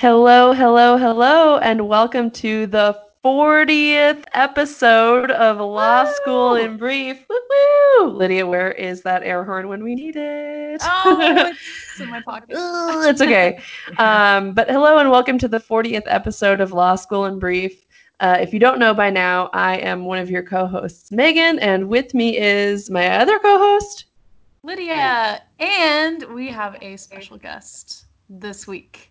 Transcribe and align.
Hello, 0.00 0.54
hello, 0.54 0.96
hello, 0.96 1.58
and 1.58 1.86
welcome 1.86 2.30
to 2.30 2.66
the 2.66 2.98
40th 3.22 4.24
episode 4.32 5.30
of 5.30 5.58
Law 5.58 6.04
Woo! 6.04 6.12
School 6.14 6.54
in 6.54 6.78
Brief. 6.78 7.22
Woo-woo! 7.28 8.08
Lydia, 8.08 8.46
where 8.46 8.72
is 8.72 9.02
that 9.02 9.22
air 9.22 9.44
horn 9.44 9.68
when 9.68 9.84
we 9.84 9.94
need 9.94 10.16
it? 10.16 10.80
Oh, 10.82 11.18
it's 11.52 12.00
in 12.00 12.08
my 12.08 12.22
pocket. 12.22 12.56
It's 12.56 13.20
okay. 13.20 13.60
Um, 13.98 14.54
but 14.54 14.70
hello 14.70 14.96
and 14.96 15.10
welcome 15.10 15.36
to 15.36 15.48
the 15.48 15.60
40th 15.60 16.04
episode 16.06 16.62
of 16.62 16.72
Law 16.72 16.94
School 16.94 17.26
in 17.26 17.38
Brief. 17.38 17.84
Uh, 18.20 18.38
if 18.40 18.54
you 18.54 18.58
don't 18.58 18.78
know 18.78 18.94
by 18.94 19.10
now, 19.10 19.50
I 19.52 19.76
am 19.80 20.06
one 20.06 20.18
of 20.18 20.30
your 20.30 20.42
co-hosts, 20.42 21.12
Megan, 21.12 21.58
and 21.58 21.90
with 21.90 22.14
me 22.14 22.38
is 22.38 22.88
my 22.88 23.18
other 23.18 23.38
co-host, 23.38 24.06
Lydia, 24.62 25.42
and 25.58 26.22
we 26.34 26.48
have 26.48 26.78
a 26.80 26.96
special 26.96 27.36
guest 27.36 28.06
this 28.30 28.66
week, 28.66 29.09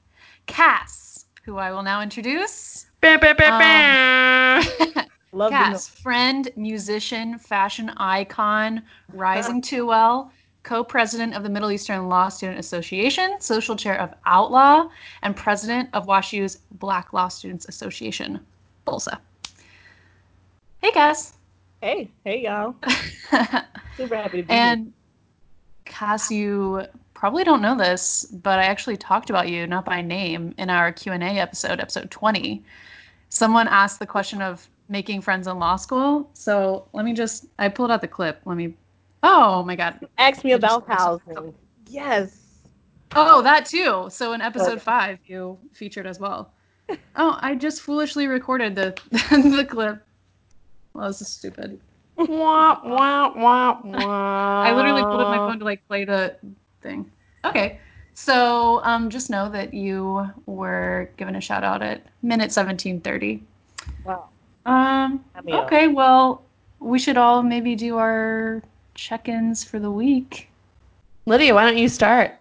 Cass, 0.49 1.25
who 1.43 1.57
I 1.57 1.71
will 1.71 1.83
now 1.83 2.01
introduce. 2.01 2.87
Bah, 3.01 3.17
bah, 3.21 3.35
bah, 3.37 4.61
Um. 4.61 5.05
Love 5.31 5.51
Cass, 5.51 5.87
friend, 5.87 6.49
musician, 6.55 7.37
fashion 7.37 7.91
icon, 7.97 8.81
rising 9.13 9.61
too 9.71 9.85
well, 9.85 10.31
co-president 10.63 11.35
of 11.35 11.43
the 11.43 11.49
Middle 11.49 11.69
Eastern 11.69 12.09
Law 12.09 12.29
Student 12.29 12.59
Association, 12.59 13.39
social 13.39 13.75
chair 13.75 14.01
of 14.01 14.11
Outlaw, 14.25 14.89
and 15.21 15.35
president 15.35 15.87
of 15.93 16.07
WashU's 16.07 16.57
Black 16.73 17.13
Law 17.13 17.27
Students 17.27 17.67
Association, 17.69 18.39
BLSA. 18.87 19.19
Hey, 20.81 20.91
Cass. 20.91 21.33
Hey, 21.79 22.09
hey 22.23 22.41
y'all. 22.41 22.73
Super 23.97 24.15
happy 24.15 24.41
to 24.41 24.47
be 24.47 24.53
here. 24.53 24.61
And 24.63 24.93
Cass, 25.85 26.31
you 26.31 26.87
probably 27.19 27.43
don't 27.43 27.61
know 27.61 27.77
this, 27.77 28.23
but 28.31 28.59
I 28.59 28.63
actually 28.63 28.95
talked 28.95 29.29
about 29.29 29.49
you, 29.49 29.67
not 29.67 29.83
by 29.83 30.01
name, 30.01 30.55
in 30.57 30.69
our 30.69 30.93
Q 30.93 31.11
and 31.11 31.21
A 31.21 31.27
episode, 31.27 31.81
episode 31.81 32.09
twenty. 32.09 32.63
Someone 33.27 33.67
asked 33.67 33.99
the 33.99 34.05
question 34.05 34.41
of 34.41 34.65
making 34.87 35.19
friends 35.21 35.45
in 35.45 35.59
law 35.59 35.75
school. 35.75 36.29
So 36.33 36.87
let 36.93 37.03
me 37.03 37.13
just, 37.13 37.45
I 37.59 37.67
pulled 37.67 37.91
out 37.91 37.99
the 37.99 38.07
clip. 38.07 38.41
Let 38.45 38.55
me, 38.55 38.73
oh 39.21 39.63
my 39.63 39.75
God. 39.75 39.99
Ask 40.17 40.45
me 40.45 40.53
about 40.53 40.87
housing. 40.87 41.53
Yes. 41.89 42.39
Oh, 43.13 43.41
that 43.41 43.65
too. 43.65 44.07
So 44.09 44.31
in 44.31 44.41
episode 44.41 44.73
Okay. 44.73 44.79
five, 44.79 45.19
you 45.25 45.57
featured 45.73 46.07
as 46.07 46.19
well. 46.19 46.53
Oh, 47.15 47.37
I 47.41 47.53
just 47.53 47.81
foolishly 47.81 48.27
recorded 48.27 48.75
the 48.75 48.97
the 49.11 49.65
clip. 49.69 50.01
Well, 50.93 51.07
this 51.07 51.21
is 51.21 51.27
stupid. 51.27 51.79
wah, 52.17 52.79
wah, 52.83 53.33
wah, 53.35 53.79
wah. 53.83 54.63
I 54.63 54.73
literally 54.73 55.03
pulled 55.03 55.21
up 55.21 55.27
my 55.27 55.37
phone 55.37 55.59
to 55.59 55.65
like 55.65 55.85
play 55.87 56.05
the 56.05 56.35
thing. 56.81 57.09
Okay. 57.45 57.79
So 58.13 58.81
um, 58.83 59.09
just 59.09 59.29
know 59.29 59.49
that 59.49 59.73
you 59.73 60.29
were 60.45 61.09
given 61.15 61.35
a 61.35 61.41
shout 61.41 61.63
out 61.63 61.81
at 61.81 62.05
minute 62.21 62.51
1730. 62.51 63.41
Wow. 64.03 64.27
Um, 64.65 65.23
Hat 65.33 65.45
me 65.45 65.53
up. 65.53 65.65
okay, 65.65 65.87
well, 65.87 66.43
we 66.79 66.99
should 66.99 67.17
all 67.17 67.41
maybe 67.41 67.75
do 67.75 67.97
our 67.97 68.61
check 68.93 69.29
ins 69.29 69.63
for 69.63 69.79
the 69.79 69.89
week. 69.89 70.49
Lydia, 71.25 71.53
why 71.53 71.63
don't 71.63 71.77
you 71.77 71.87
start? 71.87 72.33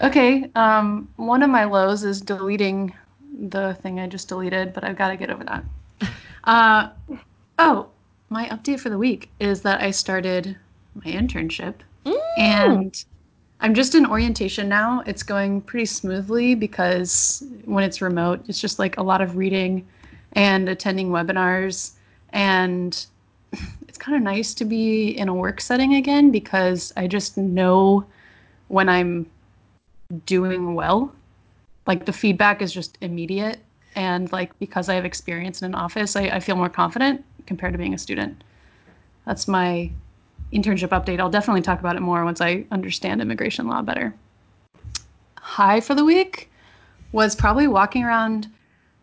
Okay, 0.00 0.50
um, 0.54 1.08
one 1.16 1.42
of 1.42 1.50
my 1.50 1.64
lows 1.64 2.04
is 2.04 2.20
deleting 2.20 2.92
the 3.48 3.74
thing 3.74 4.00
I 4.00 4.06
just 4.06 4.28
deleted, 4.28 4.72
but 4.72 4.82
I've 4.82 4.96
got 4.96 5.08
to 5.10 5.16
get 5.16 5.30
over 5.30 5.44
that. 5.44 5.64
Uh, 6.44 6.88
oh, 7.58 7.86
my 8.30 8.48
update 8.48 8.80
for 8.80 8.88
the 8.88 8.96
week 8.96 9.28
is 9.40 9.60
that 9.60 9.82
I 9.82 9.90
started 9.90 10.56
my 10.94 11.10
internship 11.10 11.74
Mm. 12.04 12.20
and 12.36 13.04
I'm 13.60 13.74
just 13.74 13.94
in 13.94 14.06
orientation 14.06 14.68
now. 14.68 15.02
It's 15.06 15.22
going 15.22 15.60
pretty 15.60 15.86
smoothly 15.86 16.54
because 16.54 17.42
when 17.66 17.84
it's 17.84 18.00
remote, 18.00 18.42
it's 18.48 18.60
just 18.60 18.78
like 18.78 18.96
a 18.96 19.02
lot 19.02 19.20
of 19.20 19.36
reading 19.36 19.86
and 20.32 20.68
attending 20.68 21.10
webinars. 21.10 21.92
And 22.30 23.06
it's 23.88 23.98
kind 23.98 24.16
of 24.16 24.22
nice 24.22 24.54
to 24.54 24.64
be 24.64 25.10
in 25.10 25.28
a 25.28 25.34
work 25.34 25.60
setting 25.60 25.94
again 25.94 26.30
because 26.30 26.92
I 26.96 27.06
just 27.06 27.36
know 27.36 28.06
when 28.68 28.88
I'm 28.88 29.26
doing 30.24 30.74
well. 30.74 31.12
Like 31.86 32.06
the 32.06 32.12
feedback 32.12 32.62
is 32.62 32.72
just 32.72 32.96
immediate. 33.02 33.58
And 33.94 34.30
like 34.32 34.58
because 34.58 34.88
I 34.88 34.94
have 34.94 35.04
experience 35.04 35.60
in 35.60 35.66
an 35.66 35.74
office, 35.74 36.16
I, 36.16 36.22
I 36.22 36.40
feel 36.40 36.56
more 36.56 36.70
confident 36.70 37.24
compared 37.46 37.74
to 37.74 37.78
being 37.78 37.92
a 37.92 37.98
student. 37.98 38.42
That's 39.26 39.46
my 39.46 39.90
internship 40.52 40.88
update. 40.88 41.20
I'll 41.20 41.30
definitely 41.30 41.62
talk 41.62 41.80
about 41.80 41.96
it 41.96 42.00
more 42.00 42.24
once 42.24 42.40
I 42.40 42.64
understand 42.70 43.20
immigration 43.20 43.66
law 43.66 43.82
better. 43.82 44.14
High 45.38 45.80
for 45.80 45.94
the 45.94 46.04
week 46.04 46.50
was 47.12 47.34
probably 47.34 47.66
walking 47.66 48.04
around 48.04 48.48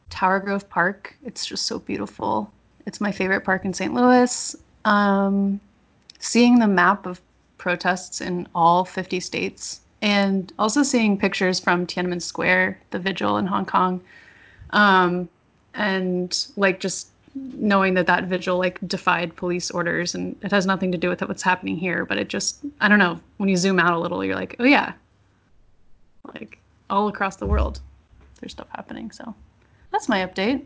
Tower 0.10 0.40
Grove 0.40 0.70
Park. 0.70 1.16
It's 1.24 1.46
just 1.46 1.66
so 1.66 1.80
beautiful. 1.80 2.52
It's 2.86 3.02
my 3.02 3.12
favorite 3.12 3.42
park 3.44 3.66
in 3.66 3.74
St. 3.74 3.94
Louis. 3.94 4.56
Um, 4.86 5.60
seeing 6.20 6.60
the 6.60 6.68
map 6.68 7.06
of 7.06 7.22
protests 7.58 8.22
in 8.22 8.48
all 8.56 8.86
50 8.86 9.20
states 9.20 9.82
and 10.02 10.54
also 10.60 10.84
seeing 10.84 11.18
pictures 11.18 11.60
from 11.60 11.86
Tiananmen 11.86 12.22
Square, 12.22 12.80
the 12.92 13.00
vigil 13.00 13.38
in 13.38 13.48
Hong 13.48 13.66
Kong. 13.66 14.02
Um, 14.72 15.28
and 15.74 16.48
like 16.56 16.80
just 16.80 17.10
knowing 17.56 17.94
that 17.96 18.08
that 18.08 18.26
vigil 18.26 18.58
like 18.58 18.80
defied 18.88 19.36
police 19.36 19.72
orders 19.72 20.16
and 20.16 20.36
it 20.44 20.52
has 20.52 20.66
nothing 20.66 20.92
to 20.92 20.98
do 20.98 21.10
with 21.10 21.22
what's 21.22 21.44
happening 21.44 21.78
here, 21.78 22.06
but 22.06 22.18
it 22.18 22.28
just, 22.30 22.60
I 22.82 22.88
don't 22.88 23.00
know, 23.00 23.20
when 23.38 23.50
you 23.50 23.58
zoom 23.58 23.80
out 23.80 23.94
a 23.94 24.00
little, 24.00 24.24
you're 24.24 24.36
like, 24.36 24.56
oh 24.60 24.64
yeah, 24.64 24.94
like 26.34 26.60
all 26.90 27.08
across 27.08 27.36
the 27.36 27.46
world, 27.46 27.82
there's 28.40 28.52
stuff 28.54 28.68
happening. 28.76 29.12
So 29.12 29.34
that's 29.92 30.10
my 30.10 30.26
update. 30.26 30.64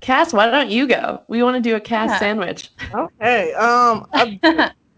Cass, 0.00 0.32
why 0.32 0.50
don't 0.50 0.70
you 0.70 0.86
go? 0.86 1.22
We 1.28 1.42
want 1.42 1.56
to 1.56 1.60
do 1.60 1.76
a 1.76 1.80
Cass 1.80 2.10
Yeah. 2.10 2.18
sandwich. 2.18 2.70
Okay. 2.94 3.52
Um, 3.52 4.06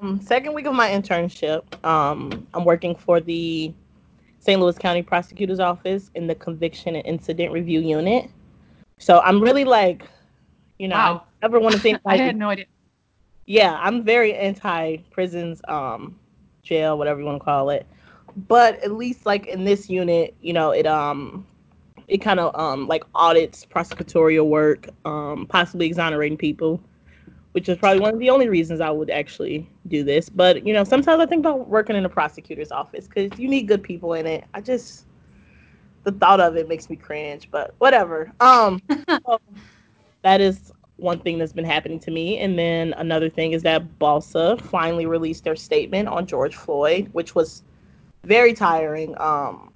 um, 0.00 0.20
second 0.22 0.54
week 0.54 0.66
of 0.66 0.75
my 0.75 0.88
internship. 0.91 1.62
Um, 1.84 2.47
I'm 2.54 2.64
working 2.64 2.94
for 2.94 3.20
the 3.20 3.72
St. 4.38 4.60
Louis 4.60 4.78
County 4.78 5.02
Prosecutor's 5.02 5.60
Office 5.60 6.10
in 6.14 6.26
the 6.26 6.34
Conviction 6.36 6.97
and 6.97 7.04
Incident 7.06 7.52
Review 7.52 7.81
Unit. 7.81 8.31
So 9.02 9.18
I'm 9.20 9.40
really 9.42 9.64
like, 9.64 10.04
you 10.78 10.86
know, 10.88 10.96
Wow. 10.96 11.26
I 11.42 11.46
never 11.46 11.58
want 11.58 11.74
to 11.74 11.80
think 11.80 12.00
I 12.06 12.16
had 12.16 12.36
no 12.36 12.50
idea. 12.50 12.66
yeah, 13.46 13.76
I'm 13.80 14.04
very 14.04 14.34
anti 14.34 14.98
prisons, 15.10 15.60
um, 15.68 16.18
jail, 16.62 16.96
whatever 16.96 17.18
you 17.20 17.26
want 17.26 17.40
to 17.40 17.44
call 17.44 17.70
it. 17.70 17.86
But 18.48 18.82
at 18.82 18.92
least 18.92 19.26
like 19.26 19.46
in 19.48 19.64
this 19.64 19.90
unit, 19.90 20.36
you 20.40 20.52
know, 20.52 20.70
it 20.70 20.86
um 20.86 21.46
it 22.06 22.18
kind 22.18 22.38
of 22.38 22.54
um 22.58 22.86
like 22.86 23.02
audits 23.14 23.66
prosecutorial 23.66 24.46
work, 24.46 24.88
um, 25.04 25.46
possibly 25.48 25.86
exonerating 25.86 26.38
people, 26.38 26.80
which 27.52 27.69
is 27.69 27.76
probably 27.78 28.00
one 28.00 28.14
of 28.14 28.20
the 28.20 28.30
only 28.30 28.48
reasons 28.48 28.80
I 28.80 28.90
would 28.90 29.10
actually 29.10 29.69
do 29.88 30.04
this. 30.04 30.28
But 30.28 30.64
you 30.64 30.72
know, 30.72 30.84
sometimes 30.84 31.20
I 31.20 31.26
think 31.26 31.40
about 31.40 31.69
working 31.69 31.96
in 31.96 32.04
a 32.04 32.08
prosecutor's 32.08 32.70
office 32.70 33.08
because 33.08 33.36
you 33.38 33.48
need 33.48 33.66
good 33.66 33.82
people 33.82 34.14
in 34.14 34.26
it. 34.26 34.44
I 34.54 34.60
just 34.60 35.06
the 36.04 36.12
thought 36.12 36.40
of 36.40 36.56
it 36.56 36.68
makes 36.68 36.90
me 36.90 36.96
cringe, 36.96 37.48
but 37.50 37.74
whatever. 37.78 38.32
Um, 38.40 38.80
so 39.26 39.40
that 40.22 40.40
is 40.40 40.72
one 40.96 41.18
thing 41.18 41.38
that's 41.38 41.52
been 41.52 41.64
happening 41.64 41.98
to 42.00 42.10
me. 42.10 42.38
And 42.38 42.58
then 42.58 42.94
another 42.94 43.28
thing 43.28 43.52
is 43.52 43.62
that 43.62 43.98
BLSA 43.98 44.60
finally 44.60 45.06
released 45.06 45.44
their 45.44 45.56
statement 45.56 46.08
on 46.08 46.26
George 46.26 46.54
Floyd, 46.54 47.08
which 47.12 47.34
was 47.34 47.62
very 48.24 48.52
tiring. 48.52 49.14
Um, 49.20 49.72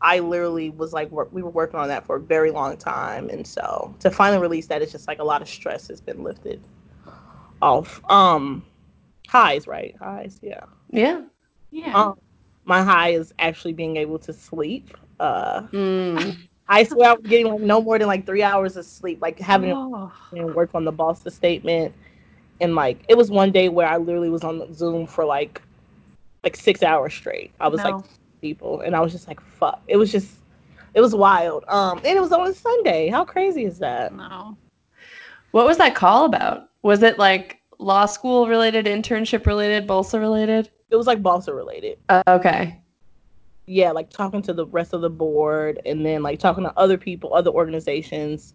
I 0.00 0.20
literally 0.20 0.70
was 0.70 0.92
like, 0.92 1.10
wor- 1.10 1.28
we 1.32 1.42
were 1.42 1.50
working 1.50 1.78
on 1.78 1.88
that 1.88 2.06
for 2.06 2.16
a 2.16 2.20
very 2.20 2.50
long 2.50 2.76
time. 2.76 3.28
And 3.28 3.46
so 3.46 3.94
to 4.00 4.10
finally 4.10 4.40
release 4.40 4.66
that, 4.68 4.80
it's 4.80 4.92
just 4.92 5.06
like 5.06 5.18
a 5.18 5.24
lot 5.24 5.42
of 5.42 5.48
stress 5.48 5.88
has 5.88 6.00
been 6.00 6.22
lifted 6.22 6.62
off. 7.60 8.00
Um, 8.10 8.64
highs, 9.28 9.66
right? 9.66 9.94
Highs, 10.00 10.38
yeah. 10.42 10.64
Yeah. 10.90 11.22
Yeah. 11.70 11.94
Um, 11.94 12.18
my 12.64 12.82
high 12.82 13.10
is 13.10 13.34
actually 13.38 13.74
being 13.74 13.96
able 13.96 14.18
to 14.20 14.32
sleep. 14.32 14.96
Uh, 15.20 15.62
Mm. 15.72 16.36
I 16.68 16.84
swear 16.84 17.10
I 17.10 17.12
was 17.14 17.26
getting 17.26 17.48
like 17.52 17.60
no 17.60 17.80
more 17.82 17.98
than 17.98 18.06
like 18.08 18.24
three 18.26 18.42
hours 18.44 18.76
of 18.76 18.84
sleep, 18.84 19.20
like 19.20 19.38
having 19.40 19.72
Oh. 19.72 20.12
and 20.32 20.54
work 20.54 20.70
on 20.74 20.84
the 20.84 20.92
BLSA 20.92 21.30
statement. 21.32 21.92
And 22.60 22.74
like 22.74 23.02
it 23.08 23.16
was 23.16 23.30
one 23.30 23.50
day 23.52 23.68
where 23.68 23.86
I 23.88 23.96
literally 23.96 24.30
was 24.30 24.44
on 24.44 24.72
Zoom 24.72 25.06
for 25.06 25.24
like 25.24 25.60
like 26.44 26.56
six 26.56 26.82
hours 26.82 27.12
straight. 27.12 27.50
I 27.60 27.68
was 27.68 27.82
No. 27.82 27.90
like 27.90 28.04
people 28.40 28.80
and 28.82 28.94
I 28.96 29.00
was 29.00 29.12
just 29.12 29.26
like 29.28 29.40
fuck. 29.40 29.82
It 29.88 29.96
was 29.96 30.10
just 30.12 30.30
it 30.94 31.00
was 31.00 31.14
wild. 31.14 31.64
Um 31.68 31.98
and 31.98 32.06
it 32.16 32.20
was 32.20 32.32
on 32.32 32.46
a 32.48 32.54
Sunday. 32.54 33.08
How 33.08 33.24
crazy 33.24 33.64
is 33.64 33.78
that? 33.80 34.14
no. 34.14 34.56
What 35.50 35.66
was 35.66 35.78
that 35.78 35.96
call 35.96 36.24
about? 36.26 36.68
Was 36.82 37.02
it 37.02 37.18
like 37.18 37.60
law 37.78 38.06
school 38.06 38.46
related, 38.46 38.86
internship 38.86 39.44
related, 39.46 39.88
BLSA 39.88 40.20
related? 40.20 40.70
It 40.90 40.96
was 40.96 41.08
like 41.08 41.20
BLSA 41.22 41.54
related. 41.54 41.98
Uh, 42.08 42.22
okay. 42.28 42.80
Yeah, 43.72 43.92
like 43.92 44.10
talking 44.10 44.42
to 44.42 44.52
the 44.52 44.66
rest 44.66 44.94
of 44.94 45.00
the 45.00 45.08
board 45.10 45.80
and 45.86 46.04
then 46.04 46.24
like 46.24 46.40
talking 46.40 46.64
to 46.64 46.76
other 46.76 46.98
people, 46.98 47.32
other 47.32 47.52
organizations, 47.52 48.52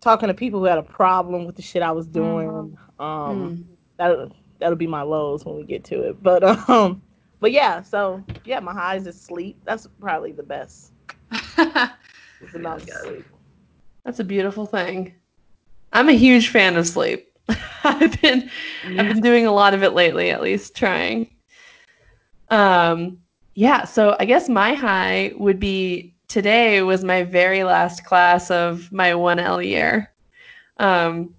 talking 0.00 0.28
to 0.28 0.34
people 0.34 0.60
who 0.60 0.64
had 0.64 0.78
a 0.78 0.82
problem 0.82 1.44
with 1.44 1.54
the 1.54 1.60
shit 1.60 1.82
I 1.82 1.92
was 1.92 2.06
doing. 2.06 2.78
Um 2.98 3.58
Mm. 3.58 3.64
that 3.98 4.32
that'll 4.58 4.76
be 4.76 4.86
my 4.86 5.02
lows 5.02 5.44
when 5.44 5.56
we 5.56 5.64
get 5.64 5.84
to 5.84 6.02
it. 6.02 6.22
But 6.22 6.44
um, 6.70 7.02
but 7.40 7.52
yeah, 7.52 7.82
so 7.82 8.24
yeah, 8.46 8.58
my 8.58 8.72
highs 8.72 9.06
is 9.06 9.20
sleep. 9.20 9.60
That's 9.64 9.86
probably 10.00 10.32
the 10.32 10.42
best. 10.42 10.92
It's 12.40 12.52
the 12.52 12.60
Yes. 12.86 13.02
sleep. 13.02 13.26
That's 14.06 14.20
a 14.20 14.24
beautiful 14.24 14.64
thing. 14.64 15.14
I'm 15.92 16.08
a 16.08 16.12
huge 16.12 16.48
fan 16.48 16.76
of 16.76 16.86
sleep. 16.86 17.28
I've 17.84 18.18
been 18.22 18.50
I've 18.98 19.08
been 19.08 19.20
doing 19.20 19.44
a 19.46 19.52
lot 19.52 19.74
of 19.74 19.82
it 19.82 19.92
lately, 19.92 20.30
at 20.30 20.40
least 20.40 20.74
trying. 20.74 21.28
Um 22.48 23.18
yeah, 23.58 23.82
so 23.82 24.14
I 24.20 24.24
guess 24.24 24.48
my 24.48 24.72
high 24.72 25.32
would 25.36 25.58
be 25.58 26.14
today 26.28 26.80
was 26.82 27.02
my 27.02 27.24
very 27.24 27.64
last 27.64 28.04
class 28.04 28.52
of 28.52 28.92
my 28.92 29.10
1L 29.10 29.60
year. 29.60 30.12
Um 30.76 31.34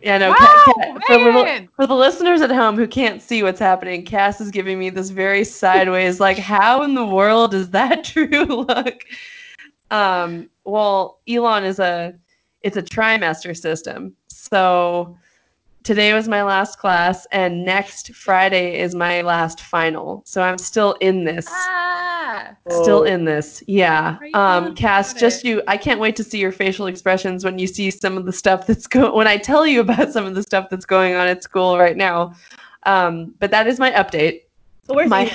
yeah, 0.00 0.18
no, 0.18 0.28
Wow, 0.28 0.36
Ca- 0.36 1.00
for, 1.06 1.18
the, 1.18 1.68
for 1.74 1.86
the 1.88 1.96
listeners 1.96 2.42
at 2.42 2.50
home 2.50 2.76
who 2.76 2.86
can't 2.86 3.20
see 3.20 3.42
what's 3.42 3.58
happening, 3.58 4.04
Cass 4.04 4.40
is 4.40 4.52
giving 4.52 4.78
me 4.78 4.88
this 4.88 5.10
very 5.10 5.42
sideways, 5.42 6.20
like, 6.20 6.38
how 6.38 6.82
in 6.82 6.94
the 6.94 7.06
world 7.06 7.54
is 7.54 7.70
that 7.70 8.04
true 8.14 8.44
look? 8.44 9.02
Um, 9.90 10.48
well, 10.64 11.22
Elon 11.28 11.64
is 11.64 11.80
a 11.80 12.14
it's 12.60 12.76
a 12.76 12.82
trimester 12.82 13.56
system. 13.56 14.14
So 14.28 15.18
today 15.84 16.12
was 16.14 16.26
my 16.28 16.42
last 16.42 16.78
class 16.78 17.26
and 17.30 17.64
next 17.64 18.12
Friday 18.14 18.80
is 18.80 18.94
my 18.94 19.20
last 19.20 19.60
final. 19.60 20.22
So 20.26 20.42
I'm 20.42 20.58
still 20.58 20.92
in 20.94 21.24
this. 21.24 21.46
Ah, 21.48 22.56
Still 22.70 23.00
Oh. 23.00 23.02
in 23.04 23.24
this. 23.24 23.62
Yeah. 23.68 24.16
Um 24.34 24.74
Cass, 24.74 25.14
just 25.14 25.44
it? 25.44 25.48
you 25.48 25.62
I 25.68 25.76
can't 25.76 26.00
wait 26.00 26.16
to 26.16 26.24
see 26.24 26.38
your 26.38 26.50
facial 26.52 26.86
expressions 26.86 27.44
when 27.44 27.58
you 27.58 27.66
see 27.66 27.90
some 27.90 28.16
of 28.16 28.24
the 28.26 28.32
stuff 28.32 28.66
that's 28.66 28.86
go 28.86 29.14
when 29.14 29.28
I 29.28 29.36
tell 29.36 29.66
you 29.66 29.80
about 29.80 30.12
some 30.12 30.24
of 30.26 30.34
the 30.34 30.42
stuff 30.42 30.68
that's 30.70 30.86
going 30.86 31.14
on 31.14 31.28
at 31.28 31.42
school 31.44 31.78
right 31.78 31.96
now. 31.96 32.34
Um, 32.84 33.34
but 33.38 33.50
that 33.50 33.66
is 33.66 33.78
my 33.78 33.92
update. 33.92 34.42
So 34.82 34.94
where's 34.94 35.08
My 35.10 35.24
my? 35.26 35.30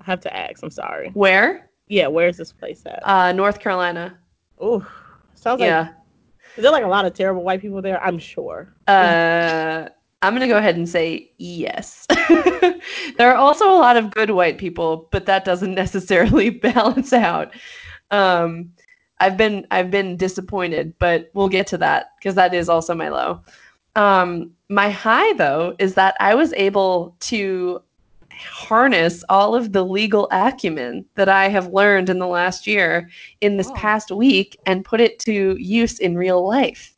I 0.00 0.04
have 0.04 0.20
to 0.22 0.36
ask. 0.36 0.62
I'm 0.62 0.70
sorry. 0.70 1.10
where? 1.14 1.68
Yeah, 1.88 2.06
where's 2.08 2.36
this 2.38 2.50
place 2.52 2.82
at? 2.86 3.06
Uh 3.06 3.32
North 3.32 3.60
Carolina. 3.60 4.18
Oh, 4.58 4.80
sounds 5.34 5.60
like. 5.60 5.68
Is 6.56 6.62
there 6.62 6.72
like 6.72 6.84
a 6.84 6.88
lot 6.88 7.04
of 7.04 7.14
terrible 7.14 7.42
white 7.42 7.60
people 7.60 7.80
there? 7.80 8.02
I'm 8.02 8.18
sure. 8.18 8.74
Uh, 8.86 9.88
I'm 10.22 10.34
gonna 10.34 10.48
go 10.48 10.58
ahead 10.58 10.76
and 10.76 10.88
say 10.88 11.32
yes. 11.38 12.06
there 13.16 13.30
are 13.30 13.36
also 13.36 13.70
a 13.70 13.78
lot 13.78 13.96
of 13.96 14.10
good 14.12 14.30
white 14.30 14.58
people, 14.58 15.08
but 15.10 15.26
that 15.26 15.44
doesn't 15.44 15.74
necessarily 15.84 16.50
balance 16.50 17.12
out. 17.12 17.52
Um, 18.10 18.72
I've 19.18 19.36
been 19.36 19.66
I've 19.70 19.90
been 19.90 20.16
disappointed, 20.16 20.94
but 20.98 21.30
we'll 21.34 21.48
get 21.48 21.66
to 21.68 21.78
that 21.78 22.10
because 22.18 22.34
that 22.34 22.54
is 22.54 22.68
also 22.68 22.94
my 22.94 23.08
low. 23.08 23.40
Um, 23.96 24.52
my 24.68 24.90
high 24.90 25.32
though 25.34 25.74
is 25.78 25.94
that 25.94 26.16
I 26.20 26.34
was 26.34 26.52
able 26.54 27.16
to 27.20 27.82
harness 28.44 29.24
all 29.28 29.54
of 29.54 29.72
the 29.72 29.84
legal 29.84 30.28
acumen 30.30 31.04
that 31.14 31.28
I 31.28 31.48
have 31.48 31.72
learned 31.72 32.08
in 32.08 32.18
the 32.18 32.26
last 32.26 32.66
year 32.66 33.08
in 33.40 33.56
this 33.56 33.68
Oh. 33.68 33.74
past 33.74 34.10
week 34.10 34.58
and 34.66 34.84
put 34.84 35.00
it 35.00 35.18
to 35.20 35.56
use 35.58 35.98
in 35.98 36.16
real 36.16 36.46
life. 36.46 36.94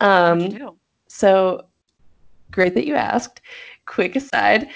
Um, 0.00 0.72
so 1.08 1.66
great 2.50 2.74
that 2.74 2.86
you 2.86 2.94
asked. 2.94 3.40
Quick 3.86 4.16
aside, 4.16 4.68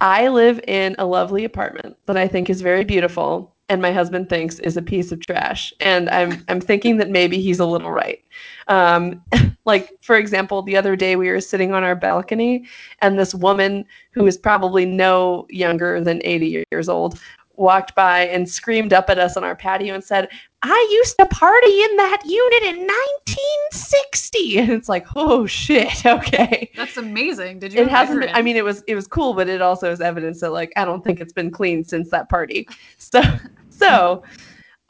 I 0.00 0.28
live 0.28 0.60
in 0.66 0.94
a 0.98 1.06
lovely 1.06 1.44
apartment 1.44 1.96
that 2.06 2.16
I 2.16 2.28
think 2.28 2.48
is 2.50 2.60
very 2.60 2.84
beautiful 2.84 3.54
and 3.68 3.82
my 3.82 3.92
husband 3.92 4.28
thinks 4.28 4.58
is 4.60 4.76
a 4.76 4.82
piece 4.82 5.12
of 5.12 5.20
trash. 5.20 5.72
And 5.80 6.08
I'm 6.10 6.44
I'm 6.48 6.60
thinking 6.60 6.96
that 6.98 7.10
maybe 7.10 7.40
he's 7.40 7.60
a 7.60 7.66
little 7.66 7.90
right. 7.90 8.22
Um, 8.68 9.22
like 9.64 9.92
for 10.00 10.16
example, 10.16 10.62
the 10.62 10.76
other 10.76 10.96
day 10.96 11.16
we 11.16 11.30
were 11.30 11.40
sitting 11.40 11.72
on 11.72 11.84
our 11.84 11.94
balcony 11.94 12.66
and 13.00 13.18
this 13.18 13.34
woman 13.34 13.84
who 14.12 14.26
is 14.26 14.36
probably 14.36 14.86
no 14.86 15.46
younger 15.50 16.00
than 16.02 16.20
80 16.24 16.64
years 16.70 16.88
old 16.88 17.20
walked 17.58 17.94
by 17.94 18.26
and 18.26 18.48
screamed 18.48 18.92
up 18.92 19.10
at 19.10 19.18
us 19.18 19.36
on 19.36 19.44
our 19.44 19.56
patio 19.56 19.94
and 19.94 20.02
said, 20.02 20.28
I 20.62 20.88
used 20.90 21.16
to 21.18 21.26
party 21.26 21.82
in 21.82 21.96
that 21.96 22.22
unit 22.24 22.62
in 22.62 22.80
1960. 22.80 24.58
And 24.58 24.70
it's 24.70 24.88
like, 24.88 25.06
oh 25.16 25.46
shit, 25.46 26.04
okay. 26.06 26.70
That's 26.76 26.96
amazing. 26.96 27.58
Did 27.58 27.72
you? 27.72 27.82
It 27.82 27.88
hasn't 27.88 28.20
been? 28.20 28.30
I 28.32 28.42
mean, 28.42 28.56
it 28.56 28.64
was 28.64 28.82
it 28.86 28.94
was 28.94 29.06
cool, 29.06 29.34
but 29.34 29.48
it 29.48 29.60
also 29.60 29.90
is 29.90 30.00
evidence 30.00 30.40
that 30.40 30.52
like 30.52 30.72
I 30.76 30.84
don't 30.84 31.04
think 31.04 31.20
it's 31.20 31.32
been 31.32 31.50
cleaned 31.50 31.88
since 31.88 32.10
that 32.10 32.28
party. 32.28 32.68
So 32.98 33.22
so 33.70 34.22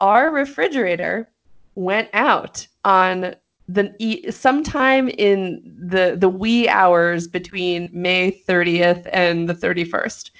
our 0.01 0.31
refrigerator 0.31 1.29
went 1.75 2.09
out 2.13 2.67
on 2.83 3.35
the 3.67 3.93
e- 3.99 4.29
sometime 4.31 5.09
in 5.09 5.61
the 5.79 6.15
the 6.17 6.29
wee 6.29 6.67
hours 6.67 7.27
between 7.27 7.89
May 7.93 8.31
30th 8.47 9.07
and 9.13 9.47
the 9.47 9.53
31st. 9.53 10.31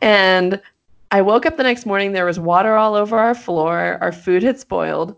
And 0.00 0.60
I 1.10 1.22
woke 1.22 1.46
up 1.46 1.56
the 1.56 1.62
next 1.62 1.86
morning 1.86 2.12
there 2.12 2.26
was 2.26 2.38
water 2.38 2.76
all 2.76 2.94
over 2.94 3.18
our 3.18 3.34
floor, 3.34 3.98
our 4.00 4.12
food 4.12 4.42
had 4.42 4.58
spoiled. 4.60 5.16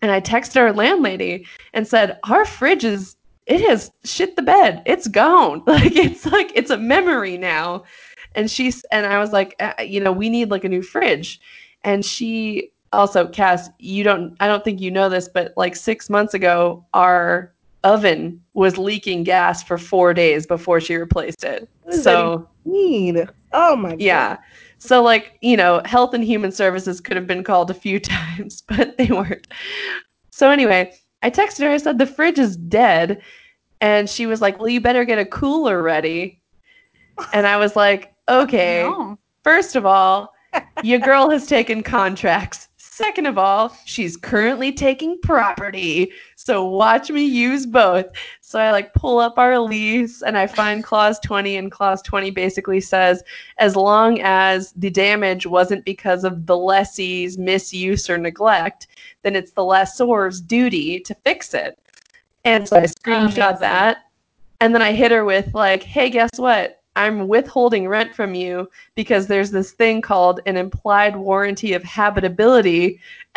And 0.00 0.10
I 0.10 0.20
texted 0.20 0.56
our 0.56 0.72
landlady 0.72 1.46
and 1.74 1.86
said, 1.86 2.18
"Our 2.24 2.44
fridge 2.44 2.84
is 2.84 3.16
it 3.46 3.60
has 3.68 3.90
shit 4.04 4.34
the 4.36 4.42
bed. 4.42 4.82
It's 4.86 5.06
gone. 5.08 5.62
Like 5.66 5.94
it's 5.94 6.26
like 6.26 6.50
it's 6.54 6.70
a 6.70 6.76
memory 6.76 7.38
now." 7.38 7.84
And 8.34 8.50
she's 8.50 8.82
and 8.90 9.06
I 9.06 9.18
was 9.18 9.32
like, 9.32 9.54
uh, 9.60 9.74
"You 9.82 10.00
know, 10.00 10.10
we 10.10 10.28
need 10.28 10.50
like 10.50 10.64
a 10.64 10.68
new 10.68 10.82
fridge." 10.82 11.40
And 11.84 12.04
she 12.04 12.70
also, 12.92 13.28
Cass, 13.28 13.70
you 13.78 14.02
don't 14.02 14.36
I 14.40 14.48
don't 14.48 14.64
think 14.64 14.80
you 14.80 14.90
know 14.90 15.08
this, 15.08 15.28
but 15.28 15.52
like 15.56 15.76
6 15.76 16.10
months 16.10 16.34
ago 16.34 16.84
our 16.94 17.52
oven 17.84 18.40
was 18.54 18.78
leaking 18.78 19.24
gas 19.24 19.62
for 19.62 19.78
4 19.78 20.14
days 20.14 20.46
before 20.46 20.80
she 20.80 20.96
replaced 20.96 21.44
it. 21.44 21.68
So, 21.90 22.48
Mean. 22.64 23.28
Oh 23.52 23.76
my 23.76 23.90
god. 23.90 24.00
yeah. 24.00 24.36
So 24.82 25.00
like, 25.00 25.38
you 25.42 25.56
know, 25.56 25.80
health 25.84 26.12
and 26.12 26.24
human 26.24 26.50
services 26.50 27.00
could 27.00 27.14
have 27.14 27.26
been 27.26 27.44
called 27.44 27.70
a 27.70 27.74
few 27.74 28.00
times, 28.00 28.62
but 28.62 28.96
they 28.98 29.06
weren't. 29.06 29.46
So 30.30 30.50
anyway, 30.50 30.92
I 31.22 31.30
texted 31.30 31.60
her, 31.60 31.70
I 31.70 31.76
said 31.76 31.98
the 31.98 32.06
fridge 32.06 32.40
is 32.40 32.56
dead. 32.56 33.22
And 33.80 34.10
she 34.10 34.26
was 34.26 34.40
like, 34.40 34.58
Well, 34.58 34.68
you 34.68 34.80
better 34.80 35.04
get 35.04 35.20
a 35.20 35.24
cooler 35.24 35.82
ready. 35.82 36.40
And 37.32 37.46
I 37.46 37.58
was 37.58 37.76
like, 37.76 38.12
Okay. 38.28 38.82
No. 38.82 39.18
First 39.44 39.76
of 39.76 39.86
all, 39.86 40.34
your 40.82 40.98
girl 40.98 41.30
has 41.30 41.46
taken 41.46 41.84
contracts. 41.84 42.68
Second 42.76 43.26
of 43.26 43.38
all, 43.38 43.76
she's 43.84 44.16
currently 44.16 44.72
taking 44.72 45.16
property. 45.22 46.12
So 46.44 46.64
watch 46.64 47.08
me 47.08 47.24
use 47.24 47.66
both. 47.66 48.06
So 48.40 48.58
I 48.58 48.72
like 48.72 48.94
pull 48.94 49.20
up 49.20 49.38
our 49.38 49.60
lease 49.60 50.22
and 50.22 50.36
I 50.36 50.48
find 50.48 50.82
clause 50.82 51.20
20 51.20 51.56
and 51.56 51.70
clause 51.70 52.02
20 52.02 52.32
basically 52.32 52.80
says 52.80 53.22
as 53.58 53.76
long 53.76 54.20
as 54.22 54.72
the 54.72 54.90
damage 54.90 55.46
wasn't 55.46 55.84
because 55.84 56.24
of 56.24 56.46
the 56.46 56.56
lessee's 56.56 57.38
misuse 57.38 58.10
or 58.10 58.18
neglect, 58.18 58.88
then 59.22 59.36
it's 59.36 59.52
the 59.52 59.62
lessor's 59.62 60.40
duty 60.40 60.98
to 61.00 61.14
fix 61.14 61.54
it. 61.54 61.78
And 62.44 62.68
so 62.68 62.78
I 62.78 62.82
screenshot 62.86 63.60
that 63.60 64.06
and 64.60 64.74
then 64.74 64.82
I 64.82 64.94
hit 64.94 65.12
her 65.12 65.24
with 65.24 65.54
like, 65.54 65.84
"Hey, 65.84 66.10
guess 66.10 66.30
what? 66.38 66.82
I'm 66.96 67.28
withholding 67.28 67.86
rent 67.86 68.14
from 68.14 68.34
you 68.34 68.68
because 68.96 69.28
there's 69.28 69.52
this 69.52 69.72
thing 69.72 70.00
called 70.00 70.40
an 70.46 70.56
implied 70.56 71.16
warranty 71.16 71.72
of 71.72 71.84
habitability 71.84 73.00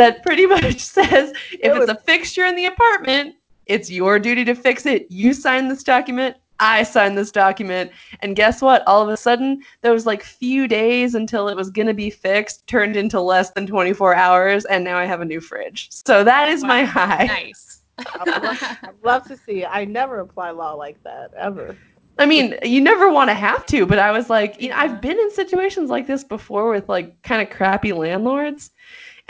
that 0.00 0.22
pretty 0.22 0.46
much 0.56 0.80
says 0.80 1.32
if 1.52 1.76
it's 1.76 1.90
a 1.90 1.94
fixture 1.94 2.46
in 2.46 2.56
the 2.56 2.66
apartment, 2.66 3.36
it's 3.66 3.90
your 3.90 4.18
duty 4.18 4.44
to 4.46 4.54
fix 4.54 4.86
it. 4.86 5.06
You 5.10 5.32
sign 5.32 5.68
this 5.68 5.84
document, 5.84 6.36
I 6.58 6.82
sign 6.82 7.14
this 7.14 7.30
document, 7.30 7.92
and 8.20 8.34
guess 8.34 8.60
what? 8.60 8.82
All 8.86 9.02
of 9.02 9.08
a 9.08 9.16
sudden, 9.16 9.62
those 9.82 10.06
like 10.06 10.22
few 10.22 10.66
days 10.66 11.14
until 11.14 11.48
it 11.48 11.56
was 11.56 11.70
gonna 11.70 11.94
be 11.94 12.10
fixed 12.10 12.66
turned 12.66 12.96
into 12.96 13.20
less 13.20 13.50
than 13.50 13.66
24 13.66 14.14
hours, 14.14 14.64
and 14.64 14.82
now 14.82 14.96
I 14.96 15.04
have 15.04 15.20
a 15.20 15.24
new 15.24 15.40
fridge. 15.40 15.88
So 15.90 16.24
that 16.24 16.48
is 16.48 16.64
my 16.64 16.82
high. 16.84 17.26
Nice. 17.26 17.82
I'd 17.98 18.42
love, 18.42 18.78
love 19.04 19.24
to 19.28 19.36
see 19.36 19.62
it. 19.62 19.68
I 19.70 19.84
never 19.84 20.20
apply 20.20 20.50
law 20.50 20.72
like 20.72 21.02
that 21.04 21.32
ever. 21.36 21.76
I 22.18 22.26
mean, 22.26 22.58
you 22.62 22.80
never 22.82 23.10
want 23.10 23.30
to 23.30 23.34
have 23.34 23.64
to, 23.66 23.86
but 23.86 23.98
I 23.98 24.10
was 24.10 24.28
like, 24.28 24.60
you 24.60 24.68
know, 24.68 24.76
I've 24.76 25.00
been 25.00 25.18
in 25.18 25.30
situations 25.30 25.88
like 25.88 26.06
this 26.06 26.22
before 26.22 26.70
with 26.70 26.88
like 26.88 27.20
kind 27.22 27.40
of 27.40 27.48
crappy 27.54 27.92
landlords. 27.92 28.70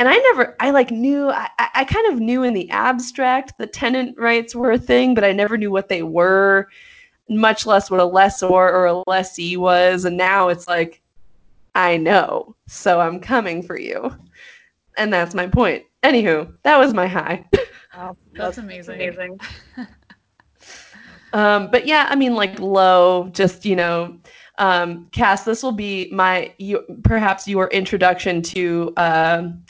And 0.00 0.08
I 0.08 0.16
never, 0.16 0.56
I 0.60 0.70
like 0.70 0.90
knew, 0.90 1.28
I, 1.28 1.46
I 1.58 1.68
I 1.74 1.84
kind 1.84 2.10
of 2.10 2.20
knew 2.20 2.42
in 2.42 2.54
the 2.54 2.70
abstract 2.70 3.58
the 3.58 3.66
tenant 3.66 4.18
rights 4.18 4.54
were 4.54 4.72
a 4.72 4.78
thing, 4.78 5.14
but 5.14 5.24
I 5.24 5.32
never 5.32 5.58
knew 5.58 5.70
what 5.70 5.90
they 5.90 6.02
were, 6.02 6.68
much 7.28 7.66
less 7.66 7.90
what 7.90 8.00
a 8.00 8.04
lessor 8.06 8.46
or 8.46 8.86
a 8.86 9.02
lessee 9.06 9.58
was. 9.58 10.06
And 10.06 10.16
now 10.16 10.48
it's 10.48 10.66
like, 10.66 11.02
I 11.74 11.98
know, 11.98 12.56
so 12.66 12.98
I'm 12.98 13.20
coming 13.20 13.62
for 13.62 13.78
you. 13.78 14.16
And 14.96 15.12
that's 15.12 15.34
my 15.34 15.46
point. 15.46 15.84
Anywho, 16.02 16.50
that 16.62 16.78
was 16.78 16.94
my 16.94 17.06
high. 17.06 17.44
Wow, 17.94 18.16
That's 18.32 18.56
amazing. 18.56 19.38
Um, 21.32 21.70
but 21.70 21.86
yeah, 21.86 22.08
I 22.10 22.16
mean, 22.16 22.34
like 22.34 22.58
low, 22.58 23.28
just 23.32 23.64
you 23.64 23.76
know, 23.76 24.18
um, 24.58 25.06
Cass. 25.12 25.44
This 25.44 25.62
will 25.62 25.70
be 25.70 26.08
my 26.10 26.52
you, 26.58 26.82
perhaps 27.04 27.46
your 27.46 27.68
introduction 27.68 28.42
to 28.42 28.92
um 28.96 29.62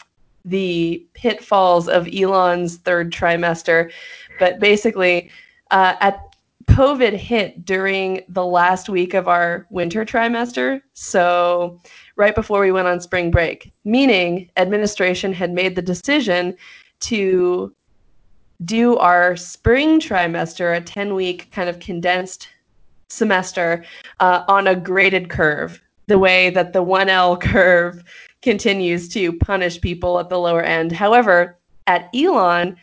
the 0.45 1.05
pitfalls 1.15 1.89
of 1.89 2.09
Elon's 2.09 2.77
third 2.79 3.13
trimester. 3.13 3.91
But 4.39 4.59
basically, 4.59 5.31
uh, 5.71 5.95
at 6.01 6.31
COVID 6.71 7.15
hit 7.15 7.65
during 7.65 8.23
the 8.29 8.45
last 8.45 8.89
week 8.89 9.15
of 9.15 9.29
our 9.29 9.67
winter 9.71 10.05
trimester. 10.05 10.81
So, 10.95 11.81
right 12.17 12.35
before 12.35 12.61
we 12.61 12.71
went 12.71 12.87
on 12.87 13.01
spring 13.01 13.31
break, 13.31 13.73
meaning 13.85 14.51
administration 14.57 15.33
had 15.33 15.53
made 15.53 15.75
the 15.75 15.83
decision 15.83 16.57
to 17.01 17.75
do 18.65 18.97
our 18.99 19.37
spring 19.37 20.01
trimester, 20.01 20.77
a 20.77 20.81
10 20.81 21.15
week 21.15 21.51
kind 21.51 21.69
of 21.69 21.81
condensed 21.81 22.49
semester, 23.09 23.85
uh, 24.21 24.45
on 24.49 24.69
a 24.69 24.77
graded 24.77 25.29
curve, 25.29 25.83
the 26.07 26.19
way 26.19 26.51
that 26.51 26.73
the 26.73 26.85
1L 26.85 27.41
curve 27.53 28.05
continues 28.43 29.09
to 29.11 29.33
punish 29.35 29.81
people 29.81 30.19
at 30.19 30.29
the 30.29 30.39
lower 30.39 30.63
end. 30.63 30.93
However, 30.93 31.59
at 31.87 32.09
Elon, 32.15 32.77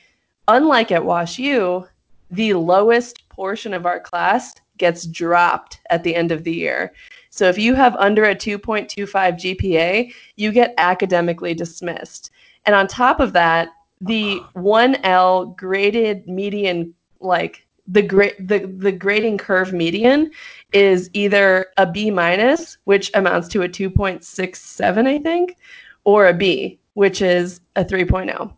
unlike 0.48 0.92
at 0.92 1.02
WashU, 1.02 1.88
the 2.32 2.54
lowest 2.54 3.28
portion 3.30 3.74
of 3.74 3.86
our 3.86 4.00
class 4.00 4.54
gets 4.78 5.06
dropped 5.06 5.80
at 5.90 6.04
the 6.04 6.16
end 6.16 6.32
of 6.32 6.44
the 6.44 6.54
year. 6.54 6.94
So 7.30 7.48
if 7.50 7.58
you 7.58 7.74
have 7.76 7.96
under 7.98 8.26
a 8.26 8.36
2.25 8.36 9.08
GPA, 9.08 10.12
you 10.36 10.52
get 10.52 10.74
academically 10.78 11.54
dismissed. 11.54 12.32
And 12.66 12.76
on 12.76 12.88
top 12.88 13.20
of 13.20 13.34
that, 13.34 13.70
the 14.02 14.42
1L 14.56 15.56
graded 15.56 16.28
median 16.28 16.94
like 17.20 17.66
the 17.88 18.01
grade 18.01 18.36
the, 18.39 18.60
the 18.77 18.91
grading 18.91 19.38
curve 19.38 19.74
median 19.74 20.32
is 20.74 21.10
either 21.13 21.67
a 21.77 21.86
B 21.86 22.12
minus, 22.12 22.77
which 22.84 23.10
amounts 23.13 23.48
to 23.50 23.62
a 23.63 23.70
2.67, 23.70 25.08
I 25.08 25.20
think, 25.20 25.56
or 26.03 26.27
a 26.27 26.34
B, 26.34 26.79
which 26.94 27.22
is 27.22 27.62
a 27.75 27.86
3.0. 27.86 28.51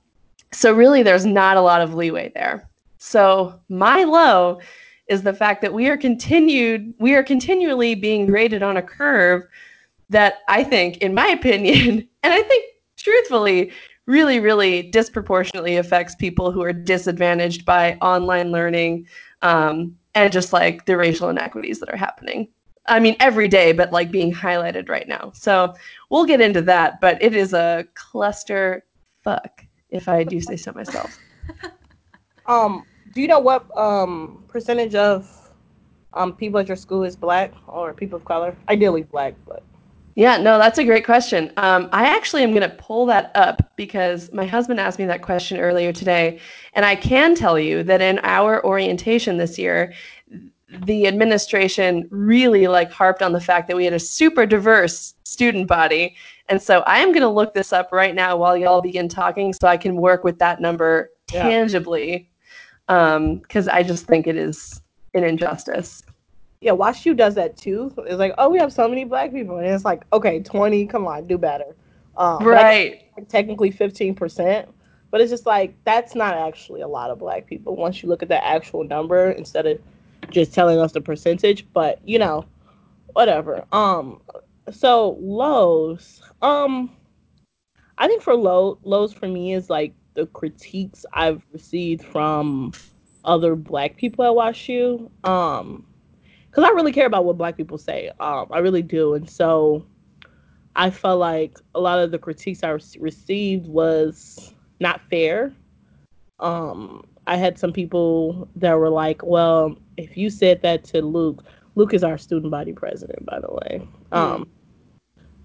So 0.52 0.74
really 0.74 1.04
there's 1.04 1.26
not 1.26 1.58
a 1.58 1.62
lot 1.62 1.82
of 1.82 1.94
leeway 1.94 2.32
there. 2.34 2.68
So 2.98 3.60
my 3.70 4.04
low 4.04 4.60
is 5.08 5.22
the 5.22 5.34
fact 5.34 5.62
that 5.62 5.74
we 5.74 5.88
are 5.88 5.98
continued 5.98 6.94
we 7.00 7.16
are 7.16 7.24
continually 7.24 7.96
being 7.96 8.26
graded 8.26 8.64
on 8.64 8.78
a 8.78 8.82
curve 8.82 9.44
that 10.10 10.40
I 10.48 10.64
think, 10.64 10.98
in 10.98 11.14
my 11.14 11.28
opinion, 11.40 12.08
and 12.24 12.34
I 12.34 12.42
think 12.42 12.66
truthfully, 12.98 13.72
really, 14.10 14.40
really 14.40 14.82
disproportionately 14.82 15.78
affects 15.78 16.16
people 16.16 16.52
who 16.52 16.64
are 16.64 16.74
disadvantaged 16.74 17.64
by 17.64 17.94
online 18.02 18.52
learning 18.52 19.08
um, 19.44 19.96
and 20.16 20.34
just 20.34 20.52
like 20.52 20.88
the 20.88 20.98
racial 20.98 21.30
inequities 21.30 21.80
that 21.80 21.94
are 21.94 21.98
happening. 21.98 22.48
I 22.88 23.00
mean, 23.00 23.16
every 23.20 23.48
day, 23.48 23.72
but 23.72 23.92
like 23.92 24.10
being 24.10 24.34
highlighted 24.34 24.90
right 24.90 25.08
now. 25.08 25.32
So 25.36 25.76
we'll 26.10 26.26
get 26.26 26.42
into 26.42 26.64
that, 26.64 27.00
but 27.00 27.22
it 27.22 27.36
is 27.36 27.54
a 27.54 27.86
cluster 27.94 28.84
fuck, 29.24 29.64
if 29.92 30.10
I 30.10 30.24
do 30.24 30.42
say 30.42 30.58
so 30.58 30.74
myself. 30.74 31.18
Um, 32.46 32.84
do 33.14 33.22
you 33.22 33.28
know 33.28 33.38
what 33.38 33.64
um 33.78 34.44
percentage 34.48 34.96
of 34.96 35.30
um 36.16 36.34
people 36.34 36.60
at 36.60 36.68
your 36.68 36.78
school 36.78 37.04
is 37.04 37.16
black 37.16 37.54
or 37.68 37.94
people 37.94 38.18
of 38.18 38.26
color? 38.26 38.56
Ideally 38.68 39.04
black, 39.04 39.36
but 39.46 39.62
Yeah, 40.20 40.36
no, 40.36 40.58
that's 40.58 40.78
a 40.78 40.84
great 40.84 41.06
question. 41.06 41.50
Um, 41.56 41.88
I 41.94 42.08
actually 42.08 42.44
am 42.44 42.50
going 42.52 42.70
to 42.70 42.76
pull 42.76 43.06
that 43.06 43.32
up 43.36 43.72
because 43.78 44.30
my 44.34 44.46
husband 44.46 44.78
asked 44.78 45.00
me 45.00 45.06
that 45.06 45.22
question 45.22 45.58
earlier 45.58 45.94
today. 45.94 46.42
And 46.74 46.86
I 46.86 46.98
can 46.98 47.36
tell 47.36 47.58
you 47.58 47.84
that 47.84 48.02
in 48.02 48.20
our 48.24 48.62
orientation 48.66 49.38
this 49.38 49.58
year, 49.58 49.94
the 50.68 51.08
administration 51.08 52.06
really 52.12 52.68
like 52.68 52.92
harped 52.92 53.22
on 53.22 53.32
the 53.32 53.40
fact 53.40 53.70
that 53.70 53.78
we 53.78 53.86
had 53.86 53.94
a 53.94 54.00
super 54.00 54.46
diverse 54.46 55.14
student 55.24 55.70
body. 55.70 56.18
And 56.50 56.62
so 56.62 56.80
I 56.82 57.00
am 57.00 57.14
going 57.14 57.22
to 57.22 57.30
look 57.30 57.54
this 57.54 57.72
up 57.72 57.94
right 57.94 58.14
now 58.14 58.36
while 58.36 58.58
y'all 58.58 58.82
begin 58.82 59.08
talking 59.08 59.54
so 59.54 59.70
I 59.70 59.78
can 59.78 59.96
work 59.96 60.26
with 60.26 60.38
that 60.40 60.60
number 60.60 61.12
Yeah. 61.32 61.44
tangibly 61.44 62.30
because 62.88 63.70
I 63.70 63.84
just 63.84 64.06
think 64.06 64.28
it 64.28 64.36
is 64.36 64.82
an 65.14 65.24
injustice. 65.24 66.04
Yeah, 66.62 66.72
WashU 66.72 67.16
does 67.16 67.36
that 67.36 67.58
too. 67.58 67.94
It's 68.00 68.20
like, 68.20 68.34
oh, 68.38 68.50
we 68.50 68.60
have 68.60 68.74
so 68.74 68.88
many 68.88 69.06
black 69.06 69.32
people, 69.32 69.58
and 69.58 69.68
it's 69.68 69.86
like, 69.86 70.04
okay, 70.12 70.42
twenty, 70.42 70.86
come 70.86 71.08
on, 71.08 71.28
do 71.28 71.38
better. 71.38 71.76
Um, 72.18 72.50
but 72.50 72.58
I 72.60 72.64
guess 72.64 72.78
Right. 72.78 73.02
like 73.18 73.30
technically 73.30 73.72
fifteen 73.72 74.16
percent, 74.16 74.70
but 75.12 75.22
it's 75.22 75.32
just 75.32 75.46
like 75.46 75.76
that's 75.86 76.16
not 76.16 76.36
actually 76.36 76.82
a 76.82 76.88
lot 76.88 77.12
of 77.12 77.20
black 77.20 77.46
people 77.48 77.76
once 77.76 78.02
you 78.04 78.10
look 78.10 78.22
at 78.24 78.30
the 78.30 78.44
actual 78.44 78.84
number 78.84 79.32
instead 79.32 79.66
of 79.68 79.80
just 80.30 80.54
telling 80.54 80.80
us 80.80 80.92
the 80.92 81.02
percentage. 81.02 81.66
But 81.74 82.00
you 82.08 82.20
know, 82.20 82.46
whatever. 83.14 83.66
Um, 83.72 84.22
so 84.72 85.18
lows. 85.22 86.22
Um, 86.42 86.92
I 87.98 88.08
think 88.08 88.22
for 88.22 88.36
low 88.36 88.80
lows 88.84 89.14
for 89.14 89.28
me 89.28 89.54
is 89.54 89.70
like 89.70 89.94
the 90.16 90.26
critiques 90.28 91.06
I've 91.14 91.44
received 91.54 92.04
from 92.04 92.74
other 93.24 93.56
black 93.56 93.98
people 93.98 94.26
at 94.26 94.32
WashU. 94.32 95.10
Um, 95.28 95.86
because 96.50 96.64
I 96.64 96.70
really 96.70 96.92
care 96.92 97.06
about 97.06 97.26
what 97.26 97.38
black 97.38 97.58
people 97.58 97.78
say. 97.78 98.12
Um, 98.20 98.48
I 98.52 98.60
really 98.60 98.82
do, 98.82 99.14
and 99.14 99.30
so 99.30 99.86
I 100.76 100.90
felt 100.90 101.20
like 101.20 101.60
a 101.76 101.80
lot 101.80 102.00
of 102.00 102.12
the 102.12 102.18
critiques 102.18 102.64
I 102.64 102.70
re- 102.70 102.82
received 103.00 103.68
was 103.68 104.54
not 104.80 105.02
fair. 105.10 105.54
Um, 106.40 107.06
I 107.28 107.36
had 107.36 107.60
some 107.60 107.74
people 107.74 108.48
that 108.56 108.74
were 108.74 108.90
like, 108.90 109.24
"Well, 109.24 109.78
if 109.98 110.18
you 110.18 110.30
said 110.30 110.62
that 110.62 110.84
to 110.86 111.02
Luke, 111.02 111.44
Luke 111.76 111.94
is 111.94 112.04
our 112.04 112.18
student 112.18 112.52
body 112.52 112.74
president, 112.74 113.26
by 113.26 113.40
the 113.40 113.52
way." 113.52 113.88
Um, 114.12 114.50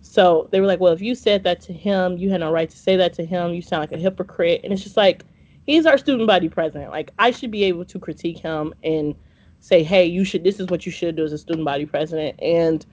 so 0.01 0.49
they 0.53 0.61
were 0.61 0.67
like, 0.67 0.81
"Well, 0.81 0.93
if 0.93 1.03
you 1.03 1.15
said 1.15 1.45
that 1.45 1.61
to 1.63 1.73
him, 1.73 2.17
you 2.17 2.31
had 2.31 2.41
no 2.41 2.53
right 2.53 2.71
to 2.71 2.79
say 2.79 2.97
that 2.97 3.13
to 3.15 3.25
him. 3.25 3.53
You 3.53 3.63
sound 3.63 3.83
like 3.83 3.93
a 3.93 3.99
hypocrite." 3.99 4.61
And 4.65 4.73
it's 4.73 4.83
just 4.83 4.97
like, 4.97 5.25
he's 5.67 5.87
our 5.87 5.99
student 5.99 6.27
body 6.27 6.49
president. 6.49 6.91
Like, 6.91 7.11
I 7.19 7.31
should 7.31 7.51
be 7.51 7.65
able 7.65 7.85
to 7.87 7.99
critique 7.99 8.39
him 8.39 8.75
and 8.83 9.15
say, 9.65 9.83
"Hey, 9.83 10.05
you 10.05 10.25
should. 10.25 10.45
This 10.45 10.61
is 10.61 10.69
what 10.69 10.85
you 10.85 10.93
should 10.93 11.17
do 11.17 11.25
as 11.25 11.33
a 11.33 11.39
student 11.39 11.65
body 11.65 11.87
president." 11.87 12.39
And 12.43 12.85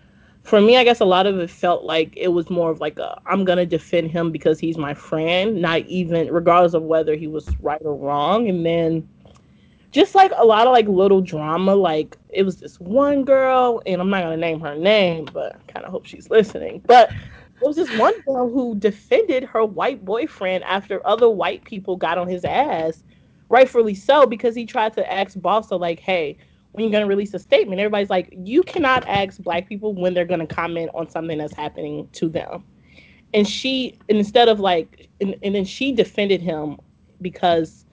for 0.43 0.61
me, 0.61 0.77
I 0.77 0.85
guess 0.85 1.01
a 1.01 1.05
lot 1.05 1.27
of 1.27 1.37
it 1.37 1.49
felt 1.49 1.83
like 1.83 2.13
it 2.15 2.29
was 2.29 2.49
more 2.49 2.71
of 2.71 2.79
like 2.79 2.97
I'm 3.25 3.43
gonna 3.43 3.65
defend 3.65 4.09
him 4.09 4.31
because 4.31 4.57
he's 4.57 4.77
my 4.77 4.93
friend, 4.93 5.61
not 5.61 5.81
even 5.87 6.31
regardless 6.31 6.73
of 6.73 6.83
whether 6.83 7.15
he 7.15 7.27
was 7.27 7.49
right 7.59 7.81
or 7.83 7.95
wrong. 7.95 8.47
And 8.47 8.65
then 8.65 9.07
just 9.91 10.15
like 10.15 10.31
a 10.37 10.45
lot 10.45 10.65
of 10.65 10.71
like 10.71 10.87
little 10.87 11.19
drama, 11.19 11.75
like 11.75 12.17
it 12.29 12.43
was 12.43 12.61
this 12.61 12.79
one 12.79 13.25
girl, 13.25 13.81
and 13.85 13.99
I'm 13.99 14.09
not 14.09 14.23
gonna 14.23 14.37
name 14.37 14.61
her 14.61 14.75
name, 14.75 15.27
but 15.33 15.67
kind 15.67 15.85
of 15.85 15.91
hope 15.91 16.05
she's 16.05 16.29
listening. 16.29 16.81
But 16.87 17.11
it 17.11 17.67
was 17.67 17.75
this 17.75 17.91
one 17.99 18.13
girl 18.25 18.49
who 18.49 18.75
defended 18.75 19.43
her 19.43 19.65
white 19.65 20.05
boyfriend 20.05 20.63
after 20.63 21.05
other 21.05 21.29
white 21.29 21.65
people 21.65 21.97
got 21.97 22.17
on 22.17 22.29
his 22.29 22.45
ass, 22.45 23.03
rightfully 23.49 23.93
so, 23.93 24.25
because 24.25 24.55
he 24.55 24.65
tried 24.65 24.93
to 24.93 25.11
ask 25.11 25.37
BLSA 25.37 25.77
like, 25.77 25.99
"Hey, 25.99 26.37
when 26.71 26.83
you're 26.83 26.91
gonna 26.91 27.07
release 27.07 27.33
a 27.33 27.39
statement?" 27.39 27.79
Everybody's 27.79 28.09
like, 28.09 28.33
"You 28.43 28.63
cannot 28.63 29.07
ask 29.07 29.41
black 29.41 29.67
people 29.67 29.93
when 29.93 30.13
they're 30.13 30.25
gonna 30.25 30.47
comment 30.47 30.91
on 30.93 31.09
something 31.09 31.37
that's 31.37 31.53
happening 31.53 32.07
to 32.13 32.29
them." 32.29 32.63
And 33.33 33.47
she, 33.47 33.97
instead 34.09 34.49
of 34.49 34.59
like, 34.59 35.09
and, 35.21 35.35
and 35.41 35.55
then 35.55 35.65
she 35.65 35.91
defended 35.93 36.41
him 36.41 36.77
because 37.21 37.85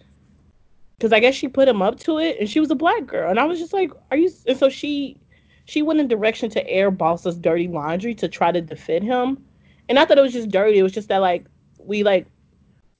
because 0.98 1.12
I 1.12 1.20
guess 1.20 1.34
she 1.34 1.46
put 1.46 1.68
him 1.68 1.80
up 1.80 1.98
to 2.00 2.18
it, 2.18 2.38
and 2.40 2.50
she 2.50 2.58
was 2.58 2.70
a 2.72 2.74
black 2.74 3.06
girl, 3.06 3.30
and 3.30 3.38
I 3.38 3.44
was 3.44 3.58
just 3.58 3.72
like, 3.72 3.92
"Are 4.10 4.16
you?" 4.16 4.30
And 4.46 4.58
so 4.58 4.68
she 4.68 5.16
she 5.64 5.82
went 5.82 6.00
in 6.00 6.08
direction 6.08 6.50
to 6.50 6.66
air 6.68 6.90
BLSA's 6.90 7.38
dirty 7.38 7.68
laundry 7.68 8.14
to 8.16 8.28
try 8.28 8.50
to 8.50 8.60
defend 8.60 9.04
him, 9.04 9.44
and 9.88 9.96
not 9.96 10.08
that 10.08 10.18
it 10.18 10.22
was 10.22 10.32
just 10.32 10.50
dirty, 10.50 10.78
it 10.78 10.82
was 10.82 10.92
just 10.92 11.08
that 11.08 11.18
like 11.18 11.46
we 11.78 12.02
like 12.02 12.26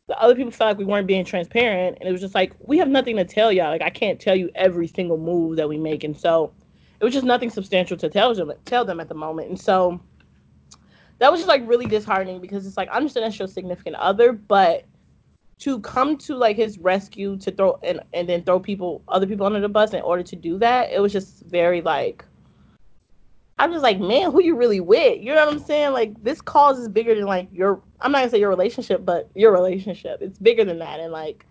the 0.09 0.19
other 0.21 0.35
people 0.35 0.51
felt 0.51 0.71
like 0.71 0.79
we 0.79 0.85
weren't 0.85 1.07
being 1.07 1.25
transparent, 1.25 1.99
and 2.01 2.09
it 2.09 2.13
was 2.13 2.21
just 2.21 2.35
like 2.35 2.53
we 2.61 2.79
have 2.79 2.89
nothing 2.89 3.17
to 3.17 3.25
tell 3.25 3.53
y'all. 3.53 3.71
Like 3.71 3.83
I 3.83 3.91
can't 3.91 4.19
tell 4.19 4.35
you 4.35 4.51
every 4.55 4.89
single 4.89 5.19
move 5.19 5.57
that 5.57 5.69
we 5.69 5.79
make, 5.79 6.03
and 6.03 6.17
so 6.17 6.53
it 6.99 7.05
was 7.05 7.15
just 7.15 7.27
nothing 7.27 7.51
substantial 7.51 7.97
to 7.99 8.09
tell 8.09 8.35
them 8.35 8.53
tell 8.65 8.85
them 8.85 9.01
at 9.01 9.09
the 9.09 9.15
moment, 9.15 9.51
and 9.51 9.61
so 9.61 10.01
that 11.19 11.31
was 11.31 11.41
just 11.41 11.49
like 11.49 11.63
really 11.67 11.87
disheartening 11.87 12.41
because 12.41 12.67
it's 12.67 12.77
like 12.77 12.89
I 12.89 12.97
understand 12.97 13.27
that's 13.27 13.39
your 13.39 13.49
significant 13.49 13.97
other, 13.97 14.33
but 14.33 14.85
to 15.59 15.81
come 15.81 16.17
to 16.17 16.35
like 16.35 16.57
his 16.57 16.79
rescue 16.79 17.37
to 17.37 17.51
throw 17.51 17.79
and 17.83 18.01
and 18.15 18.29
then 18.29 18.43
throw 18.43 18.59
people 18.59 19.03
other 19.09 19.27
people 19.27 19.45
under 19.45 19.61
the 19.61 19.69
bus 19.69 19.93
in 19.93 20.01
order 20.03 20.23
to 20.23 20.37
do 20.37 20.59
that 20.59 20.91
it 20.93 21.01
was 21.01 21.13
just 21.13 21.43
very 21.47 21.83
like 21.83 22.25
i'm 23.59 23.73
just 23.73 23.83
like 23.83 23.99
man 23.99 24.31
who 24.31 24.43
you 24.43 24.57
really 24.57 24.81
with? 24.81 25.21
You 25.21 25.35
know 25.35 25.45
what 25.45 25.53
i'm 25.55 25.61
saying? 25.61 25.93
Like 25.93 26.23
this 26.23 26.41
cause 26.41 26.79
is 26.79 26.89
bigger 26.89 27.15
than 27.15 27.27
like 27.27 27.49
your 27.53 27.81
i'm 28.01 28.13
not 28.13 28.19
gonna 28.19 28.31
say 28.31 28.39
your 28.41 28.51
relationship 28.51 29.05
but 29.05 29.29
your 29.35 29.53
relationship. 29.53 30.21
It's 30.23 30.39
bigger 30.39 30.65
than 30.65 30.79
that. 30.79 31.01
And 31.01 31.13
like 31.13 31.47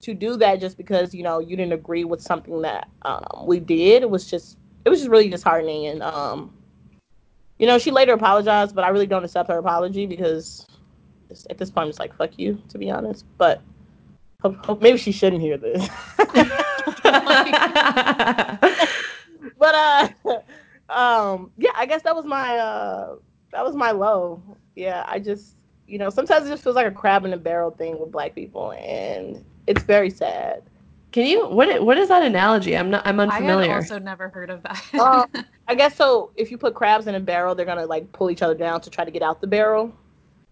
to 0.00 0.14
do 0.14 0.36
that 0.36 0.60
just 0.60 0.76
because 0.76 1.14
you 1.14 1.22
know 1.22 1.40
you 1.40 1.56
didn't 1.56 1.72
agree 1.74 2.04
with 2.04 2.22
something 2.22 2.62
that 2.62 2.88
um, 3.02 3.44
we 3.46 3.60
did 3.60 4.02
it 4.02 4.10
was 4.10 4.30
just 4.30 4.58
it 4.84 4.88
was 4.90 5.00
just 5.00 5.10
really 5.10 5.28
disheartening. 5.28 5.86
And 5.86 6.02
um 6.02 6.52
you 7.58 7.66
know 7.66 7.78
she 7.78 7.90
later 7.90 8.14
apologized 8.14 8.74
but 8.74 8.84
i 8.84 8.88
really 8.88 9.06
don't 9.06 9.24
accept 9.24 9.48
her 9.50 9.58
apology 9.58 10.06
because 10.06 10.66
at 11.50 11.58
this 11.58 11.70
point 11.70 11.88
it's 11.88 11.98
like 11.98 12.14
fuck 12.16 12.38
you 12.38 12.60
to 12.68 12.78
be 12.78 12.90
honest. 12.90 13.24
But 13.38 13.62
hope, 14.42 14.64
hope 14.64 14.82
maybe 14.82 14.98
she 14.98 15.12
shouldn't 15.12 15.42
hear 15.42 15.58
this. 15.58 15.88
But 19.58 19.74
uh 19.74 20.08
um 20.90 21.50
yeah 21.58 21.70
i 21.76 21.86
guess 21.86 22.02
that 22.02 22.14
was 22.14 22.24
my 22.24 22.58
uh 22.58 23.14
that 23.52 23.64
was 23.64 23.74
my 23.76 23.90
low 23.90 24.42
yeah 24.76 25.04
i 25.08 25.18
just 25.18 25.56
you 25.86 25.98
know 25.98 26.10
sometimes 26.10 26.46
it 26.46 26.50
just 26.50 26.62
feels 26.62 26.76
like 26.76 26.86
a 26.86 26.90
crab 26.90 27.24
in 27.24 27.32
a 27.32 27.36
barrel 27.38 27.70
thing 27.70 27.98
with 27.98 28.10
black 28.12 28.34
people 28.34 28.72
and 28.72 29.44
it's 29.66 29.82
very 29.84 30.10
sad 30.10 30.62
Can 31.12 31.26
you 31.26 31.48
what 31.48 31.82
what 31.84 31.98
is 31.98 32.08
that 32.08 32.22
analogy? 32.22 32.76
I'm 32.76 32.90
not 32.90 33.06
I'm 33.06 33.18
unfamiliar. 33.20 33.70
I 33.70 33.74
had 33.74 33.82
also 33.82 33.98
never 33.98 34.28
heard 34.28 34.50
of 34.50 34.62
that. 34.62 34.82
Uh, 34.98 35.26
I 35.68 35.74
guess 35.74 35.96
so. 35.96 36.30
If 36.36 36.50
you 36.50 36.58
put 36.58 36.74
crabs 36.74 37.06
in 37.08 37.14
a 37.16 37.20
barrel, 37.20 37.54
they're 37.54 37.66
gonna 37.66 37.86
like 37.86 38.12
pull 38.12 38.30
each 38.30 38.42
other 38.42 38.54
down 38.54 38.80
to 38.82 38.90
try 38.90 39.04
to 39.04 39.10
get 39.10 39.22
out 39.22 39.40
the 39.40 39.46
barrel. 39.48 39.92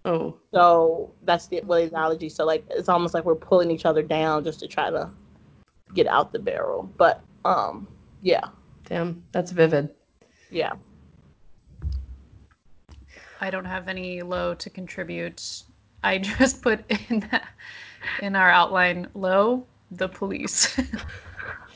oh, 0.05 0.37
So 0.53 1.15
that's 1.23 1.47
the 1.49 1.61
what 1.63 1.79
the 1.83 1.89
analogy. 1.97 2.29
So 2.29 2.45
like 2.45 2.65
it's 2.71 2.89
almost 2.89 3.15
like 3.15 3.25
we're 3.25 3.37
pulling 3.37 3.71
each 3.71 3.87
other 3.87 4.03
down 4.03 4.45
just 4.45 4.61
to 4.61 4.67
try 4.69 4.91
to 4.91 5.11
get 5.95 6.07
out 6.07 6.33
the 6.33 6.39
barrel. 6.41 6.91
But 6.97 7.23
um, 7.45 7.87
yeah, 8.23 8.49
damn, 8.85 9.23
that's 9.33 9.53
vivid. 9.53 9.95
Yeah. 10.51 10.73
I 13.41 13.51
don't 13.51 13.65
have 13.65 13.89
any 13.89 14.23
low 14.23 14.55
to 14.55 14.71
contribute. 14.71 15.63
I 16.03 16.19
just 16.39 16.63
put 16.63 16.85
in 17.11 17.29
in 18.21 18.37
our 18.37 18.51
outline 18.51 19.09
low 19.15 19.65
the 19.91 20.09
police. 20.09 20.79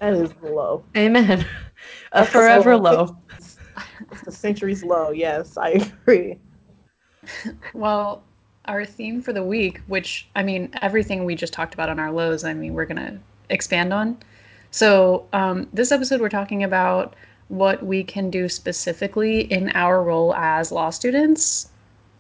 That 0.01 0.15
is 0.15 0.33
low. 0.43 0.85
Amen. 0.97 1.41
A 1.41 1.47
That's 2.13 2.31
forever 2.31 2.77
low. 2.77 2.93
low. 2.93 3.17
It's 3.39 3.57
the 4.25 4.33
century's 4.33 4.83
low. 4.83 5.11
Yes, 5.11 5.57
I 5.57 5.71
agree. 5.71 6.39
well, 7.73 8.25
our 8.65 8.85
theme 8.85 9.23
for 9.23 9.33
the 9.33 9.45
week, 9.45 9.81
which 9.87 10.29
I 10.35 10.43
mean 10.43 10.71
everything 10.83 11.25
we 11.25 11.35
just 11.35 11.53
talked 11.53 11.75
about 11.75 11.89
on 11.89 12.01
our 12.01 12.11
lows, 12.11 12.45
I 12.45 12.53
mean 12.53 12.75
we're 12.75 12.85
gonna 12.85 13.21
expand 13.49 13.93
on. 13.93 14.19
So 14.73 15.27
um, 15.33 15.69
this 15.73 15.93
episode 15.93 16.21
we're 16.21 16.29
talking 16.29 16.65
about 16.65 17.15
what 17.53 17.85
we 17.85 18.03
can 18.03 18.31
do 18.31 18.49
specifically 18.49 19.41
in 19.41 19.71
our 19.75 20.03
role 20.03 20.35
as 20.37 20.73
law 20.73 20.89
students 20.89 21.69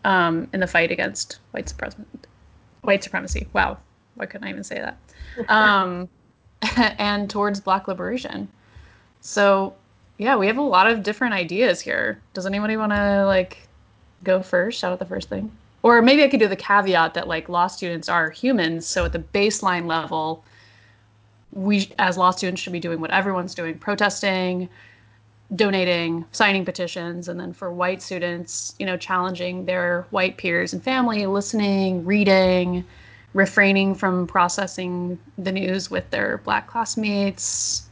um, 0.04 0.46
in 0.52 0.60
the 0.60 0.66
fight 0.66 0.90
against 0.90 1.38
white 1.52 1.70
supremacy. 1.70 2.02
White 2.82 3.02
supremacy. 3.02 3.48
Wow, 3.54 3.78
why 4.16 4.26
couldn't 4.26 4.46
I 4.46 4.50
even 4.50 4.62
say 4.62 4.78
that? 4.78 4.98
Um, 5.48 6.10
and 6.98 7.30
towards 7.30 7.58
Black 7.58 7.88
liberation. 7.88 8.46
So, 9.22 9.74
yeah, 10.18 10.36
we 10.36 10.46
have 10.46 10.58
a 10.58 10.62
lot 10.62 10.86
of 10.86 11.02
different 11.02 11.32
ideas 11.32 11.80
here. 11.80 12.20
Does 12.34 12.44
anybody 12.44 12.76
want 12.76 12.92
to 12.92 13.24
like 13.24 13.66
go 14.24 14.42
first? 14.42 14.78
Shout 14.78 14.92
out 14.92 14.98
the 14.98 15.06
first 15.06 15.30
thing, 15.30 15.50
or 15.82 16.02
maybe 16.02 16.22
I 16.22 16.28
could 16.28 16.40
do 16.40 16.48
the 16.48 16.56
caveat 16.56 17.14
that 17.14 17.26
like 17.26 17.48
law 17.48 17.68
students 17.68 18.10
are 18.10 18.28
humans. 18.28 18.86
So 18.86 19.06
at 19.06 19.12
the 19.12 19.20
baseline 19.20 19.86
level, 19.86 20.44
we 21.52 21.90
as 21.98 22.18
law 22.18 22.32
students 22.32 22.60
should 22.60 22.74
be 22.74 22.80
doing 22.80 23.00
what 23.00 23.10
everyone's 23.10 23.54
doing: 23.54 23.78
protesting, 23.78 24.68
donating, 25.54 26.24
signing 26.32 26.64
petitions, 26.64 27.28
and 27.28 27.38
then 27.38 27.52
for 27.52 27.72
white 27.72 28.00
students, 28.00 28.74
you 28.78 28.86
know, 28.86 28.96
challenging 28.96 29.66
their 29.66 30.06
white 30.10 30.36
peers 30.36 30.72
and 30.72 30.82
family, 30.82 31.26
listening, 31.26 32.04
reading, 32.04 32.84
refraining 33.34 33.94
from 33.94 34.26
processing 34.26 35.18
the 35.38 35.52
news 35.52 35.90
with 35.90 36.08
their 36.10 36.38
black 36.38 36.66
classmates. 36.66 37.88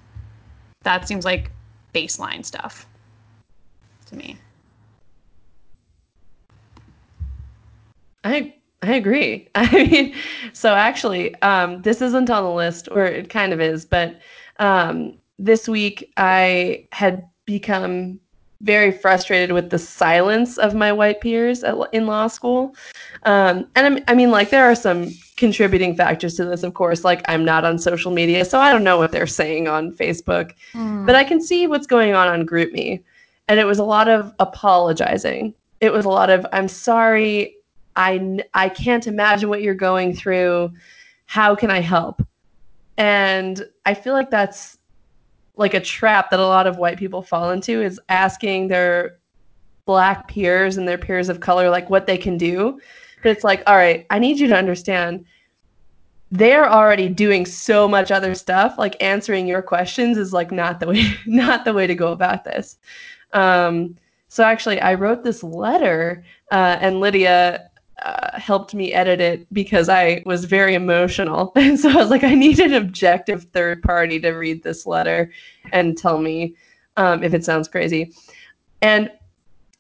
That 0.83 1.07
seems 1.07 1.25
like 1.25 1.51
baseline 1.95 2.45
stuff 2.45 2.87
to 4.07 4.17
me. 4.17 4.37
I 8.25 8.55
I 8.83 8.95
agree. 8.95 9.49
I 9.55 9.71
mean, 9.71 10.15
so 10.53 10.75
actually, 10.75 11.35
um, 11.43 11.83
this 11.83 12.01
isn't 12.01 12.31
on 12.31 12.45
the 12.45 12.51
list, 12.51 12.89
or 12.91 13.05
it 13.05 13.29
kind 13.29 13.53
of 13.53 13.61
is, 13.61 13.85
but 13.85 14.19
um, 14.59 15.19
this 15.39 15.69
week 15.69 16.13
I 16.17 16.87
had 16.93 17.27
become 17.51 18.21
very 18.63 18.93
frustrated 18.93 19.53
with 19.53 19.71
the 19.71 19.79
silence 19.79 20.59
of 20.59 20.75
my 20.75 20.93
white 20.93 21.21
peers 21.21 21.65
at, 21.65 21.75
in 21.93 22.07
law 22.07 22.27
school. 22.29 22.75
Um, 23.25 23.67
and 23.75 23.87
I'm, 23.87 24.05
I 24.07 24.15
mean, 24.15 24.31
like, 24.31 24.51
there 24.51 24.65
are 24.65 24.75
some 24.75 25.11
contributing 25.37 25.97
factors 25.97 26.35
to 26.37 26.45
this, 26.45 26.63
of 26.63 26.75
course. 26.75 27.03
Like, 27.03 27.23
I'm 27.27 27.45
not 27.45 27.65
on 27.65 27.79
social 27.79 28.13
media, 28.13 28.45
so 28.45 28.61
I 28.61 28.71
don't 28.71 28.85
know 28.85 28.99
what 28.99 29.13
they're 29.13 29.27
saying 29.27 29.67
on 29.67 29.93
Facebook, 29.93 30.53
but 31.07 31.15
I 31.15 31.25
can 31.25 31.41
see 31.41 31.67
what's 31.67 31.87
going 31.87 32.13
on 32.15 32.29
on 32.29 32.47
GroupMe. 32.47 33.03
And 33.49 33.59
it 33.59 33.65
was 33.65 33.79
a 33.79 33.85
lot 33.85 34.09
of 34.09 34.33
apologizing. 34.39 35.55
It 35.81 35.93
was 35.93 36.05
a 36.05 36.11
lot 36.11 36.29
of, 36.29 36.47
I'm 36.53 36.69
sorry, 36.69 37.57
I, 37.97 38.41
I 38.53 38.69
can't 38.69 39.07
imagine 39.07 39.49
what 39.49 39.63
you're 39.63 39.75
going 39.75 40.15
through. 40.15 40.71
How 41.25 41.57
can 41.57 41.71
I 41.71 41.81
help? 41.81 42.23
And 42.99 43.67
I 43.87 43.95
feel 43.95 44.13
like 44.13 44.31
that's 44.31 44.77
like 45.61 45.75
a 45.75 45.81
trap 45.81 46.31
that 46.31 46.41
a 46.41 46.47
lot 46.47 46.67
of 46.67 46.79
white 46.79 46.99
people 46.99 47.23
fall 47.23 47.51
into 47.51 47.83
is 47.83 48.01
asking 48.09 48.69
their 48.69 49.19
black 49.85 50.27
peers 50.27 50.79
and 50.79 50.89
their 50.89 50.97
peers 50.97 51.29
of 51.29 51.41
color 51.41 51.69
like 51.69 51.91
what 51.91 52.07
they 52.07 52.17
can 52.17 52.39
do. 52.39 52.81
But 53.23 53.33
it's 53.33 53.45
like, 53.45 53.63
all 53.67 53.77
right, 53.77 54.07
I 54.09 54.19
need 54.19 54.41
you 54.41 54.49
to 54.49 54.57
understand 54.57 55.27
they're 56.33 56.71
already 56.71 57.09
doing 57.11 57.45
so 57.45 57.87
much 57.87 58.11
other 58.11 58.35
stuff. 58.35 58.79
Like 58.79 58.97
answering 59.03 59.47
your 59.47 59.61
questions 59.61 60.17
is 60.17 60.33
like 60.33 60.51
not 60.51 60.81
the 60.81 60.87
way 60.89 61.05
not 61.27 61.67
the 61.67 61.75
way 61.75 61.87
to 61.87 61.95
go 61.95 62.13
about 62.13 62.43
this. 62.45 62.79
Um, 63.35 63.97
so 64.29 64.45
actually, 64.45 64.81
I 64.81 64.95
wrote 64.95 65.25
this 65.25 65.43
letter, 65.43 66.25
uh, 66.53 66.79
and 66.81 67.01
Lydia 67.01 67.70
uh, 68.03 68.39
helped 68.39 68.75
me 68.75 68.93
edit 68.93 69.21
it 69.21 69.47
because 69.53 69.89
I 69.89 70.23
was 70.27 70.45
very 70.45 70.75
emotional. 70.75 71.53
And 71.57 71.79
so 71.79 71.91
I 71.91 71.97
was 71.97 72.11
like, 72.11 72.25
I 72.25 72.35
need 72.35 72.59
an 72.59 72.75
objective 72.75 73.45
third 73.53 73.83
party 73.83 74.19
to 74.21 74.31
read 74.31 74.63
this 74.63 74.87
letter 74.87 75.31
and 75.73 75.97
tell 75.97 76.19
me 76.19 76.55
um, 76.97 77.23
if 77.23 77.35
it 77.35 77.45
sounds 77.45 77.69
crazy. 77.69 78.13
And 78.83 79.11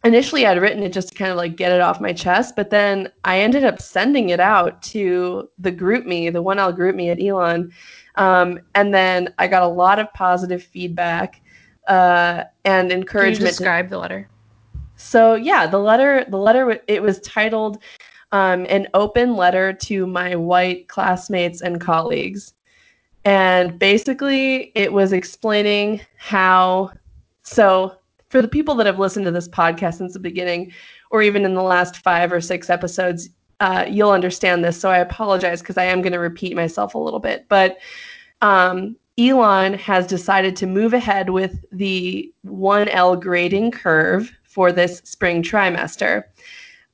initially, 0.04 0.46
I'd 0.46 0.61
written 0.61 0.83
it 0.83 0.92
just 0.92 1.09
to 1.09 1.14
kind 1.14 1.30
of 1.30 1.37
like 1.37 1.56
get 1.56 1.72
it 1.72 1.80
off 1.80 2.00
my 2.00 2.12
chest, 2.12 2.54
but 2.56 2.70
then 2.70 3.11
I 3.24 3.40
ended 3.40 3.64
up 3.64 3.80
sending 3.80 4.30
it 4.30 4.40
out 4.40 4.83
to 4.85 5.48
the 5.59 5.72
GroupMe, 5.72 6.33
the 6.33 6.42
1L 6.42 6.76
GroupMe 6.76 7.11
at 7.11 7.22
Elon. 7.22 7.72
Um, 8.16 8.61
and 8.74 8.92
then 8.92 9.33
I 9.38 9.46
got 9.46 9.62
a 9.62 9.68
lot 9.68 9.98
of 9.98 10.12
positive 10.12 10.62
feedback 10.62 11.40
uh, 11.88 12.44
and 12.64 12.90
Can 12.90 12.90
you 12.90 12.96
encouragement. 13.02 13.48
describe 13.48 13.88
the 13.88 13.98
letter? 13.98 14.28
so 15.00 15.35
yeah, 15.35 15.66
the 15.66 15.78
letter, 15.78 16.26
the 16.28 16.37
letter, 16.37 16.78
it 16.87 17.02
was 17.02 17.20
titled 17.20 17.78
um, 18.32 18.66
"An 18.68 18.88
Open 18.94 19.36
Letter 19.36 19.72
to 19.72 20.06
My 20.06 20.36
White 20.36 20.88
Classmates 20.88 21.60
and 21.60 21.80
Colleagues," 21.80 22.54
and 23.24 23.78
basically, 23.78 24.72
it 24.74 24.92
was 24.92 25.12
explaining 25.12 26.00
how. 26.16 26.92
So, 27.42 27.96
for 28.28 28.42
the 28.42 28.48
people 28.48 28.74
that 28.76 28.86
have 28.86 28.98
listened 28.98 29.24
to 29.24 29.30
this 29.30 29.48
podcast 29.48 29.94
since 29.94 30.12
the 30.12 30.20
beginning, 30.20 30.72
or 31.10 31.22
even 31.22 31.44
in 31.44 31.54
the 31.54 31.62
last 31.62 31.98
five 31.98 32.32
or 32.32 32.40
six 32.40 32.70
episodes, 32.70 33.30
uh, 33.60 33.84
you'll 33.88 34.10
understand 34.10 34.64
this. 34.64 34.80
So 34.80 34.90
I 34.90 34.98
apologize 34.98 35.60
because 35.60 35.76
I 35.76 35.84
am 35.84 36.00
going 36.00 36.12
to 36.12 36.18
repeat 36.18 36.56
myself 36.56 36.94
a 36.94 36.98
little 36.98 37.20
bit, 37.20 37.46
but 37.48 37.78
um, 38.40 38.96
Elon 39.18 39.74
has 39.74 40.06
decided 40.06 40.56
to 40.56 40.66
move 40.66 40.94
ahead 40.94 41.30
with 41.30 41.64
the 41.70 42.32
1L 42.46 43.20
grading 43.20 43.70
curve 43.70 44.32
for 44.44 44.72
this 44.72 45.02
spring 45.04 45.42
trimester. 45.42 46.24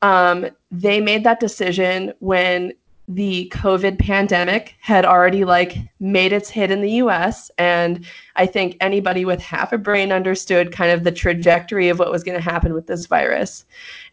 Um, 0.03 0.47
they 0.71 1.01
made 1.01 1.25
that 1.25 1.41
decision 1.41 2.13
when 2.21 2.73
the 3.09 3.51
COVID 3.55 3.99
pandemic 4.01 4.75
had 4.81 5.05
already 5.05 5.45
like 5.45 5.77
made 6.01 6.33
its 6.33 6.51
hit 6.51 6.73
in 6.73 6.81
the 6.81 6.93
US. 6.93 7.51
And 7.57 8.05
I 8.35 8.47
think 8.47 8.77
anybody 8.81 9.25
with 9.25 9.41
half 9.41 9.73
a 9.73 9.79
brain 9.79 10.11
understood 10.11 10.73
kind 10.73 10.91
of 10.91 11.05
the 11.05 11.13
trajectory 11.13 11.89
of 11.89 12.01
what 12.01 12.11
was 12.11 12.25
going 12.25 12.37
to 12.37 12.43
happen 12.43 12.75
with 12.75 12.89
this 12.89 13.07
virus. 13.07 13.65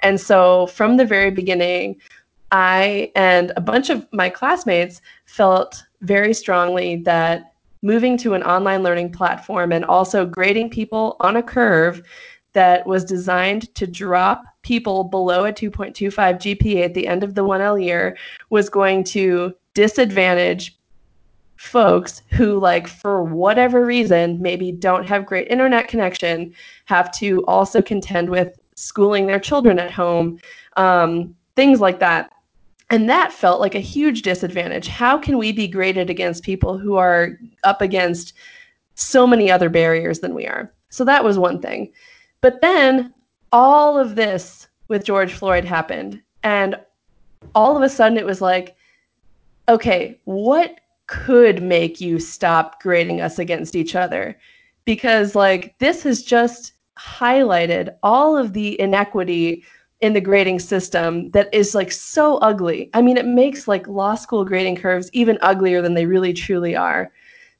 And 0.01 0.21
so 0.21 0.67
from 0.67 0.97
the 0.97 1.05
very 1.05 1.31
beginning, 1.31 1.99
I 2.51 3.11
and 3.15 3.51
a 3.57 3.61
bunch 3.61 3.89
of 3.89 4.05
my 4.13 4.29
classmates 4.29 5.01
felt 5.25 5.83
very 6.01 6.33
strongly 6.35 6.97
that 6.97 7.53
moving 7.81 8.15
to 8.17 8.35
an 8.35 8.43
online 8.43 8.83
learning 8.83 9.11
platform 9.11 9.71
and 9.71 9.83
also 9.85 10.25
grading 10.25 10.69
people 10.69 11.17
on 11.19 11.35
a 11.35 11.43
curve 11.43 12.03
that 12.53 12.85
was 12.85 13.03
designed 13.03 13.73
to 13.73 13.87
drop 13.87 14.45
people 14.63 15.03
below 15.03 15.45
a 15.45 15.53
2.25 15.53 16.13
GPA 16.13 16.85
at 16.85 16.93
the 16.93 17.07
end 17.07 17.23
of 17.23 17.35
the 17.35 17.43
1L 17.43 17.83
year 17.83 18.17
was 18.49 18.69
going 18.69 19.03
to 19.03 19.53
disadvantage 19.73 20.77
folks 21.55 22.23
who 22.31 22.59
like 22.59 22.87
for 22.87 23.23
whatever 23.23 23.85
reason 23.85 24.41
maybe 24.41 24.71
don't 24.71 25.07
have 25.07 25.25
great 25.25 25.47
internet 25.47 25.87
connection 25.87 26.53
have 26.85 27.11
to 27.11 27.45
also 27.45 27.81
contend 27.81 28.29
with 28.29 28.57
schooling 28.75 29.27
their 29.27 29.39
children 29.39 29.79
at 29.79 29.91
home 29.91 30.39
um, 30.77 31.33
things 31.55 31.79
like 31.79 31.99
that 31.99 32.33
and 32.93 33.09
that 33.09 33.33
felt 33.33 33.59
like 33.59 33.73
a 33.73 33.79
huge 33.79 34.21
disadvantage. 34.21 34.87
How 34.87 35.17
can 35.17 35.39
we 35.39 35.51
be 35.51 35.67
graded 35.67 36.11
against 36.11 36.43
people 36.43 36.77
who 36.77 36.95
are 36.95 37.39
up 37.63 37.81
against 37.81 38.33
so 38.93 39.25
many 39.25 39.49
other 39.49 39.67
barriers 39.67 40.19
than 40.19 40.35
we 40.35 40.45
are? 40.45 40.71
So 40.89 41.03
that 41.05 41.23
was 41.23 41.39
one 41.39 41.59
thing. 41.59 41.91
But 42.41 42.61
then 42.61 43.11
all 43.53 43.99
of 43.99 44.15
this 44.15 44.67
with 44.89 45.05
George 45.05 45.31
Floyd 45.31 45.63
happened. 45.63 46.21
And 46.43 46.75
all 47.55 47.77
of 47.77 47.83
a 47.83 47.89
sudden 47.89 48.17
it 48.17 48.25
was 48.25 48.41
like, 48.41 48.75
okay, 49.69 50.19
what 50.25 50.79
could 51.07 51.61
make 51.61 52.01
you 52.01 52.19
stop 52.19 52.81
grading 52.81 53.21
us 53.21 53.39
against 53.39 53.75
each 53.75 53.95
other? 53.95 54.37
Because, 54.85 55.35
like, 55.35 55.77
this 55.77 56.03
has 56.03 56.23
just 56.23 56.73
highlighted 56.97 57.95
all 58.03 58.35
of 58.35 58.53
the 58.53 58.79
inequity 58.81 59.63
in 60.01 60.13
the 60.13 60.21
grading 60.21 60.59
system 60.59 61.31
that 61.31 61.53
is 61.53 61.73
like 61.73 61.91
so 61.91 62.37
ugly. 62.39 62.89
I 62.93 63.01
mean, 63.01 63.15
it 63.15 63.25
makes 63.25 63.69
like 63.69 63.87
law 63.87 64.15
school 64.15 64.43
grading 64.43 64.75
curves 64.75 65.09
even 65.13 65.37
uglier 65.41 65.81
than 65.81 65.93
they 65.93 66.05
really 66.05 66.33
truly 66.33 66.75
are. 66.75 67.09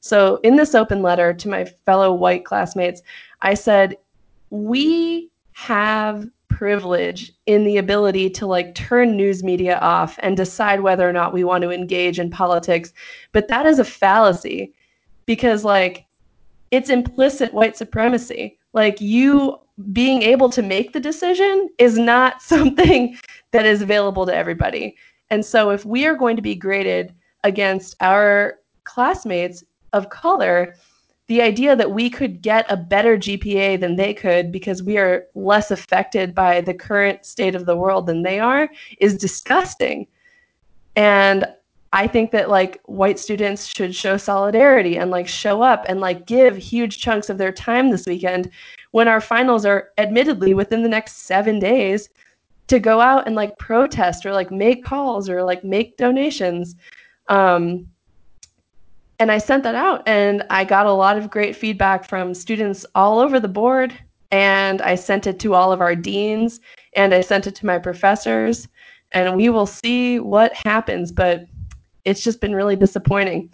So, 0.00 0.40
in 0.42 0.56
this 0.56 0.74
open 0.74 1.00
letter 1.00 1.32
to 1.32 1.48
my 1.48 1.64
fellow 1.86 2.12
white 2.12 2.44
classmates, 2.44 3.00
I 3.40 3.54
said, 3.54 3.96
We 4.50 5.30
have 5.54 6.28
privilege 6.48 7.32
in 7.46 7.64
the 7.64 7.78
ability 7.78 8.28
to 8.30 8.46
like 8.46 8.74
turn 8.74 9.16
news 9.16 9.42
media 9.42 9.78
off 9.78 10.18
and 10.22 10.36
decide 10.36 10.80
whether 10.80 11.08
or 11.08 11.12
not 11.12 11.32
we 11.32 11.42
want 11.42 11.62
to 11.62 11.70
engage 11.70 12.20
in 12.20 12.30
politics. 12.30 12.92
But 13.32 13.48
that 13.48 13.66
is 13.66 13.78
a 13.78 13.84
fallacy 13.84 14.72
because, 15.26 15.64
like, 15.64 16.04
it's 16.70 16.90
implicit 16.90 17.54
white 17.54 17.76
supremacy. 17.76 18.58
Like, 18.72 19.00
you 19.00 19.58
being 19.92 20.22
able 20.22 20.50
to 20.50 20.62
make 20.62 20.92
the 20.92 21.00
decision 21.00 21.68
is 21.78 21.98
not 21.98 22.42
something 22.52 23.16
that 23.52 23.64
is 23.66 23.82
available 23.82 24.26
to 24.26 24.34
everybody. 24.34 24.96
And 25.30 25.44
so, 25.44 25.70
if 25.70 25.84
we 25.84 26.06
are 26.06 26.16
going 26.16 26.36
to 26.36 26.42
be 26.42 26.54
graded 26.54 27.14
against 27.44 27.96
our 28.00 28.58
classmates 28.84 29.64
of 29.92 30.10
color, 30.10 30.74
the 31.26 31.40
idea 31.40 31.74
that 31.74 31.90
we 31.90 32.10
could 32.10 32.42
get 32.42 32.66
a 32.68 32.76
better 32.76 33.16
GPA 33.16 33.80
than 33.80 33.96
they 33.96 34.12
could 34.12 34.52
because 34.52 34.82
we 34.82 34.98
are 34.98 35.26
less 35.34 35.70
affected 35.70 36.34
by 36.34 36.60
the 36.60 36.74
current 36.74 37.24
state 37.24 37.54
of 37.54 37.64
the 37.64 37.76
world 37.76 38.06
than 38.06 38.22
they 38.22 38.38
are 38.38 38.68
is 38.98 39.16
disgusting. 39.16 40.06
And 40.96 41.46
I 41.94 42.06
think 42.06 42.30
that 42.32 42.50
like 42.50 42.80
white 42.84 43.18
students 43.18 43.66
should 43.66 43.94
show 43.94 44.16
solidarity 44.16 44.98
and 44.98 45.10
like 45.10 45.28
show 45.28 45.62
up 45.62 45.86
and 45.88 46.00
like 46.00 46.26
give 46.26 46.56
huge 46.56 46.98
chunks 46.98 47.30
of 47.30 47.38
their 47.38 47.52
time 47.52 47.90
this 47.90 48.06
weekend 48.06 48.50
when 48.90 49.08
our 49.08 49.20
finals 49.20 49.64
are 49.64 49.90
admittedly 49.96 50.54
within 50.54 50.82
the 50.82 50.88
next 50.88 51.18
7 51.18 51.58
days 51.58 52.08
to 52.66 52.78
go 52.78 53.00
out 53.00 53.26
and 53.26 53.36
like 53.36 53.56
protest 53.58 54.26
or 54.26 54.32
like 54.32 54.50
make 54.50 54.84
calls 54.84 55.30
or 55.30 55.42
like 55.42 55.64
make 55.64 55.96
donations. 55.96 56.74
Um, 57.28 57.86
and 59.18 59.30
I 59.30 59.38
sent 59.38 59.62
that 59.62 59.74
out 59.74 60.02
and 60.06 60.44
I 60.50 60.64
got 60.64 60.86
a 60.86 60.92
lot 60.92 61.16
of 61.16 61.30
great 61.30 61.54
feedback 61.54 62.08
from 62.08 62.34
students 62.34 62.84
all 62.94 63.20
over 63.20 63.38
the 63.38 63.48
board. 63.48 63.94
And 64.30 64.82
I 64.82 64.96
sent 64.96 65.28
it 65.28 65.38
to 65.40 65.54
all 65.54 65.70
of 65.70 65.80
our 65.80 65.94
deans 65.94 66.60
and 66.94 67.14
I 67.14 67.20
sent 67.20 67.46
it 67.46 67.54
to 67.56 67.66
my 67.66 67.78
professors. 67.78 68.66
And 69.12 69.36
we 69.36 69.48
will 69.48 69.66
see 69.66 70.18
what 70.18 70.52
happens. 70.64 71.12
But 71.12 71.46
it's 72.04 72.22
just 72.22 72.40
been 72.40 72.54
really 72.54 72.74
disappointing. 72.74 73.52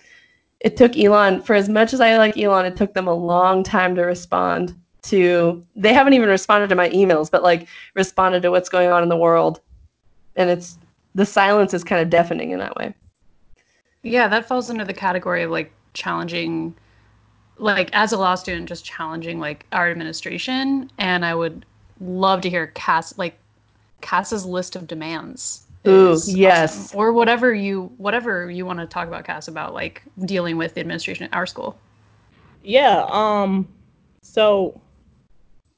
It 0.61 0.77
took 0.77 0.97
Elon, 0.97 1.43
for 1.43 1.55
as 1.55 1.69
much 1.69 1.93
as 1.93 2.01
I 2.01 2.17
like 2.17 2.37
Elon, 2.39 2.67
it 2.67 2.77
took 2.77 2.95
them 2.95 3.07
a 3.07 3.15
long 3.15 3.63
time 3.63 3.95
to 3.97 4.03
respond 4.03 4.75
to. 5.03 5.65
They 5.77 5.93
haven't 5.93 6.15
even 6.15 6.29
responded 6.29 6.69
to 6.69 6.75
my 6.75 6.89
emails, 6.91 7.31
but 7.31 7.43
like 7.43 7.67
responded 7.95 8.43
to 8.43 8.51
what's 8.51 8.69
going 8.69 8.91
on 8.91 9.03
in 9.03 9.09
the 9.09 9.17
world. 9.17 9.61
And 10.37 10.49
it's 10.49 10.79
the 11.15 11.27
silence 11.27 11.75
is 11.75 11.85
kind 11.85 12.01
of 12.01 12.09
deafening 12.11 12.51
in 12.51 12.59
that 12.59 12.77
way. 12.77 12.95
Yeah, 14.03 14.29
that 14.29 14.47
falls 14.47 14.71
under 14.71 14.85
the 14.85 14.95
category 14.95 15.43
of 15.43 15.51
like 15.51 15.73
challenging, 15.93 16.75
like 17.59 17.91
as 17.93 18.13
a 18.13 18.19
law 18.19 18.35
student, 18.35 18.69
just 18.69 18.85
challenging 18.85 19.41
like 19.41 19.67
our 19.73 19.91
administration. 19.91 20.91
And 20.99 21.25
I 21.25 21.35
would 21.35 21.67
love 22.01 22.41
to 22.43 22.51
hear 22.51 22.69
Cass, 22.69 23.17
like 23.19 23.37
Cass's 24.01 24.47
list 24.47 24.77
of 24.77 24.87
demands. 24.87 25.67
Ooh, 25.87 26.19
yes. 26.27 26.87
Awesome. 26.87 26.99
Or 26.99 27.13
whatever 27.13 27.55
you 27.55 27.93
whatever 27.97 28.51
you 28.51 28.67
want 28.67 28.81
to 28.81 28.87
talk 28.87 29.09
about, 29.09 29.25
Cass, 29.25 29.49
about 29.49 29.75
like 29.75 30.03
dealing 30.25 30.57
with 30.57 30.75
the 30.75 30.81
administration 30.81 31.25
at 31.25 31.35
our 31.35 31.47
school. 31.47 31.79
Yeah. 32.63 33.07
Um. 33.11 33.69
So. 34.23 34.81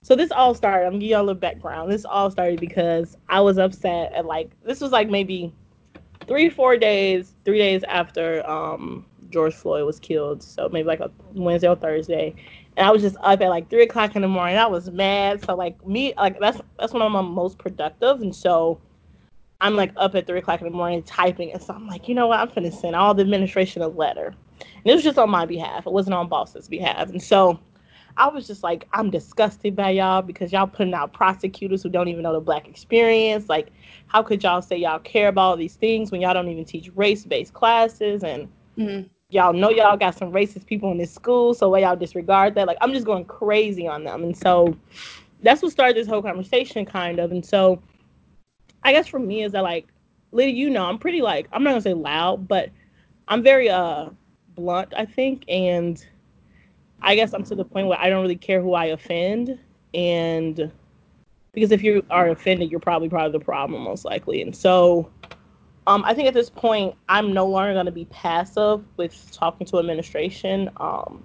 So 0.05 0.17
this 0.17 0.33
all 0.33 0.53
started. 0.57 0.87
I'm 0.87 0.95
gonna 0.95 0.99
give 0.99 1.11
y'all 1.11 1.21
a 1.21 1.27
little 1.27 1.41
background. 1.41 1.93
This 1.93 2.05
all 2.05 2.29
started 2.29 2.59
because 2.59 3.17
I 3.29 3.41
was 3.41 3.57
upset 3.57 4.13
at 4.13 4.27
like 4.27 4.51
this 4.65 4.81
was 4.81 4.91
like 4.91 5.09
maybe 5.09 5.53
three, 6.27 6.49
four 6.49 6.77
days, 6.77 7.35
three 7.45 7.59
days 7.59 7.83
after 7.85 8.49
um, 8.49 9.05
George 9.31 9.55
Floyd 9.55 9.85
was 9.85 9.99
killed. 9.99 10.43
So 10.43 10.69
maybe 10.69 10.87
like 10.87 11.01
a 11.01 11.11
Wednesday 11.35 11.69
or 11.69 11.77
Thursday. 11.77 12.35
And 12.77 12.87
I 12.87 12.91
was 12.91 13.03
just 13.03 13.17
up 13.21 13.41
at 13.41 13.49
like 13.49 13.69
three 13.69 13.83
o'clock 13.83 14.17
in 14.17 14.23
the 14.23 14.29
morning. 14.29 14.57
I 14.57 14.67
was 14.67 14.91
mad. 14.91 15.45
So 15.45 15.55
like 15.55 15.85
me, 15.87 16.15
like 16.17 16.39
that's 16.41 16.61
that's 16.79 16.93
when 16.93 17.03
I'm 17.03 17.13
most 17.13 17.59
productive. 17.59 18.21
And 18.21 18.35
so 18.35 18.81
I'm 19.61 19.77
like 19.77 19.93
up 19.97 20.15
at 20.15 20.27
three 20.27 20.39
o'clock 20.39 20.61
in 20.61 20.67
the 20.67 20.77
morning 20.77 21.03
typing. 21.03 21.53
And 21.53 21.63
so 21.63 21.75
I'm 21.75 21.87
like, 21.87 22.09
you 22.09 22.15
know 22.15 22.27
what? 22.29 22.41
I'm 22.41 22.51
gonna 22.55 22.73
send 22.73 22.97
all 22.97 23.15
the 23.15 23.23
administration 23.23 23.83
a 23.83 23.89
letter. 23.89 24.35
And 24.61 24.87
it 24.87 24.95
was 24.95 25.05
just 25.05 25.19
on 25.19 25.31
my 25.31 25.47
behalf. 25.47 25.87
It 25.87 25.93
wasn't 25.93 26.15
on 26.15 26.29
BLSA's 26.29 26.69
behalf. 26.69 27.11
And 27.11 27.23
so 27.23 27.59
I 28.17 28.29
was 28.29 28.47
just 28.47 28.63
like, 28.63 28.87
I'm 28.93 29.11
disgusted 29.11 29.75
by 29.75 29.91
y'all 29.91 30.23
because 30.23 30.53
y'all 30.53 30.67
putting 30.67 30.95
out 30.95 31.13
prosecutors 31.13 31.83
who 31.83 31.89
don't 31.89 32.09
even 32.09 32.23
know 32.23 32.33
the 32.33 32.41
black 32.41 32.69
experience. 32.69 33.49
Like, 33.49 33.69
how 34.13 34.23
could 34.23 34.43
y'all 34.43 34.61
say 34.61 34.77
y'all 34.77 34.99
care 34.99 35.29
about 35.29 35.41
all 35.41 35.57
these 35.57 35.77
things 35.77 36.13
when 36.13 36.21
y'all 36.21 36.35
don't 36.35 36.49
even 36.49 36.67
teach 36.67 36.91
race 36.95 37.25
based 37.25 37.55
classes 37.55 38.23
and 38.23 38.47
mm-hmm. 38.77 39.07
y'all 39.31 39.55
know 39.55 39.71
y'all 39.71 39.97
got 39.97 40.17
some 40.17 40.31
racist 40.31 40.67
people 40.67 40.91
in 40.91 40.99
this 40.99 41.11
school, 41.11 41.55
so 41.55 41.71
why 41.71 41.79
y'all 41.79 41.97
disregard 41.97 42.55
that? 42.55 42.67
Like, 42.67 42.77
I'm 42.83 42.93
just 42.93 43.07
going 43.07 43.25
crazy 43.25 43.89
on 43.89 44.05
them. 44.05 44.23
And 44.23 44.37
so 44.37 44.77
that's 45.43 45.63
what 45.63 45.73
started 45.73 45.97
this 45.97 46.07
whole 46.07 46.21
conversation, 46.21 46.85
kind 46.85 47.19
of. 47.21 47.33
And 47.33 47.45
so 47.45 47.81
I 48.83 48.93
guess 48.93 49.07
for 49.07 49.19
me 49.19 49.45
is 49.45 49.53
that 49.53 49.63
like, 49.63 49.89
Lydia, 50.31 50.55
you 50.55 50.69
know, 50.69 50.85
I'm 50.85 50.99
pretty 50.99 51.23
like, 51.23 51.49
I'm 51.51 51.65
not 51.65 51.71
gonna 51.71 51.81
say 51.81 51.95
loud, 51.95 52.47
but 52.47 52.69
I'm 53.29 53.43
very 53.43 53.71
uh 53.71 54.11
blunt, 54.55 54.93
I 54.95 55.07
think, 55.07 55.45
and 55.49 56.05
I 57.01 57.15
guess 57.15 57.33
I'm 57.33 57.45
to 57.45 57.55
the 57.55 57.65
point 57.65 57.87
where 57.87 57.99
I 57.99 58.11
don't 58.11 58.21
really 58.21 58.37
care 58.37 58.61
who 58.61 58.75
I 58.75 58.87
offend, 58.87 59.59
and 59.95 60.71
because 61.53 61.73
if 61.73 61.83
you 61.83 62.05
are 62.11 62.29
offended, 62.29 62.71
you're 62.71 62.81
probably 62.81 63.09
part 63.09 63.27
of 63.27 63.33
the 63.33 63.41
problem 63.41 63.83
most 63.83 64.05
likely. 64.05 64.43
And 64.43 64.55
so, 64.55 65.11
um, 65.87 66.05
I 66.05 66.15
think 66.15 66.29
at 66.29 66.35
this 66.35 66.49
point, 66.49 66.95
I'm 67.09 67.33
no 67.33 67.47
longer 67.47 67.73
going 67.75 67.87
to 67.87 67.93
be 67.93 68.07
passive 68.07 68.85
with 68.97 69.31
talking 69.33 69.67
to 69.69 69.79
administration. 69.79 70.71
Um, 70.79 71.23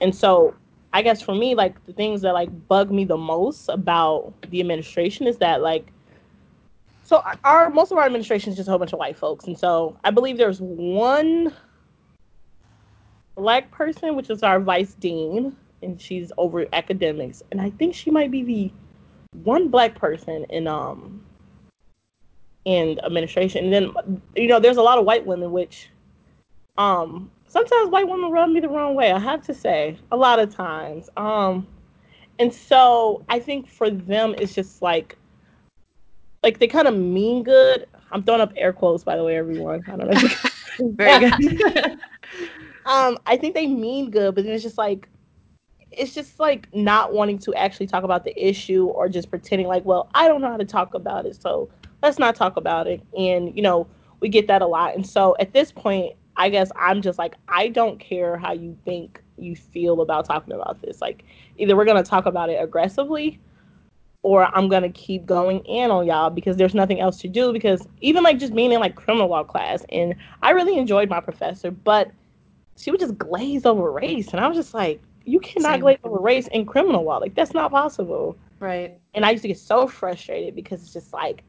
and 0.00 0.14
so, 0.14 0.54
I 0.92 1.02
guess 1.02 1.22
for 1.22 1.34
me, 1.34 1.54
like 1.54 1.84
the 1.86 1.92
things 1.92 2.22
that 2.22 2.34
like 2.34 2.68
bug 2.68 2.90
me 2.90 3.04
the 3.04 3.16
most 3.16 3.68
about 3.68 4.32
the 4.50 4.60
administration 4.60 5.26
is 5.26 5.38
that 5.38 5.62
like 5.62 5.86
so 7.02 7.22
our 7.44 7.70
most 7.70 7.90
of 7.90 7.98
our 7.98 8.04
administration 8.04 8.50
is 8.50 8.56
just 8.56 8.68
a 8.68 8.70
whole 8.70 8.78
bunch 8.78 8.92
of 8.92 8.98
white 8.98 9.16
folks 9.16 9.46
and 9.46 9.58
so 9.58 9.96
i 10.04 10.10
believe 10.10 10.36
there's 10.36 10.60
one 10.60 11.50
black 13.38 13.70
person, 13.70 14.16
which 14.16 14.30
is 14.30 14.42
our 14.42 14.60
vice 14.60 14.94
dean, 14.94 15.56
and 15.82 16.00
she's 16.00 16.32
over 16.36 16.66
academics. 16.72 17.42
And 17.50 17.60
I 17.60 17.70
think 17.70 17.94
she 17.94 18.10
might 18.10 18.30
be 18.30 18.42
the 18.42 18.72
one 19.32 19.68
black 19.68 19.94
person 19.94 20.44
in 20.50 20.66
um 20.66 21.24
in 22.64 22.98
administration. 23.04 23.64
And 23.64 23.72
then 23.72 24.20
you 24.36 24.48
know, 24.48 24.60
there's 24.60 24.76
a 24.76 24.82
lot 24.82 24.98
of 24.98 25.04
white 25.04 25.26
women, 25.26 25.52
which 25.52 25.90
um 26.76 27.30
sometimes 27.46 27.90
white 27.90 28.08
women 28.08 28.30
rub 28.30 28.50
me 28.50 28.60
the 28.60 28.68
wrong 28.68 28.94
way. 28.94 29.12
I 29.12 29.18
have 29.18 29.42
to 29.46 29.54
say, 29.54 29.96
a 30.12 30.16
lot 30.16 30.38
of 30.38 30.54
times. 30.54 31.08
Um, 31.16 31.66
and 32.38 32.52
so 32.52 33.24
I 33.28 33.38
think 33.40 33.68
for 33.68 33.90
them, 33.90 34.34
it's 34.38 34.54
just 34.54 34.82
like 34.82 35.16
like 36.42 36.58
they 36.58 36.68
kind 36.68 36.86
of 36.86 36.96
mean 36.96 37.42
good. 37.42 37.86
I'm 38.12 38.22
throwing 38.22 38.40
up 38.40 38.52
air 38.56 38.72
quotes, 38.72 39.04
by 39.04 39.16
the 39.16 39.24
way, 39.24 39.36
everyone. 39.36 39.82
I 39.86 39.96
don't 39.96 40.10
know. 40.10 40.28
Very 40.94 41.30
good. 41.30 41.98
um, 42.86 43.18
I 43.26 43.36
think 43.36 43.54
they 43.54 43.66
mean 43.66 44.10
good, 44.10 44.34
but 44.34 44.44
then 44.44 44.54
it's 44.54 44.62
just 44.62 44.78
like 44.78 45.08
it's 45.90 46.14
just 46.14 46.38
like 46.38 46.72
not 46.74 47.12
wanting 47.12 47.38
to 47.38 47.54
actually 47.54 47.86
talk 47.86 48.04
about 48.04 48.24
the 48.24 48.48
issue 48.48 48.86
or 48.86 49.08
just 49.08 49.30
pretending 49.30 49.66
like, 49.66 49.84
well, 49.84 50.08
I 50.14 50.28
don't 50.28 50.40
know 50.40 50.50
how 50.50 50.56
to 50.56 50.64
talk 50.64 50.94
about 50.94 51.26
it, 51.26 51.40
so 51.40 51.68
let's 52.02 52.18
not 52.18 52.36
talk 52.36 52.56
about 52.56 52.86
it. 52.86 53.02
And 53.16 53.54
you 53.56 53.62
know, 53.62 53.86
we 54.20 54.28
get 54.28 54.46
that 54.48 54.62
a 54.62 54.66
lot. 54.66 54.94
And 54.94 55.06
so 55.06 55.36
at 55.40 55.52
this 55.52 55.72
point, 55.72 56.14
I 56.36 56.48
guess 56.48 56.70
I'm 56.76 57.02
just 57.02 57.18
like, 57.18 57.34
I 57.48 57.68
don't 57.68 57.98
care 57.98 58.36
how 58.36 58.52
you 58.52 58.76
think 58.84 59.22
you 59.36 59.56
feel 59.56 60.00
about 60.00 60.24
talking 60.24 60.54
about 60.54 60.80
this. 60.82 61.00
Like, 61.00 61.24
either 61.56 61.76
we're 61.76 61.84
gonna 61.84 62.04
talk 62.04 62.26
about 62.26 62.50
it 62.50 62.62
aggressively 62.62 63.40
or 64.22 64.44
I'm 64.54 64.68
gonna 64.68 64.90
keep 64.90 65.26
going 65.26 65.60
in 65.60 65.90
on 65.90 66.06
y'all 66.06 66.30
because 66.30 66.56
there's 66.56 66.74
nothing 66.74 67.00
else 67.00 67.18
to 67.20 67.28
do. 67.28 67.52
Because 67.52 67.86
even 68.00 68.22
like 68.22 68.38
just 68.38 68.54
being 68.54 68.72
in 68.72 68.80
like 68.80 68.94
criminal 68.94 69.28
law 69.28 69.44
class, 69.44 69.84
and 69.90 70.14
I 70.42 70.50
really 70.50 70.78
enjoyed 70.78 71.08
my 71.08 71.20
professor, 71.20 71.70
but 71.70 72.10
she 72.76 72.90
would 72.90 73.00
just 73.00 73.18
glaze 73.18 73.66
over 73.66 73.90
race, 73.90 74.28
and 74.28 74.40
I 74.40 74.46
was 74.46 74.56
just 74.56 74.74
like, 74.74 75.00
you 75.28 75.40
cannot 75.40 75.72
Same. 75.72 75.80
glaze 75.80 75.98
over 76.04 76.18
race 76.18 76.48
in 76.48 76.64
criminal 76.64 77.04
law. 77.04 77.18
Like 77.18 77.34
that's 77.34 77.54
not 77.54 77.70
possible. 77.70 78.36
Right. 78.60 78.98
And 79.14 79.24
I 79.24 79.30
used 79.30 79.42
to 79.42 79.48
get 79.48 79.58
so 79.58 79.86
frustrated 79.86 80.54
because 80.56 80.82
it's 80.82 80.92
just 80.92 81.12
like, 81.12 81.44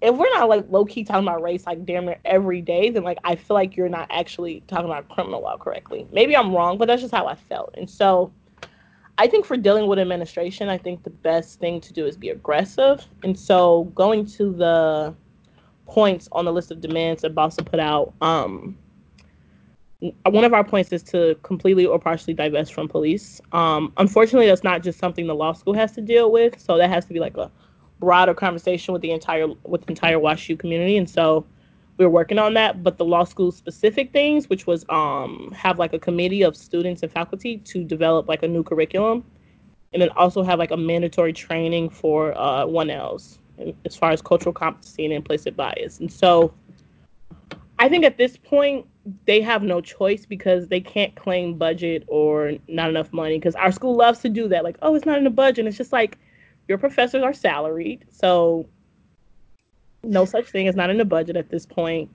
if 0.00 0.14
we're 0.14 0.30
not 0.34 0.48
like 0.48 0.66
low 0.70 0.84
key 0.84 1.04
talking 1.04 1.26
about 1.26 1.42
race 1.42 1.66
like 1.66 1.84
damn 1.84 2.06
near 2.06 2.18
every 2.24 2.60
day, 2.60 2.90
then 2.90 3.02
like 3.02 3.18
I 3.24 3.34
feel 3.34 3.54
like 3.54 3.76
you're 3.76 3.88
not 3.88 4.06
actually 4.10 4.62
talking 4.68 4.86
about 4.86 5.08
criminal 5.08 5.42
law 5.42 5.56
correctly. 5.56 6.06
Maybe 6.12 6.36
I'm 6.36 6.54
wrong, 6.54 6.78
but 6.78 6.86
that's 6.86 7.02
just 7.02 7.14
how 7.14 7.26
I 7.26 7.34
felt. 7.34 7.74
And 7.76 7.88
so 7.88 8.32
I 9.18 9.26
think 9.26 9.46
for 9.46 9.56
dealing 9.56 9.86
with 9.86 9.98
administration, 9.98 10.68
I 10.68 10.78
think 10.78 11.02
the 11.02 11.10
best 11.10 11.58
thing 11.58 11.80
to 11.80 11.92
do 11.92 12.06
is 12.06 12.16
be 12.16 12.28
aggressive. 12.28 13.06
And 13.24 13.38
so 13.38 13.84
going 13.94 14.26
to 14.26 14.52
the 14.52 15.14
points 15.86 16.28
on 16.32 16.44
the 16.44 16.52
list 16.52 16.70
of 16.70 16.80
demands 16.80 17.22
that 17.22 17.34
Boston 17.34 17.64
put 17.64 17.80
out, 17.80 18.12
um, 18.20 18.76
one 20.00 20.44
of 20.44 20.52
our 20.52 20.64
points 20.64 20.92
is 20.92 21.02
to 21.02 21.36
completely 21.42 21.86
or 21.86 21.98
partially 21.98 22.34
divest 22.34 22.74
from 22.74 22.88
police. 22.88 23.40
Um, 23.52 23.92
unfortunately, 23.96 24.46
that's 24.46 24.64
not 24.64 24.82
just 24.82 24.98
something 24.98 25.26
the 25.26 25.34
law 25.34 25.52
school 25.52 25.74
has 25.74 25.92
to 25.92 26.00
deal 26.00 26.30
with. 26.30 26.60
So 26.60 26.76
that 26.76 26.90
has 26.90 27.06
to 27.06 27.14
be 27.14 27.20
like 27.20 27.36
a 27.36 27.50
broader 27.98 28.34
conversation 28.34 28.92
with 28.92 29.00
the 29.02 29.10
entire 29.10 29.46
with 29.64 29.82
the 29.82 29.88
entire 29.88 30.18
WashU 30.18 30.58
community. 30.58 30.98
And 30.98 31.08
so 31.08 31.46
we 31.96 32.04
are 32.04 32.10
working 32.10 32.38
on 32.38 32.52
that. 32.54 32.82
But 32.82 32.98
the 32.98 33.06
law 33.06 33.24
school 33.24 33.50
specific 33.50 34.12
things, 34.12 34.50
which 34.50 34.66
was 34.66 34.84
um 34.90 35.52
have 35.56 35.78
like 35.78 35.94
a 35.94 35.98
committee 35.98 36.42
of 36.42 36.56
students 36.56 37.02
and 37.02 37.10
faculty 37.10 37.58
to 37.58 37.82
develop 37.82 38.28
like 38.28 38.42
a 38.42 38.48
new 38.48 38.62
curriculum, 38.62 39.24
and 39.94 40.02
then 40.02 40.10
also 40.10 40.42
have 40.42 40.58
like 40.58 40.72
a 40.72 40.76
mandatory 40.76 41.32
training 41.32 41.88
for 41.88 42.36
uh, 42.36 42.66
1Ls 42.66 43.38
as 43.86 43.96
far 43.96 44.10
as 44.10 44.20
cultural 44.20 44.52
competency 44.52 45.06
and 45.06 45.14
implicit 45.14 45.56
bias. 45.56 46.00
And 46.00 46.12
so 46.12 46.52
I 47.78 47.88
think 47.88 48.04
at 48.04 48.18
this 48.18 48.36
point 48.36 48.86
they 49.26 49.40
have 49.40 49.62
no 49.62 49.80
choice 49.80 50.26
because 50.26 50.68
they 50.68 50.80
can't 50.80 51.14
claim 51.14 51.56
budget 51.56 52.04
or 52.08 52.52
not 52.68 52.90
enough 52.90 53.12
money 53.12 53.38
because 53.38 53.54
our 53.54 53.70
school 53.70 53.96
loves 53.96 54.20
to 54.20 54.28
do 54.28 54.48
that. 54.48 54.64
Like, 54.64 54.76
oh, 54.82 54.94
it's 54.94 55.06
not 55.06 55.18
in 55.18 55.24
the 55.24 55.30
budget. 55.30 55.66
It's 55.66 55.76
just 55.76 55.92
like 55.92 56.18
your 56.68 56.78
professors 56.78 57.22
are 57.22 57.32
salaried, 57.32 58.04
so 58.10 58.66
no 60.02 60.24
such 60.24 60.50
thing 60.50 60.66
as 60.68 60.74
not 60.74 60.90
in 60.90 60.98
the 60.98 61.04
budget 61.04 61.36
at 61.36 61.50
this 61.50 61.66
point. 61.66 62.10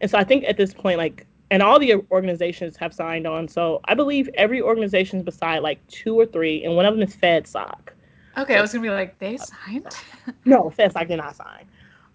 And 0.00 0.10
so 0.10 0.18
I 0.18 0.24
think 0.24 0.44
at 0.44 0.56
this 0.56 0.74
point, 0.74 0.98
like, 0.98 1.26
and 1.50 1.62
all 1.62 1.78
the 1.78 1.94
organizations 2.10 2.76
have 2.76 2.92
signed 2.92 3.26
on. 3.26 3.48
So 3.48 3.80
I 3.84 3.94
believe 3.94 4.28
every 4.34 4.60
organization 4.60 5.22
beside 5.22 5.60
like 5.60 5.86
two 5.88 6.18
or 6.18 6.26
three, 6.26 6.64
and 6.64 6.76
one 6.76 6.84
of 6.84 6.94
them 6.94 7.02
is 7.02 7.16
FedSoc. 7.16 7.88
Okay, 8.36 8.56
I 8.56 8.60
was 8.60 8.72
gonna 8.72 8.82
be 8.82 8.90
like, 8.90 9.18
they 9.18 9.38
signed? 9.38 9.96
no, 10.44 10.70
FedSoc 10.76 11.08
did 11.08 11.16
not 11.16 11.36
sign. 11.36 11.66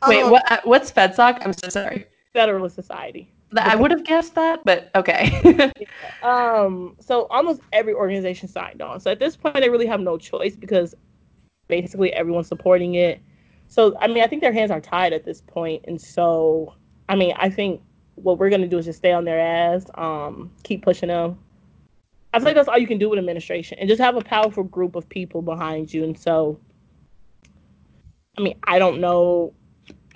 Wait, 0.07 0.21
um, 0.21 0.31
what? 0.31 0.51
Uh, 0.51 0.59
what's 0.63 0.91
FedSoc? 0.91 1.43
I'm 1.43 1.53
so 1.53 1.69
sorry. 1.69 2.05
Federalist 2.33 2.75
Society. 2.75 3.31
I 3.57 3.75
would 3.75 3.91
have 3.91 4.05
guessed 4.05 4.35
that, 4.35 4.63
but 4.63 4.89
okay. 4.95 5.71
um, 6.23 6.95
so 6.99 7.25
almost 7.25 7.61
every 7.73 7.93
organization 7.93 8.47
signed 8.47 8.81
on. 8.81 8.99
So 8.99 9.11
at 9.11 9.19
this 9.19 9.35
point, 9.35 9.55
they 9.55 9.69
really 9.69 9.87
have 9.87 9.99
no 9.99 10.17
choice 10.17 10.55
because 10.55 10.95
basically 11.67 12.13
everyone's 12.13 12.47
supporting 12.47 12.95
it. 12.95 13.19
So 13.67 13.97
I 13.99 14.07
mean, 14.07 14.23
I 14.23 14.27
think 14.27 14.41
their 14.41 14.53
hands 14.53 14.71
are 14.71 14.81
tied 14.81 15.13
at 15.13 15.25
this 15.25 15.41
point, 15.41 15.83
and 15.87 15.99
so 15.99 16.75
I 17.09 17.15
mean, 17.15 17.33
I 17.37 17.49
think 17.49 17.81
what 18.15 18.37
we're 18.37 18.49
gonna 18.49 18.67
do 18.67 18.77
is 18.77 18.85
just 18.85 18.99
stay 18.99 19.11
on 19.11 19.25
their 19.25 19.39
ass, 19.39 19.85
um, 19.95 20.51
keep 20.63 20.83
pushing 20.83 21.07
them. 21.09 21.37
I 22.33 22.39
feel 22.39 22.45
like 22.45 22.55
that's 22.55 22.69
all 22.69 22.77
you 22.77 22.87
can 22.87 22.97
do 22.97 23.09
with 23.09 23.19
administration, 23.19 23.77
and 23.79 23.89
just 23.89 24.01
have 24.01 24.15
a 24.15 24.21
powerful 24.21 24.63
group 24.63 24.95
of 24.95 25.09
people 25.09 25.41
behind 25.41 25.93
you. 25.93 26.03
And 26.05 26.17
so, 26.17 26.57
I 28.37 28.41
mean, 28.41 28.57
I 28.63 28.79
don't 28.79 29.01
know. 29.01 29.53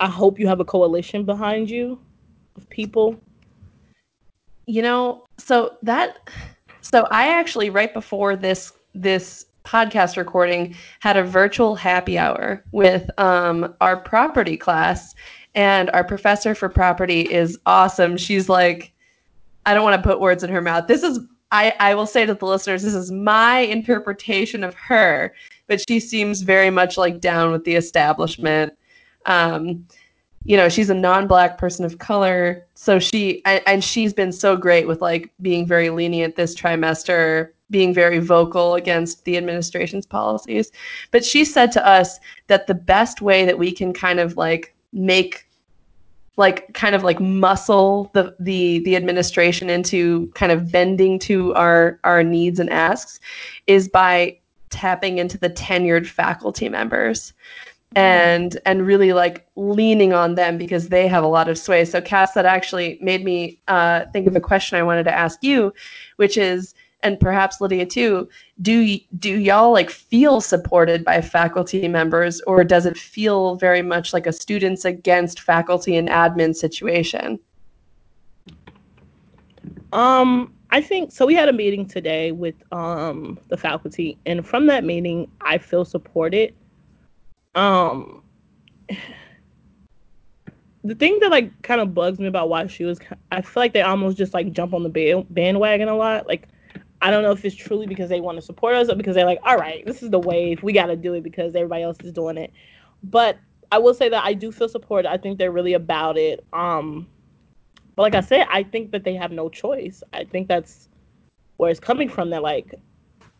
I 0.00 0.08
hope 0.08 0.38
you 0.38 0.46
have 0.46 0.60
a 0.60 0.64
coalition 0.64 1.24
behind 1.24 1.68
you 1.68 1.98
of 2.56 2.68
people 2.70 3.20
you 4.66 4.82
know, 4.82 5.26
so 5.38 5.76
that 5.82 6.28
so 6.80 7.06
I 7.10 7.28
actually 7.28 7.70
right 7.70 7.92
before 7.92 8.36
this 8.36 8.72
this 8.94 9.46
podcast 9.64 10.16
recording 10.16 10.74
had 11.00 11.16
a 11.16 11.24
virtual 11.24 11.74
happy 11.74 12.18
hour 12.18 12.64
with 12.70 13.10
um, 13.18 13.74
our 13.80 13.96
property 13.96 14.56
class 14.56 15.14
and 15.56 15.90
our 15.90 16.04
professor 16.04 16.54
for 16.54 16.68
property 16.68 17.22
is 17.22 17.58
awesome. 17.66 18.16
She's 18.16 18.48
like 18.48 18.92
I 19.64 19.74
don't 19.74 19.82
want 19.82 20.00
to 20.00 20.08
put 20.08 20.20
words 20.20 20.44
in 20.44 20.50
her 20.50 20.62
mouth. 20.62 20.86
This 20.86 21.02
is 21.02 21.18
I, 21.52 21.72
I 21.78 21.94
will 21.94 22.06
say 22.06 22.26
to 22.26 22.34
the 22.34 22.46
listeners, 22.46 22.82
this 22.82 22.94
is 22.94 23.12
my 23.12 23.60
interpretation 23.60 24.64
of 24.64 24.74
her, 24.74 25.32
but 25.68 25.82
she 25.88 26.00
seems 26.00 26.42
very 26.42 26.70
much 26.70 26.96
like 26.96 27.20
down 27.20 27.52
with 27.52 27.64
the 27.64 27.76
establishment. 27.76 28.72
Um, 29.26 29.86
you 30.46 30.56
know 30.56 30.68
she's 30.68 30.90
a 30.90 30.94
non-black 30.94 31.58
person 31.58 31.84
of 31.84 31.98
color. 31.98 32.64
So 32.74 32.98
she 32.98 33.42
and, 33.44 33.62
and 33.66 33.84
she's 33.84 34.12
been 34.12 34.32
so 34.32 34.56
great 34.56 34.86
with 34.86 35.00
like 35.00 35.32
being 35.40 35.66
very 35.66 35.90
lenient 35.90 36.36
this 36.36 36.54
trimester 36.54 37.50
being 37.70 37.92
very 37.92 38.18
vocal 38.18 38.76
against 38.76 39.24
the 39.24 39.36
administration's 39.36 40.06
policies. 40.06 40.70
But 41.10 41.24
she 41.24 41.44
said 41.44 41.72
to 41.72 41.84
us 41.86 42.20
that 42.46 42.68
the 42.68 42.74
best 42.74 43.20
way 43.20 43.44
that 43.44 43.58
we 43.58 43.72
can 43.72 43.92
kind 43.92 44.20
of 44.20 44.36
like 44.36 44.74
make 44.92 45.48
like 46.36 46.72
kind 46.74 46.94
of 46.94 47.02
like 47.02 47.18
muscle 47.18 48.10
the 48.14 48.36
the 48.38 48.80
the 48.80 48.94
administration 48.94 49.70
into 49.70 50.30
kind 50.34 50.52
of 50.52 50.70
bending 50.70 51.18
to 51.20 51.54
our 51.54 51.98
our 52.04 52.22
needs 52.22 52.60
and 52.60 52.70
asks 52.70 53.18
is 53.66 53.88
by 53.88 54.38
tapping 54.70 55.18
into 55.18 55.38
the 55.38 55.50
tenured 55.50 56.06
faculty 56.06 56.68
members 56.68 57.32
and 57.94 58.58
and 58.66 58.86
really 58.86 59.12
like 59.12 59.46
leaning 59.56 60.12
on 60.12 60.34
them 60.34 60.58
because 60.58 60.88
they 60.88 61.06
have 61.06 61.24
a 61.24 61.28
lot 61.28 61.48
of 61.48 61.56
sway. 61.56 61.84
So 61.84 62.00
Cass, 62.00 62.32
that 62.32 62.44
actually 62.44 62.98
made 63.00 63.24
me 63.24 63.60
uh, 63.68 64.04
think 64.12 64.26
of 64.26 64.36
a 64.36 64.40
question 64.40 64.78
I 64.78 64.82
wanted 64.82 65.04
to 65.04 65.14
ask 65.14 65.42
you, 65.42 65.72
which 66.16 66.36
is, 66.36 66.74
and 67.02 67.18
perhaps 67.20 67.60
Lydia 67.60 67.86
too, 67.86 68.28
do 68.60 68.98
do 69.18 69.38
y'all 69.38 69.72
like 69.72 69.90
feel 69.90 70.40
supported 70.40 71.04
by 71.04 71.20
faculty 71.20 71.86
members, 71.88 72.40
or 72.42 72.64
does 72.64 72.86
it 72.86 72.96
feel 72.96 73.56
very 73.56 73.82
much 73.82 74.12
like 74.12 74.26
a 74.26 74.32
students 74.32 74.84
against 74.84 75.40
faculty 75.40 75.96
and 75.96 76.08
admin 76.08 76.54
situation? 76.54 77.38
Um, 79.92 80.52
I 80.70 80.80
think 80.80 81.12
so. 81.12 81.24
We 81.24 81.34
had 81.34 81.48
a 81.48 81.52
meeting 81.52 81.86
today 81.86 82.32
with 82.32 82.56
um 82.72 83.38
the 83.48 83.56
faculty, 83.56 84.18
and 84.26 84.46
from 84.46 84.66
that 84.66 84.84
meeting, 84.84 85.30
I 85.40 85.56
feel 85.56 85.84
supported 85.84 86.54
um, 87.56 88.22
the 90.84 90.94
thing 90.94 91.18
that 91.20 91.30
like 91.30 91.62
kind 91.62 91.80
of 91.80 91.94
bugs 91.94 92.18
me 92.20 92.26
about 92.26 92.48
why 92.48 92.66
she 92.66 92.84
was, 92.84 93.00
I 93.32 93.40
feel 93.40 93.62
like 93.62 93.72
they 93.72 93.82
almost 93.82 94.16
just 94.16 94.34
like 94.34 94.52
jump 94.52 94.74
on 94.74 94.82
the 94.82 95.24
bandwagon 95.30 95.88
a 95.88 95.96
lot. 95.96 96.28
Like, 96.28 96.48
I 97.02 97.10
don't 97.10 97.22
know 97.22 97.32
if 97.32 97.44
it's 97.44 97.56
truly 97.56 97.86
because 97.86 98.08
they 98.08 98.20
want 98.20 98.36
to 98.38 98.42
support 98.42 98.74
us 98.74 98.88
or 98.88 98.94
because 98.94 99.14
they're 99.14 99.26
like, 99.26 99.40
all 99.42 99.56
right, 99.56 99.84
this 99.84 100.02
is 100.02 100.10
the 100.10 100.18
wave. 100.18 100.62
We 100.62 100.72
got 100.72 100.86
to 100.86 100.96
do 100.96 101.14
it 101.14 101.22
because 101.22 101.54
everybody 101.54 101.82
else 101.82 101.98
is 102.04 102.12
doing 102.12 102.36
it. 102.36 102.52
But 103.02 103.38
I 103.72 103.78
will 103.78 103.94
say 103.94 104.08
that 104.08 104.24
I 104.24 104.34
do 104.34 104.52
feel 104.52 104.68
supported. 104.68 105.10
I 105.10 105.16
think 105.16 105.38
they're 105.38 105.50
really 105.50 105.74
about 105.74 106.16
it. 106.16 106.44
Um, 106.52 107.08
but 107.96 108.02
like 108.02 108.14
I 108.14 108.20
said, 108.20 108.46
I 108.50 108.62
think 108.62 108.92
that 108.92 109.04
they 109.04 109.14
have 109.14 109.32
no 109.32 109.48
choice. 109.48 110.02
I 110.12 110.24
think 110.24 110.48
that's 110.48 110.88
where 111.56 111.70
it's 111.70 111.80
coming 111.80 112.08
from. 112.08 112.30
That 112.30 112.42
like 112.42 112.74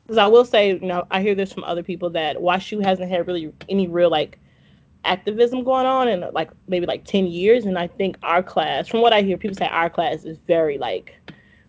because 0.07 0.19
I 0.19 0.29
will 0.29 0.45
say, 0.45 0.75
you 0.75 0.87
know, 0.87 1.05
I 1.11 1.21
hear 1.21 1.35
this 1.35 1.53
from 1.53 1.65
other 1.65 1.83
people 1.83 2.11
that 2.11 2.37
WashU 2.37 2.81
hasn't 2.81 3.11
had 3.11 3.27
really 3.27 3.53
any 3.69 3.89
real 3.89 4.09
like 4.09 4.39
activism 5.05 5.65
going 5.65 5.85
on 5.85 6.07
in 6.07 6.25
like 6.33 6.51
maybe 6.69 6.87
like 6.87 7.05
10 7.05 7.27
years. 7.27 7.67
And 7.67 7.77
I 7.77 7.89
think 7.89 8.17
our 8.23 8.41
class, 8.41 8.87
from 8.87 9.01
what 9.01 9.13
I 9.13 9.23
hear, 9.23 9.37
people 9.37 9.57
say 9.57 9.67
our 9.67 9.91
class 9.91 10.25
is 10.25 10.39
very 10.47 10.79
like, 10.79 11.17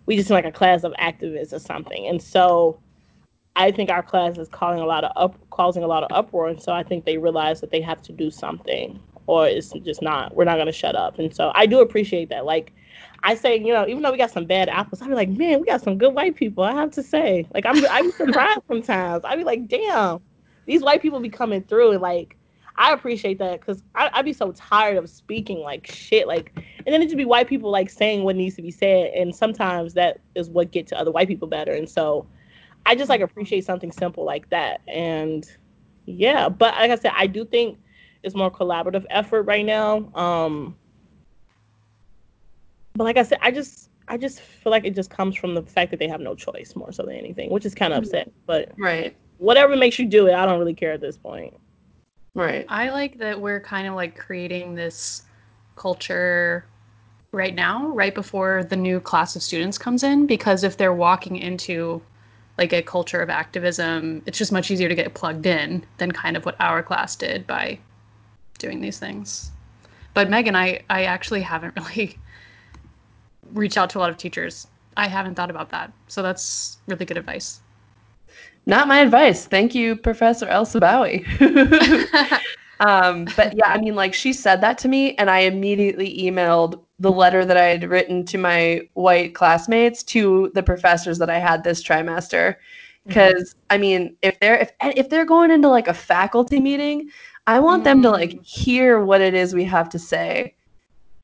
we 0.06 0.16
just 0.16 0.30
like 0.30 0.46
a 0.46 0.52
class 0.52 0.84
of 0.84 0.94
activists 1.00 1.52
or 1.52 1.58
something. 1.58 2.06
And 2.06 2.22
so 2.22 2.80
I 3.56 3.72
think 3.72 3.90
our 3.90 4.04
class 4.04 4.38
is 4.38 4.50
causing 4.50 4.82
a 4.82 4.86
lot 4.86 5.04
of 5.04 5.12
up, 5.16 5.36
causing 5.50 5.84
a 5.84 5.88
lot 5.88 6.04
of 6.04 6.12
uproar. 6.12 6.48
And 6.48 6.62
so 6.62 6.74
I 6.74 6.84
think 6.84 7.06
they 7.06 7.18
realize 7.18 7.60
that 7.62 7.72
they 7.72 7.82
have 7.82 8.04
to 8.04 8.12
do 8.12 8.30
something 8.30 9.00
or 9.26 9.48
it's 9.48 9.72
just 9.84 10.04
not, 10.04 10.36
we're 10.36 10.46
not 10.46 10.58
going 10.58 10.68
to 10.68 10.72
shut 10.72 10.96
up. 10.96 11.18
And 11.18 11.36
so 11.36 11.52
I 11.56 11.66
do 11.66 11.82
appreciate 11.82 12.30
that. 12.30 12.46
Like, 12.46 12.72
I 13.24 13.36
say, 13.36 13.58
you 13.58 13.74
know, 13.74 13.88
even 13.88 14.04
though 14.04 14.12
we 14.12 14.18
got 14.18 14.32
some 14.32 14.46
bad 14.46 14.70
apples, 14.70 15.02
I'd 15.02 15.08
be 15.08 15.16
like, 15.16 15.30
man, 15.30 15.60
we 15.60 15.66
got 15.66 15.82
some 15.82 15.98
good 15.98 16.14
white 16.14 16.36
people. 16.36 16.64
I 16.64 16.74
have 16.74 16.92
to 16.92 17.04
say, 17.04 17.48
like, 17.54 17.66
I'm 17.66 17.86
I'm 17.88 18.12
surprised 18.12 18.62
sometimes. 18.68 19.24
I'd 19.26 19.38
be 19.38 19.44
like, 19.44 19.68
damn, 19.68 20.20
these 20.66 20.82
white 20.82 21.02
people 21.02 21.20
be 21.20 21.30
coming 21.30 21.64
through, 21.64 21.92
and 21.92 22.02
like, 22.02 22.38
I 22.76 22.94
appreciate 22.94 23.40
that 23.40 23.60
because 23.60 23.82
I'd 23.96 24.26
be 24.26 24.34
so 24.34 24.52
tired 24.52 24.98
of 24.98 25.10
speaking 25.10 25.60
like 25.60 25.88
shit, 25.88 26.28
like, 26.28 26.52
and 26.56 26.88
then 26.88 27.02
it 27.02 27.06
just 27.06 27.18
be 27.18 27.26
white 27.26 27.48
people 27.48 27.72
like 27.72 27.90
saying 27.90 28.24
what 28.24 28.36
needs 28.36 28.56
to 28.58 28.62
be 28.62 28.72
said, 28.72 29.12
and 29.14 29.36
sometimes 29.36 29.94
that 29.96 30.20
is 30.36 30.50
what 30.50 30.72
get 30.72 30.88
to 30.88 31.00
other 31.00 31.12
white 31.12 31.28
people 31.28 31.48
better, 31.48 31.74
and 31.74 31.90
so 31.90 32.28
I 32.86 32.96
just 32.96 33.10
like 33.10 33.22
appreciate 33.22 33.66
something 33.66 33.92
simple 33.92 34.24
like 34.26 34.50
that, 34.52 34.82
and 34.88 35.50
yeah, 36.06 36.50
but 36.50 36.76
like 36.76 36.92
I 36.92 36.96
said, 36.96 37.12
I 37.16 37.28
do 37.28 37.46
think 37.46 37.80
it's 38.24 38.36
more 38.36 38.52
collaborative 38.52 39.06
effort 39.10 39.44
right 39.44 39.66
now. 39.66 40.12
Um, 40.14 40.76
but 42.98 43.04
like 43.04 43.18
I 43.18 43.24
said, 43.24 43.38
I 43.42 43.52
just 43.52 43.90
I 44.08 44.18
just 44.18 44.42
feel 44.42 44.72
like 44.72 44.86
it 44.86 44.96
just 44.96 45.10
comes 45.10 45.36
from 45.36 45.54
the 45.54 45.62
fact 45.62 45.92
that 45.92 46.00
they 46.00 46.08
have 46.08 46.20
no 46.20 46.34
choice 46.34 46.76
more 46.76 46.92
so 46.92 47.04
than 47.04 47.16
anything, 47.16 47.52
which 47.52 47.66
is 47.66 47.76
kind 47.76 47.94
of 47.94 48.04
upset. 48.04 48.32
But 48.46 48.72
right, 48.78 49.16
whatever 49.38 49.76
makes 49.76 50.00
you 50.00 50.06
do 50.06 50.28
it, 50.28 50.34
I 50.34 50.46
don't 50.46 50.60
really 50.60 50.74
care 50.74 50.94
at 50.94 51.02
this 51.02 51.18
point. 51.18 51.54
Right. 52.34 52.66
I 52.70 52.90
like 52.90 53.20
that 53.20 53.40
we're 53.40 53.60
kind 53.60 53.88
of 53.88 53.94
like 53.96 54.18
creating 54.18 54.76
this 54.76 55.24
culture 55.76 56.66
right 57.32 57.54
now, 57.54 57.88
right 57.90 58.16
before 58.16 58.64
the 58.64 58.76
new 58.76 59.00
class 59.00 59.36
of 59.36 59.44
students 59.44 59.78
comes 59.78 60.04
in, 60.04 60.26
because 60.26 60.64
if 60.64 60.78
they're 60.78 60.94
walking 60.94 61.36
into 61.36 62.02
like 62.58 62.74
a 62.74 62.82
culture 62.82 63.22
of 63.22 63.30
activism, 63.30 64.24
it's 64.26 64.38
just 64.38 64.52
much 64.52 64.72
easier 64.72 64.90
to 64.90 64.96
get 64.96 65.14
plugged 65.14 65.46
in 65.46 65.84
than 65.98 66.12
kind 66.12 66.36
of 66.36 66.46
what 66.46 66.56
our 66.60 66.82
class 66.82 67.16
did 67.16 67.46
by 67.46 67.78
doing 68.58 68.82
these 68.82 68.98
things. 68.98 69.52
But 70.16 70.32
Megan, 70.32 70.56
I 70.56 70.82
I 70.90 71.04
actually 71.04 71.42
haven't 71.42 71.76
really 71.90 72.18
reach 73.54 73.78
out 73.78 73.90
to 73.92 73.98
a 73.98 74.02
lot 74.02 74.10
of 74.10 74.18
teachers. 74.18 74.68
I 74.96 75.08
haven't 75.08 75.36
thought 75.36 75.50
about 75.50 75.70
that. 75.70 75.92
So 76.08 76.22
that's 76.22 76.78
really 76.88 77.06
good 77.06 77.18
advice. 77.18 77.62
Not 78.66 78.88
my 78.88 79.00
advice. 79.00 79.46
Thank 79.46 79.74
you, 79.74 79.96
Professor 79.96 80.48
Elsa 80.48 80.80
Bowie. 80.82 81.26
um, 82.82 83.26
but 83.38 83.56
yeah, 83.56 83.68
I 83.68 83.78
mean, 83.80 83.96
like 83.96 84.14
she 84.14 84.34
said 84.34 84.60
that 84.62 84.78
to 84.80 84.90
me, 84.90 85.16
and 85.16 85.30
I 85.30 85.40
immediately 85.40 86.18
emailed 86.22 86.82
the 87.00 87.12
letter 87.12 87.46
that 87.46 87.56
I 87.56 87.66
had 87.66 87.90
written 87.90 88.26
to 88.26 88.38
my 88.38 88.82
white 88.94 89.36
classmates 89.36 90.04
to 90.04 90.52
the 90.54 90.64
professors 90.64 91.18
that 91.20 91.30
I 91.30 91.40
had 91.40 91.64
this 91.64 91.82
trimester. 91.82 92.56
Because 93.06 93.52
mm-hmm. 93.52 93.60
I 93.70 93.78
mean, 93.78 94.18
if 94.22 94.38
they're 94.42 94.58
if 94.58 94.72
if 94.82 95.10
they're 95.10 95.26
going 95.26 95.52
into 95.52 95.70
like 95.70 95.88
a 95.88 95.94
faculty 95.94 96.60
meeting, 96.60 97.10
I 97.46 97.62
want 97.62 97.86
mm-hmm. 97.86 98.02
them 98.02 98.02
to 98.02 98.10
like 98.10 98.32
mm. 98.32 98.46
hear 98.46 99.00
what 99.00 99.22
it 99.22 99.34
is 99.34 99.54
we 99.54 99.64
have 99.64 99.88
to 99.90 100.00
say 100.00 100.57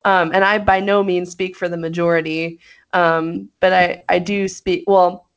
um, 0.06 0.32
and 0.34 0.44
I 0.44 0.58
by 0.58 0.80
no 0.80 1.04
means 1.04 1.32
speak 1.32 1.56
for 1.56 1.70
the 1.70 1.78
majority, 1.78 2.60
um, 2.94 3.50
but 3.60 3.74
I 3.74 4.04
I 4.10 4.20
do 4.20 4.48
speak 4.48 4.84
well. 4.88 5.28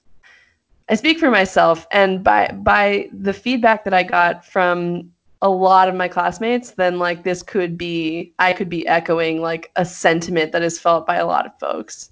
I 0.88 0.94
speak 0.94 1.18
for 1.18 1.30
myself, 1.30 1.86
and 1.90 2.22
by 2.22 2.50
by 2.52 3.08
the 3.12 3.32
feedback 3.32 3.84
that 3.84 3.94
I 3.94 4.02
got 4.02 4.44
from 4.44 5.10
a 5.42 5.48
lot 5.48 5.88
of 5.88 5.94
my 5.94 6.08
classmates, 6.08 6.70
then 6.72 6.98
like 6.98 7.22
this 7.22 7.42
could 7.42 7.76
be 7.76 8.32
I 8.38 8.52
could 8.52 8.68
be 8.68 8.86
echoing 8.86 9.40
like 9.40 9.70
a 9.76 9.84
sentiment 9.84 10.52
that 10.52 10.62
is 10.62 10.78
felt 10.78 11.06
by 11.06 11.16
a 11.16 11.26
lot 11.26 11.46
of 11.46 11.58
folks. 11.58 12.10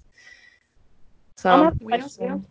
So 1.37 1.49
Um, 1.51 2.45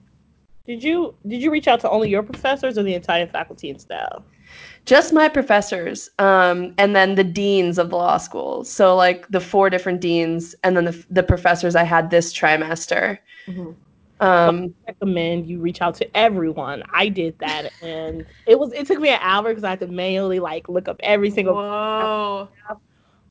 Did 0.66 0.82
you 0.82 1.14
did 1.26 1.42
you 1.42 1.50
reach 1.50 1.68
out 1.68 1.80
to 1.80 1.90
only 1.90 2.08
your 2.08 2.22
professors 2.22 2.78
or 2.78 2.82
the 2.82 2.94
entire 2.94 3.26
faculty 3.26 3.70
and 3.70 3.80
staff? 3.80 4.22
Just 4.86 5.12
my 5.12 5.28
professors, 5.28 6.10
um, 6.18 6.74
and 6.76 6.94
then 6.94 7.14
the 7.14 7.24
deans 7.24 7.78
of 7.78 7.90
the 7.90 7.96
law 7.96 8.18
school. 8.18 8.64
So 8.64 8.94
like 8.94 9.26
the 9.28 9.40
four 9.40 9.70
different 9.70 10.00
deans, 10.00 10.54
and 10.62 10.76
then 10.76 10.84
the 10.84 11.06
the 11.10 11.22
professors 11.22 11.74
I 11.74 11.84
had 11.84 12.10
this 12.10 12.32
trimester. 12.34 13.18
Um, 14.20 14.74
recommend 14.86 15.46
you 15.46 15.58
reach 15.58 15.82
out 15.82 15.94
to 15.96 16.16
everyone. 16.16 16.82
I 16.92 17.08
did 17.08 17.38
that, 17.38 17.72
and 17.82 18.24
it 18.46 18.58
was 18.58 18.72
it 18.72 18.86
took 18.86 19.00
me 19.00 19.08
an 19.08 19.18
hour 19.20 19.48
because 19.48 19.64
I 19.64 19.70
had 19.70 19.80
to 19.80 19.86
manually 19.86 20.38
like 20.38 20.68
look 20.68 20.88
up 20.88 21.00
every 21.02 21.30
single. 21.30 21.54
Whoa. 21.54 22.48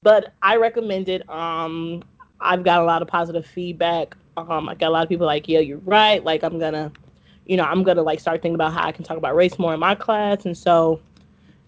But 0.02 0.34
I 0.42 0.58
recommend 0.58 1.08
it. 1.08 1.28
Um, 1.30 2.04
I've 2.42 2.64
got 2.64 2.82
a 2.82 2.84
lot 2.84 3.02
of 3.02 3.08
positive 3.08 3.46
feedback. 3.46 4.16
Um, 4.36 4.68
I 4.68 4.76
got 4.76 4.90
a 4.90 4.90
lot 4.90 5.04
of 5.04 5.10
people 5.10 5.26
like, 5.26 5.48
yeah, 5.48 5.60
you're 5.60 5.78
right. 5.80 6.24
Like 6.24 6.44
I'm 6.44 6.60
gonna, 6.60 6.92
you 7.46 7.58
know, 7.58 7.64
I'm 7.64 7.84
gonna 7.84 8.04
like 8.04 8.20
start 8.20 8.42
thinking 8.42 8.56
about 8.56 8.74
how 8.74 8.84
I 8.86 8.92
can 8.92 9.04
talk 9.06 9.18
about 9.18 9.36
race 9.36 9.58
more 9.60 9.74
in 9.74 9.80
my 9.80 9.94
class, 9.96 10.46
and 10.46 10.58
so. 10.58 11.00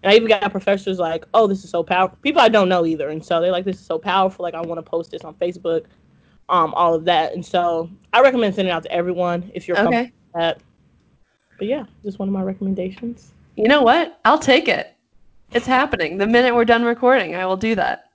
And 0.06 0.12
I 0.12 0.16
even 0.18 0.28
got 0.28 0.52
professors 0.52 1.00
like, 1.00 1.24
oh, 1.34 1.48
this 1.48 1.64
is 1.64 1.70
so 1.70 1.82
powerful. 1.82 2.16
People 2.22 2.40
I 2.40 2.48
don't 2.48 2.68
know 2.68 2.86
either, 2.86 3.08
and 3.08 3.24
so 3.24 3.40
they're 3.40 3.50
like, 3.50 3.64
this 3.64 3.74
is 3.74 3.84
so 3.84 3.98
powerful. 3.98 4.44
Like 4.44 4.54
I 4.54 4.60
want 4.60 4.78
to 4.78 4.82
post 4.82 5.10
this 5.10 5.22
on 5.22 5.34
Facebook, 5.34 5.86
um, 6.48 6.72
all 6.74 6.94
of 6.94 7.04
that, 7.06 7.32
and 7.32 7.44
so 7.44 7.90
I 8.12 8.20
recommend 8.20 8.54
sending 8.54 8.70
it 8.70 8.74
out 8.74 8.84
to 8.84 8.92
everyone 8.92 9.50
if 9.52 9.66
you're 9.66 9.76
comfortable 9.76 10.04
okay. 10.04 10.12
with 10.12 10.40
that. 10.40 10.60
But 11.58 11.66
yeah, 11.66 11.86
just 12.04 12.20
one 12.20 12.28
of 12.28 12.32
my 12.32 12.44
recommendations. 12.44 13.32
You 13.56 13.66
know 13.66 13.82
what? 13.82 14.20
I'll 14.24 14.38
take 14.38 14.68
it. 14.68 14.94
It's 15.50 15.66
happening. 15.66 16.18
The 16.18 16.26
minute 16.28 16.54
we're 16.54 16.64
done 16.64 16.84
recording, 16.84 17.34
I 17.34 17.44
will 17.44 17.56
do 17.56 17.74
that. 17.74 18.12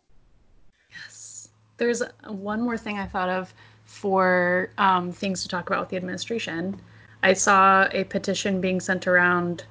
Yes. 0.92 1.50
There's 1.76 2.02
one 2.26 2.62
more 2.62 2.78
thing 2.78 3.00
I 3.00 3.06
thought 3.06 3.28
of 3.28 3.54
for 3.84 4.70
um, 4.78 5.12
things 5.12 5.42
to 5.42 5.50
talk 5.50 5.70
about 5.70 5.82
with 5.82 5.90
the 5.90 5.98
administration. 5.98 6.80
I 7.22 7.34
saw 7.34 7.90
a 7.92 8.06
petition 8.06 8.62
being 8.62 8.80
sent 8.80 9.08
around 9.08 9.66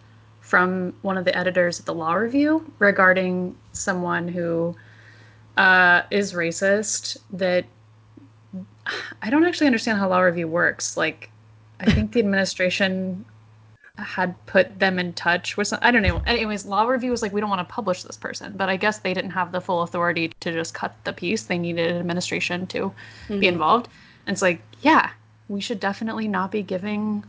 from 0.50 0.92
one 1.02 1.16
of 1.16 1.24
the 1.24 1.36
editors 1.36 1.78
at 1.78 1.86
the 1.86 1.94
Law 1.94 2.14
Review 2.14 2.70
regarding 2.80 3.56
someone 3.72 4.26
who 4.26 4.76
uh, 5.56 6.02
is 6.10 6.32
racist. 6.32 7.16
That 7.32 7.64
I 9.22 9.30
don't 9.30 9.44
actually 9.44 9.68
understand 9.68 9.98
how 9.98 10.08
Law 10.08 10.20
Review 10.20 10.48
works. 10.48 10.96
Like, 10.96 11.30
I 11.78 11.84
think 11.92 12.12
the 12.12 12.18
administration 12.18 13.24
had 13.96 14.34
put 14.46 14.78
them 14.80 14.98
in 14.98 15.12
touch 15.12 15.56
with 15.56 15.68
some, 15.68 15.78
I 15.82 15.90
don't 15.92 16.02
know. 16.02 16.20
Anyways, 16.26 16.66
Law 16.66 16.84
Review 16.88 17.12
was 17.12 17.22
like, 17.22 17.32
we 17.32 17.40
don't 17.40 17.50
want 17.50 17.66
to 17.66 17.72
publish 17.72 18.02
this 18.02 18.16
person, 18.16 18.54
but 18.56 18.68
I 18.68 18.76
guess 18.76 18.98
they 18.98 19.14
didn't 19.14 19.30
have 19.30 19.52
the 19.52 19.60
full 19.60 19.82
authority 19.82 20.32
to 20.40 20.52
just 20.52 20.74
cut 20.74 20.96
the 21.04 21.12
piece. 21.12 21.44
They 21.44 21.58
needed 21.58 21.94
administration 21.96 22.66
to 22.68 22.92
be 23.28 23.36
Mhm. 23.46 23.52
involved. 23.52 23.88
And 24.26 24.34
it's 24.34 24.42
like, 24.42 24.62
yeah, 24.80 25.10
we 25.48 25.60
should 25.60 25.78
definitely 25.78 26.26
not 26.28 26.50
be 26.50 26.62
giving 26.62 27.24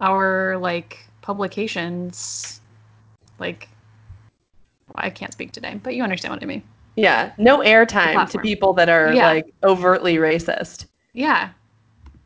our 0.00 0.58
like 0.58 1.07
publications 1.28 2.62
like 3.38 3.68
I 4.94 5.10
can't 5.10 5.30
speak 5.30 5.52
today, 5.52 5.78
but 5.82 5.94
you 5.94 6.02
understand 6.02 6.32
what 6.32 6.42
I 6.42 6.46
mean. 6.46 6.62
Yeah, 6.96 7.32
no 7.36 7.58
airtime 7.58 8.28
to 8.30 8.38
people 8.38 8.72
that 8.72 8.88
are 8.88 9.12
Yeah. 9.12 9.26
like 9.26 9.52
overtly 9.62 10.16
racist. 10.16 10.86
Yeah. 11.12 11.50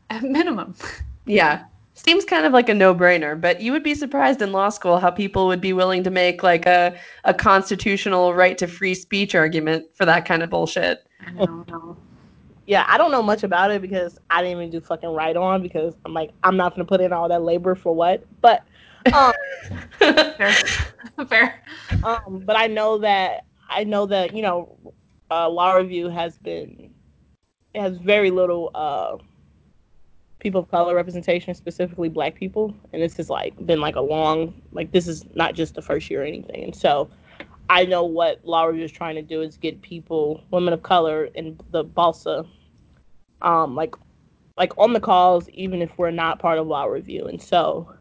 At 0.09 0.23
minimum. 0.23 0.75
Yeah. 1.25 1.65
Seems 1.95 2.23
kind 2.23 2.45
of 2.45 2.53
like 2.53 2.69
a 2.69 2.73
no-brainer, 2.73 3.39
but 3.39 3.59
you 3.61 3.73
would 3.73 3.83
be 3.83 3.93
surprised 3.93 4.41
in 4.41 4.53
law 4.53 4.69
school 4.69 4.97
how 4.99 5.11
people 5.11 5.47
would 5.47 5.61
be 5.61 5.73
willing 5.73 6.01
to 6.05 6.09
make 6.09 6.41
like 6.41 6.65
a, 6.65 6.95
a 7.25 7.33
constitutional 7.33 8.33
right 8.33 8.57
to 8.57 8.67
free 8.67 8.95
speech 8.95 9.35
argument 9.35 9.85
for 9.93 10.05
that 10.05 10.25
kind 10.25 10.43
of 10.43 10.49
bullshit. 10.49 11.05
I 11.27 11.45
don't 11.45 11.67
know. 11.67 11.97
Yeah, 12.65 12.85
I 12.87 12.97
don't 12.97 13.11
know 13.11 13.21
much 13.21 13.43
about 13.43 13.71
it 13.71 13.81
because 13.81 14.17
I 14.29 14.41
didn't 14.41 14.57
even 14.57 14.69
do 14.69 14.79
fucking 14.79 15.09
write 15.09 15.35
on 15.35 15.61
because 15.61 15.93
I'm 16.05 16.13
like 16.13 16.31
I'm 16.43 16.55
not 16.55 16.73
gonna 16.73 16.85
put 16.85 17.01
in 17.01 17.11
all 17.11 17.27
that 17.27 17.41
labor 17.43 17.75
for 17.75 17.93
what. 17.93 18.23
But 18.39 18.63
um, 19.11 19.33
Fair. 19.99 20.53
Fair. 21.27 21.63
um, 22.03 22.43
but 22.45 22.55
I 22.55 22.67
know 22.67 22.97
that 22.99 23.45
I 23.69 23.83
know 23.83 24.05
that 24.07 24.33
you 24.35 24.41
know, 24.41 24.77
uh, 25.31 25.49
law 25.49 25.73
review 25.73 26.09
has 26.09 26.37
been 26.37 26.93
has 27.75 27.97
very 27.97 28.29
little 28.31 28.71
uh 28.75 29.17
people 30.39 30.61
of 30.61 30.69
color 30.69 30.95
representation, 30.95 31.53
specifically 31.53 32.09
Black 32.09 32.35
people, 32.35 32.73
and 32.91 33.01
this 33.01 33.17
has 33.17 33.29
like 33.29 33.53
been 33.65 33.81
like 33.81 33.95
a 33.95 34.01
long 34.01 34.53
like 34.71 34.91
this 34.91 35.07
is 35.07 35.25
not 35.35 35.55
just 35.55 35.75
the 35.75 35.81
first 35.81 36.09
year 36.09 36.21
or 36.21 36.25
anything, 36.25 36.63
and 36.63 36.75
so. 36.75 37.09
I 37.69 37.85
know 37.85 38.03
what 38.03 38.45
law 38.45 38.65
review 38.65 38.83
is 38.83 38.91
trying 38.91 39.15
to 39.15 39.21
do 39.21 39.41
is 39.41 39.55
get 39.57 39.81
people, 39.81 40.43
women 40.51 40.73
of 40.73 40.83
color, 40.83 41.25
in 41.33 41.57
the 41.71 41.85
BLSA, 41.85 42.45
um, 43.41 43.73
like, 43.73 43.95
like 44.57 44.77
on 44.77 44.93
the 44.93 44.99
calls, 44.99 45.47
even 45.49 45.81
if 45.81 45.97
we're 45.97 46.11
not 46.11 46.39
part 46.39 46.59
of 46.59 46.67
law 46.67 46.83
review. 46.85 47.25
And 47.25 47.41
so, 47.41 47.92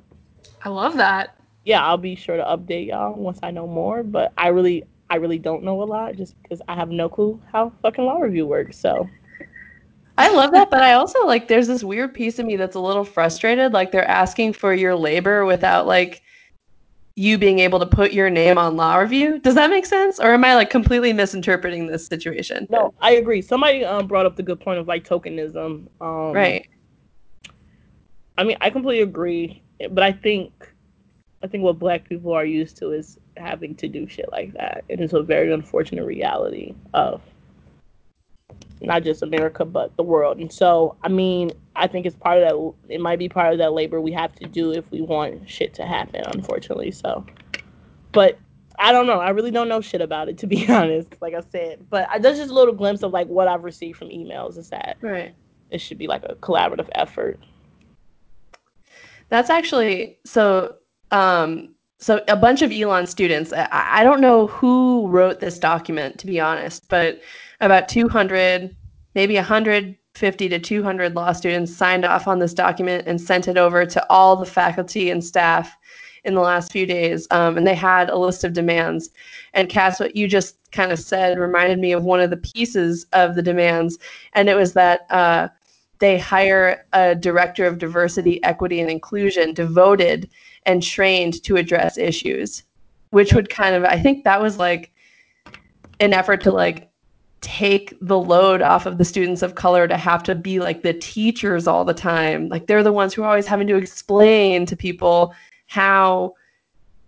I 0.65 0.69
love 0.69 0.97
that. 0.97 1.37
yeah, 1.65 1.85
I'll 1.85 1.99
be 1.99 2.15
sure 2.17 2.37
to 2.37 2.45
update 2.45 2.89
y'all 2.89 3.15
once 3.15 3.39
I 3.43 3.51
know 3.51 3.67
more. 3.67 4.03
But 4.03 4.33
I 4.39 4.49
really, 4.49 4.85
I 5.11 5.17
really 5.17 5.39
don't 5.39 5.63
know 5.65 5.83
a 5.83 5.85
lot 5.85 6.17
just 6.17 6.41
because 6.43 6.63
I 6.69 6.75
have 6.75 6.91
no 6.91 7.09
clue 7.09 7.41
how 7.53 7.73
fucking 7.83 8.05
law 8.05 8.19
review 8.19 8.47
works. 8.47 8.79
So, 8.79 9.09
I 10.19 10.31
love 10.31 10.53
that, 10.53 10.71
but 10.71 10.83
I 10.83 10.93
also 10.95 11.27
like 11.27 11.49
there's 11.49 11.67
this 11.69 11.83
weird 11.85 12.15
piece 12.15 12.39
of 12.39 12.47
me 12.47 12.57
that's 12.57 12.77
a 12.77 12.81
little 12.81 13.05
frustrated. 13.05 13.73
Like 13.73 13.93
they're 13.93 14.09
asking 14.09 14.53
for 14.55 14.75
your 14.75 14.95
labor 14.95 15.45
without 15.45 15.87
like 15.87 16.23
you 17.17 17.39
being 17.39 17.59
able 17.59 17.79
to 17.81 17.87
put 17.87 18.13
your 18.13 18.31
name 18.31 18.59
on 18.59 18.77
law 18.77 18.97
review. 18.97 19.39
Does 19.41 19.55
that 19.57 19.71
make 19.71 19.87
sense? 19.87 20.19
Or 20.21 20.33
am 20.35 20.45
I 20.45 20.55
like 20.55 20.71
completely 20.71 21.13
misinterpreting 21.13 21.87
this 21.87 22.07
situation? 22.07 22.69
no, 22.69 22.95
I 23.01 23.13
agree. 23.13 23.43
Somebody 23.43 23.85
um, 23.85 24.07
brought 24.07 24.27
up 24.27 24.37
the 24.37 24.43
good 24.43 24.61
point 24.61 24.79
of 24.79 24.89
like 24.89 25.07
tokenism. 25.07 25.89
Um, 26.01 26.33
Right. 26.33 26.67
I 28.39 28.45
mean, 28.45 28.57
I 28.61 28.71
completely 28.71 29.03
agree, 29.03 29.62
but 29.89 30.03
I 30.03 30.13
think, 30.13 30.53
I 31.43 31.47
think 31.47 31.65
what 31.65 31.79
Black 31.79 32.09
people 32.09 32.33
are 32.33 32.45
used 32.45 32.77
to 32.79 32.93
is 32.93 33.19
having 33.37 33.75
to 33.77 33.89
do 33.89 34.07
shit 34.07 34.31
like 34.31 34.53
that. 34.55 34.85
And 34.91 35.01
It 35.01 35.05
is 35.05 35.13
a 35.13 35.23
very 35.23 35.53
unfortunate 35.53 36.05
reality 36.05 36.75
of 36.95 37.21
not 38.81 39.05
just 39.05 39.23
America 39.23 39.65
but 39.65 39.97
the 39.97 40.03
world. 40.03 40.39
And 40.39 40.53
so, 40.53 40.97
I 41.03 41.09
mean, 41.09 41.53
I 41.77 41.87
think 41.87 42.05
it's 42.07 42.17
part 42.17 42.39
of 42.43 42.49
that. 42.49 42.93
It 42.95 43.01
might 43.01 43.19
be 43.19 43.29
part 43.29 43.53
of 43.53 43.59
that 43.59 43.73
labor 43.73 44.01
we 44.01 44.13
have 44.13 44.35
to 44.37 44.47
do 44.47 44.73
if 44.73 44.91
we 44.91 45.01
want 45.01 45.49
shit 45.49 45.73
to 45.75 45.87
happen. 45.87 46.23
Unfortunately, 46.27 46.91
so. 46.91 47.25
But 48.13 48.39
I 48.79 48.91
don't 48.93 49.07
know. 49.07 49.21
I 49.21 49.31
really 49.31 49.51
don't 49.53 49.69
know 49.69 49.81
shit 49.81 50.01
about 50.01 50.29
it 50.29 50.39
to 50.39 50.47
be 50.47 50.69
honest. 50.73 51.09
Like 51.21 51.35
I 51.35 51.41
said, 51.51 51.87
but 51.91 52.09
I, 52.11 52.19
that's 52.19 52.39
just 52.39 52.51
a 52.51 52.55
little 52.55 52.75
glimpse 52.75 53.03
of 53.03 53.13
like 53.13 53.29
what 53.29 53.49
I've 53.49 53.65
received 53.65 53.99
from 53.99 54.09
emails. 54.09 54.59
Is 54.59 54.71
that 54.71 54.97
Right. 55.01 55.35
it 55.71 55.81
should 55.81 55.99
be 55.99 56.09
like 56.09 56.25
a 56.25 56.35
collaborative 56.37 56.89
effort. 56.95 57.39
That's 59.33 59.49
actually 59.49 60.19
so. 60.27 60.75
Um, 61.11 61.75
so 61.99 62.23
a 62.29 62.37
bunch 62.37 62.61
of 62.61 62.71
Elon 62.71 63.07
students. 63.07 63.51
I, 63.51 63.67
I 63.71 64.05
don't 64.05 64.21
know 64.21 64.49
who 64.49 65.09
wrote 65.09 65.41
this 65.41 65.59
document, 65.59 66.19
to 66.19 66.27
be 66.27 66.39
honest, 66.39 66.87
but 66.89 67.23
about 67.63 67.89
200, 67.89 68.77
maybe 69.15 69.37
150 69.37 70.49
to 70.51 70.59
200 70.59 71.15
law 71.15 71.33
students 71.33 71.75
signed 71.75 72.05
off 72.05 72.29
on 72.29 72.41
this 72.41 72.53
document 72.53 73.09
and 73.09 73.19
sent 73.19 73.49
it 73.49 73.57
over 73.57 73.87
to 73.87 74.07
all 74.11 74.37
the 74.37 74.45
faculty 74.45 75.09
and 75.09 75.25
staff 75.25 75.79
in 76.25 76.35
the 76.35 76.41
last 76.43 76.71
few 76.71 76.85
days. 76.85 77.27
Um, 77.31 77.57
and 77.57 77.67
they 77.67 77.75
had 77.75 78.11
a 78.11 78.19
list 78.19 78.45
of 78.45 78.53
demands. 78.53 79.09
And 79.55 79.71
Cass, 79.71 79.99
what 79.99 80.15
you 80.15 80.29
just 80.29 80.57
kind 80.73 80.93
of 80.93 80.99
said 80.99 81.39
reminded 81.39 81.79
me 81.79 81.93
of 81.93 82.05
one 82.05 82.21
of 82.21 82.29
the 82.29 82.37
pieces 82.37 83.07
of 83.15 83.35
the 83.35 83.43
demands, 83.43 83.99
and 84.35 84.51
it 84.51 84.57
was 84.57 84.75
that. 84.75 85.07
Uh, 85.09 85.49
they 86.03 86.19
hire 86.19 86.85
a 86.95 87.15
director 87.15 87.65
of 87.65 87.79
diversity, 87.79 88.43
equity, 88.43 88.81
and 88.81 88.91
inclusion 88.91 89.55
devoted 89.55 90.29
and 90.67 90.83
trained 90.83 91.41
to 91.45 91.57
address 91.57 91.97
issues, 91.97 92.65
which 93.11 93.33
would 93.33 93.49
kind 93.49 93.77
of, 93.77 93.85
I 93.85 94.01
think 94.01 94.25
that 94.25 94.43
was 94.43 94.59
like 94.59 94.91
an 96.01 96.13
effort 96.13 96.41
to 96.41 96.51
like 96.51 96.91
take 97.41 97.97
the 98.01 98.19
load 98.19 98.63
off 98.63 98.85
of 98.85 98.99
the 98.99 99.05
students 99.05 99.43
of 99.43 99.55
color 99.55 99.87
to 99.87 99.97
have 99.97 100.25
to 100.25 100.35
be 100.35 100.59
like 100.59 100.83
the 100.83 100.93
teachers 100.93 101.69
all 101.69 101.85
the 101.85 101.95
time. 101.95 102.49
Like 102.49 102.67
they're 102.67 102.83
the 102.83 102.93
ones 102.93 103.15
who 103.15 103.23
are 103.23 103.29
always 103.29 103.47
having 103.47 103.69
to 103.69 103.77
explain 103.77 104.67
to 104.67 104.75
people 104.75 105.33
how 105.69 106.35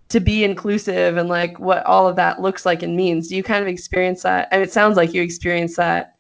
to 0.09 0.21
be 0.21 0.45
inclusive 0.45 1.17
and 1.17 1.29
like 1.29 1.59
what 1.59 1.85
all 1.85 2.07
of 2.07 2.15
that 2.15 2.41
looks 2.41 2.65
like 2.65 2.85
and 2.85 2.97
means. 2.97 3.27
Do 3.27 3.35
you 3.35 3.43
kind 3.43 3.61
of 3.61 3.67
experience 3.67 4.23
that? 4.23 4.47
And 4.53 4.63
it 4.63 4.73
sounds 4.73 4.97
like 4.97 5.13
you 5.13 5.21
experience 5.21 5.75
that 5.75 6.15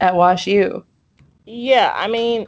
at 0.00 0.16
Wash 0.16 0.48
U. 0.48 0.84
Yeah, 1.46 1.92
I 1.94 2.06
mean, 2.08 2.46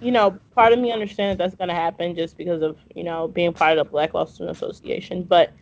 you 0.00 0.10
know, 0.10 0.38
part 0.54 0.72
of 0.72 0.78
me 0.78 0.92
understands 0.92 1.38
that's 1.38 1.54
going 1.54 1.68
to 1.68 1.74
happen 1.74 2.14
just 2.14 2.36
because 2.36 2.62
of, 2.62 2.76
you 2.94 3.04
know, 3.04 3.28
being 3.28 3.52
part 3.52 3.78
of 3.78 3.86
the 3.86 3.90
Black 3.90 4.14
Law 4.14 4.24
Student 4.24 4.56
Association. 4.56 5.22
But 5.22 5.52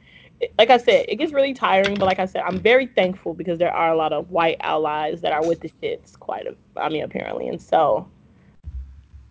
like 0.58 0.70
I 0.70 0.78
said, 0.78 1.04
it 1.08 1.16
gets 1.16 1.32
really 1.32 1.52
tiring. 1.52 1.94
But 1.94 2.06
like 2.06 2.18
I 2.18 2.26
said, 2.26 2.42
I'm 2.46 2.58
very 2.58 2.86
thankful 2.86 3.34
because 3.34 3.58
there 3.58 3.72
are 3.72 3.92
a 3.92 3.96
lot 3.96 4.12
of 4.12 4.30
white 4.30 4.56
allies 4.60 5.20
that 5.20 5.32
are 5.32 5.46
with 5.46 5.60
the 5.60 5.70
shits. 5.82 6.18
Quite 6.18 6.46
a, 6.46 6.54
I 6.76 6.88
mean, 6.88 7.02
apparently, 7.02 7.48
and 7.48 7.60
so, 7.60 8.08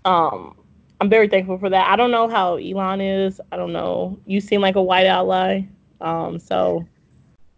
um, 0.05 0.55
I'm 1.01 1.09
very 1.09 1.27
thankful 1.27 1.57
for 1.57 1.69
that. 1.69 1.87
I 1.87 1.95
don't 1.95 2.11
know 2.11 2.27
how 2.27 2.57
Elon 2.57 3.01
is. 3.01 3.39
I 3.51 3.57
don't 3.57 3.73
know. 3.73 4.19
You 4.25 4.41
seem 4.41 4.61
like 4.61 4.75
a 4.75 4.83
white 4.83 5.05
ally. 5.05 5.61
Um, 6.01 6.39
so 6.39 6.85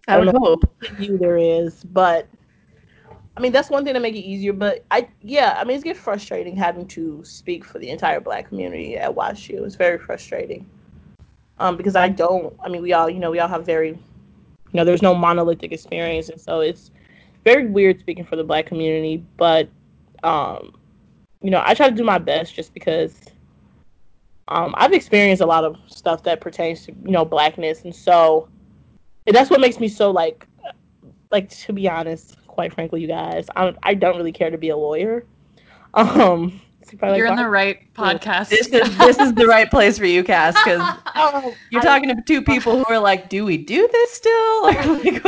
I, 0.08 0.16
I 0.16 0.20
would 0.20 0.30
hope 0.30 0.64
you 1.00 1.18
there 1.18 1.38
is, 1.38 1.84
but 1.84 2.28
I 3.38 3.40
mean 3.40 3.52
that's 3.52 3.70
one 3.70 3.86
thing 3.86 3.94
to 3.94 4.00
make 4.00 4.16
it 4.16 4.20
easier. 4.20 4.54
But 4.54 4.84
I 4.92 5.08
yeah, 5.22 5.58
I 5.60 5.64
mean 5.64 5.76
it's 5.76 5.84
get 5.84 5.98
frustrating 5.98 6.56
having 6.56 6.88
to 6.90 7.24
speak 7.24 7.64
for 7.64 7.80
the 7.80 7.90
entire 7.90 8.20
black 8.20 8.50
community 8.50 8.98
at 8.98 9.16
WashU. 9.16 9.66
It's 9.66 9.76
very 9.76 9.98
frustrating. 9.98 10.70
Um, 11.62 11.78
because 11.78 11.96
I 11.96 12.10
don't. 12.10 12.56
I 12.64 12.70
mean, 12.70 12.82
we 12.82 12.92
all 12.94 13.08
you 13.08 13.20
know 13.20 13.30
we 13.30 13.40
all 13.40 13.48
have 13.48 13.66
very, 13.66 13.90
you 13.90 14.00
know, 14.74 14.84
there's 14.84 15.04
no 15.04 15.14
monolithic 15.14 15.72
experience, 15.72 16.30
and 16.30 16.42
so 16.42 16.62
it's 16.62 16.90
very 17.46 17.68
weird 17.68 18.00
speaking 18.00 18.26
for 18.26 18.36
the 18.36 18.44
black 18.44 18.66
community. 18.66 19.24
But 19.38 19.70
um, 20.24 20.74
you 21.42 21.52
know, 21.52 21.62
I 21.64 21.76
try 21.76 21.88
to 21.88 21.96
do 21.96 22.04
my 22.04 22.18
best 22.18 22.56
just 22.56 22.74
because 22.74 23.16
um, 24.48 24.74
I've 24.76 24.92
experienced 24.92 25.44
a 25.44 25.46
lot 25.46 25.64
of 25.64 25.78
stuff 25.86 26.24
that 26.24 26.42
pertains 26.42 26.86
to 26.88 26.94
you 27.06 27.12
know 27.12 27.26
blackness, 27.26 27.84
and 27.84 27.96
so 27.96 28.50
and 29.28 29.36
that's 29.36 29.52
what 29.52 29.62
makes 29.62 29.80
me 29.80 29.88
so 29.88 30.10
like 30.10 30.48
like 31.32 31.50
to 31.50 31.74
be 31.74 31.88
honest, 31.88 32.38
quite 32.52 32.74
frankly, 32.74 33.02
you 33.02 33.08
guys, 33.08 33.48
I 33.56 33.74
I 33.84 33.94
don't 33.94 34.18
really 34.18 34.32
care 34.32 34.50
to 34.52 34.58
be 34.58 34.70
a 34.70 34.78
lawyer. 34.78 35.26
Um, 35.94 36.62
you're 37.02 37.30
like, 37.30 37.32
in 37.32 37.36
the 37.36 37.50
right 37.50 37.94
podcast. 37.94 38.48
This 38.48 38.68
is 38.68 38.98
this 38.98 39.20
is 39.20 39.34
the 39.34 39.46
right 39.46 39.70
place 39.70 39.98
for 39.98 40.06
you, 40.06 40.24
Cass, 40.24 40.54
because 40.54 40.80
oh, 41.16 41.54
you're 41.70 41.82
I, 41.82 41.84
talking 41.84 42.08
to 42.08 42.16
two 42.26 42.42
people 42.42 42.78
who 42.78 42.86
are 42.94 43.00
like, 43.00 43.28
"Do 43.28 43.44
we 43.44 43.58
do 43.58 43.90
this 43.92 44.12
still?" 44.12 44.64
Like, 44.64 45.22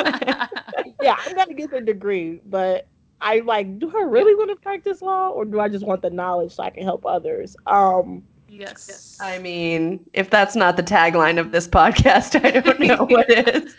yeah, 1.01 1.17
I'm 1.25 1.35
gonna 1.35 1.53
get 1.53 1.69
the 1.71 1.81
degree, 1.81 2.39
but 2.45 2.87
I 3.19 3.39
like, 3.39 3.77
do 3.77 3.91
I 3.93 4.03
really 4.03 4.35
want 4.35 4.51
to 4.51 4.55
practice 4.55 5.01
law, 5.01 5.29
or 5.29 5.43
do 5.43 5.59
I 5.59 5.67
just 5.67 5.85
want 5.85 6.01
the 6.01 6.09
knowledge 6.09 6.53
so 6.53 6.63
I 6.63 6.69
can 6.69 6.83
help 6.83 7.05
others? 7.05 7.57
Um, 7.67 8.23
Yes. 8.53 9.17
I 9.19 9.39
mean, 9.39 9.99
if 10.13 10.29
that's 10.29 10.55
not 10.55 10.77
the 10.77 10.83
tagline 10.83 11.39
of 11.39 11.51
this 11.51 11.67
podcast, 11.67 12.39
I 12.45 12.59
don't 12.59 12.79
know 12.79 13.05
what 13.05 13.29
is. 13.31 13.75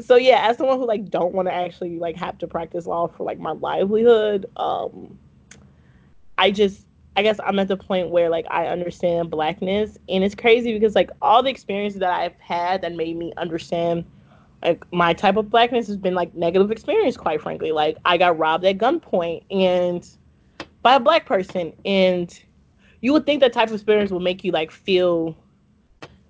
So 0.00 0.16
yeah, 0.16 0.48
as 0.48 0.58
someone 0.58 0.78
who 0.78 0.86
like 0.86 1.10
don't 1.10 1.34
want 1.34 1.48
to 1.48 1.54
actually 1.54 1.98
like 1.98 2.16
have 2.16 2.38
to 2.38 2.46
practice 2.46 2.86
law 2.86 3.08
for 3.08 3.24
like 3.24 3.38
my 3.38 3.50
livelihood, 3.52 4.46
um 4.56 5.18
I 6.36 6.50
just 6.50 6.86
I 7.16 7.22
guess 7.22 7.40
I'm 7.44 7.58
at 7.58 7.66
the 7.66 7.76
point 7.76 8.10
where 8.10 8.30
like 8.30 8.46
I 8.48 8.68
understand 8.68 9.30
blackness 9.30 9.98
and 10.08 10.22
it's 10.22 10.36
crazy 10.36 10.72
because 10.72 10.94
like 10.94 11.10
all 11.20 11.42
the 11.42 11.50
experiences 11.50 11.98
that 12.00 12.12
I've 12.12 12.38
had 12.38 12.82
that 12.82 12.94
made 12.94 13.16
me 13.16 13.32
understand 13.36 14.04
like 14.62 14.84
my 14.92 15.12
type 15.14 15.36
of 15.36 15.50
blackness 15.50 15.88
has 15.88 15.96
been 15.96 16.14
like 16.14 16.32
negative 16.34 16.70
experience 16.70 17.16
quite 17.16 17.42
frankly. 17.42 17.72
Like 17.72 17.96
I 18.04 18.18
got 18.18 18.38
robbed 18.38 18.64
at 18.64 18.78
gunpoint 18.78 19.42
and 19.50 20.08
by 20.82 20.94
a 20.94 21.00
black 21.00 21.26
person 21.26 21.72
and 21.84 22.38
you 23.00 23.12
would 23.12 23.26
think 23.26 23.40
that 23.40 23.52
type 23.52 23.68
of 23.68 23.74
experience 23.74 24.12
would 24.12 24.22
make 24.22 24.44
you 24.44 24.52
like 24.52 24.70
feel 24.70 25.36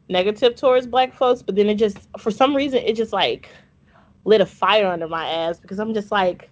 negative 0.09 0.55
towards 0.55 0.87
black 0.87 1.15
folks, 1.15 1.43
but 1.43 1.55
then 1.55 1.69
it 1.69 1.77
just 1.77 1.99
for 2.19 2.31
some 2.31 2.55
reason 2.55 2.81
it 2.81 2.95
just 2.95 3.13
like 3.13 3.49
lit 4.25 4.41
a 4.41 4.47
fire 4.47 4.87
under 4.87 5.09
my 5.09 5.27
ass 5.29 5.59
because 5.59 5.79
I'm 5.79 5.95
just 5.95 6.11
like 6.11 6.51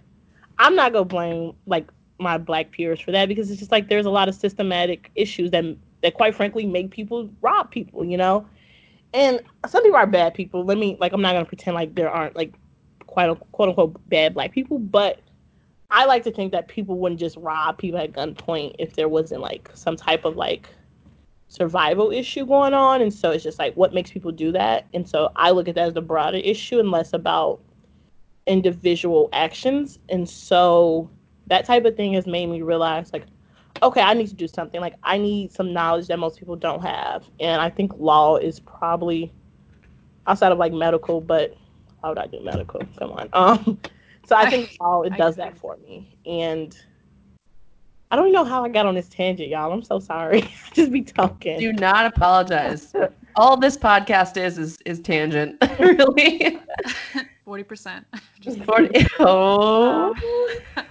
I'm 0.59 0.75
not 0.75 0.93
gonna 0.93 1.05
blame 1.05 1.53
like 1.65 1.89
my 2.19 2.37
black 2.37 2.71
peers 2.71 2.99
for 2.99 3.11
that 3.11 3.27
because 3.27 3.51
it's 3.51 3.59
just 3.59 3.71
like 3.71 3.89
there's 3.89 4.05
a 4.05 4.11
lot 4.11 4.27
of 4.27 4.35
systematic 4.35 5.11
issues 5.15 5.51
that 5.51 5.63
that 6.03 6.13
quite 6.13 6.35
frankly 6.35 6.65
make 6.65 6.91
people 6.91 7.29
rob 7.41 7.71
people, 7.71 8.05
you 8.05 8.17
know. 8.17 8.47
And 9.13 9.41
some 9.67 9.83
people 9.83 9.97
are 9.97 10.07
bad 10.07 10.33
people. 10.33 10.63
Let 10.63 10.77
me 10.77 10.97
like 10.99 11.13
I'm 11.13 11.21
not 11.21 11.33
gonna 11.33 11.45
pretend 11.45 11.75
like 11.75 11.95
there 11.95 12.09
aren't 12.09 12.35
like 12.35 12.53
quite 13.05 13.35
quote 13.51 13.69
unquote 13.69 14.09
bad 14.09 14.33
black 14.33 14.51
people, 14.51 14.79
but 14.79 15.19
I 15.89 16.05
like 16.05 16.23
to 16.23 16.31
think 16.31 16.51
that 16.51 16.67
people 16.67 16.97
wouldn't 16.97 17.19
just 17.19 17.37
rob 17.37 17.77
people 17.77 17.99
at 17.99 18.11
gunpoint 18.11 18.75
if 18.77 18.95
there 18.95 19.07
wasn't 19.07 19.41
like 19.41 19.69
some 19.73 19.95
type 19.95 20.25
of 20.25 20.35
like 20.35 20.69
survival 21.47 22.11
issue 22.11 22.45
going 22.45 22.73
on. 22.73 23.01
And 23.01 23.13
so 23.13 23.31
it's 23.31 23.43
just 23.43 23.59
like 23.59 23.75
what 23.75 23.93
makes 23.93 24.11
people 24.11 24.31
do 24.31 24.51
that. 24.51 24.85
And 24.93 25.07
so 25.07 25.31
I 25.35 25.51
look 25.51 25.67
at 25.67 25.75
that 25.75 25.87
as 25.87 25.93
the 25.93 26.01
broader 26.01 26.37
issue 26.37 26.79
and 26.79 26.91
less 26.91 27.13
about 27.13 27.61
individual 28.45 29.29
actions. 29.33 29.99
And 30.09 30.27
so 30.27 31.09
that 31.47 31.65
type 31.65 31.85
of 31.85 31.95
thing 31.95 32.13
has 32.13 32.27
made 32.27 32.47
me 32.47 32.61
realize 32.61 33.13
like, 33.13 33.25
okay, 33.81 34.01
I 34.01 34.13
need 34.13 34.27
to 34.27 34.35
do 34.35 34.47
something. 34.47 34.81
Like 34.81 34.95
I 35.03 35.17
need 35.17 35.51
some 35.51 35.73
knowledge 35.73 36.07
that 36.07 36.19
most 36.19 36.39
people 36.39 36.55
don't 36.55 36.81
have. 36.81 37.25
And 37.39 37.61
I 37.61 37.69
think 37.69 37.93
law 37.97 38.37
is 38.37 38.59
probably 38.59 39.33
outside 40.25 40.51
of 40.51 40.57
like 40.57 40.73
medical, 40.73 41.21
but 41.21 41.55
how 42.01 42.09
would 42.09 42.17
I 42.17 42.27
do 42.27 42.41
medical? 42.43 42.81
Come 42.97 43.11
on. 43.11 43.29
Um 43.33 43.79
so 44.25 44.35
I 44.35 44.49
think 44.49 44.75
all 44.81 45.03
it 45.03 45.15
does 45.15 45.37
that 45.37 45.57
for 45.57 45.77
me. 45.77 46.17
And 46.25 46.75
I 48.09 48.15
don't 48.15 48.31
know 48.31 48.45
how 48.45 48.63
I 48.63 48.69
got 48.69 48.85
on 48.85 48.95
this 48.95 49.09
tangent, 49.09 49.49
y'all. 49.49 49.71
I'm 49.71 49.83
so 49.83 49.99
sorry. 49.99 50.41
Just 50.73 50.91
be 50.91 51.01
talking. 51.01 51.59
Do 51.59 51.73
not 51.73 52.05
apologize. 52.05 52.93
all 53.35 53.57
this 53.57 53.77
podcast 53.77 54.37
is 54.37 54.57
is 54.57 54.77
is 54.85 54.99
tangent, 54.99 55.57
really. 55.79 56.59
Forty 57.43 57.63
percent. 57.63 58.05
Just 58.39 58.63
40. 58.63 59.07
Oh. 59.19 60.13
Um, 60.77 60.85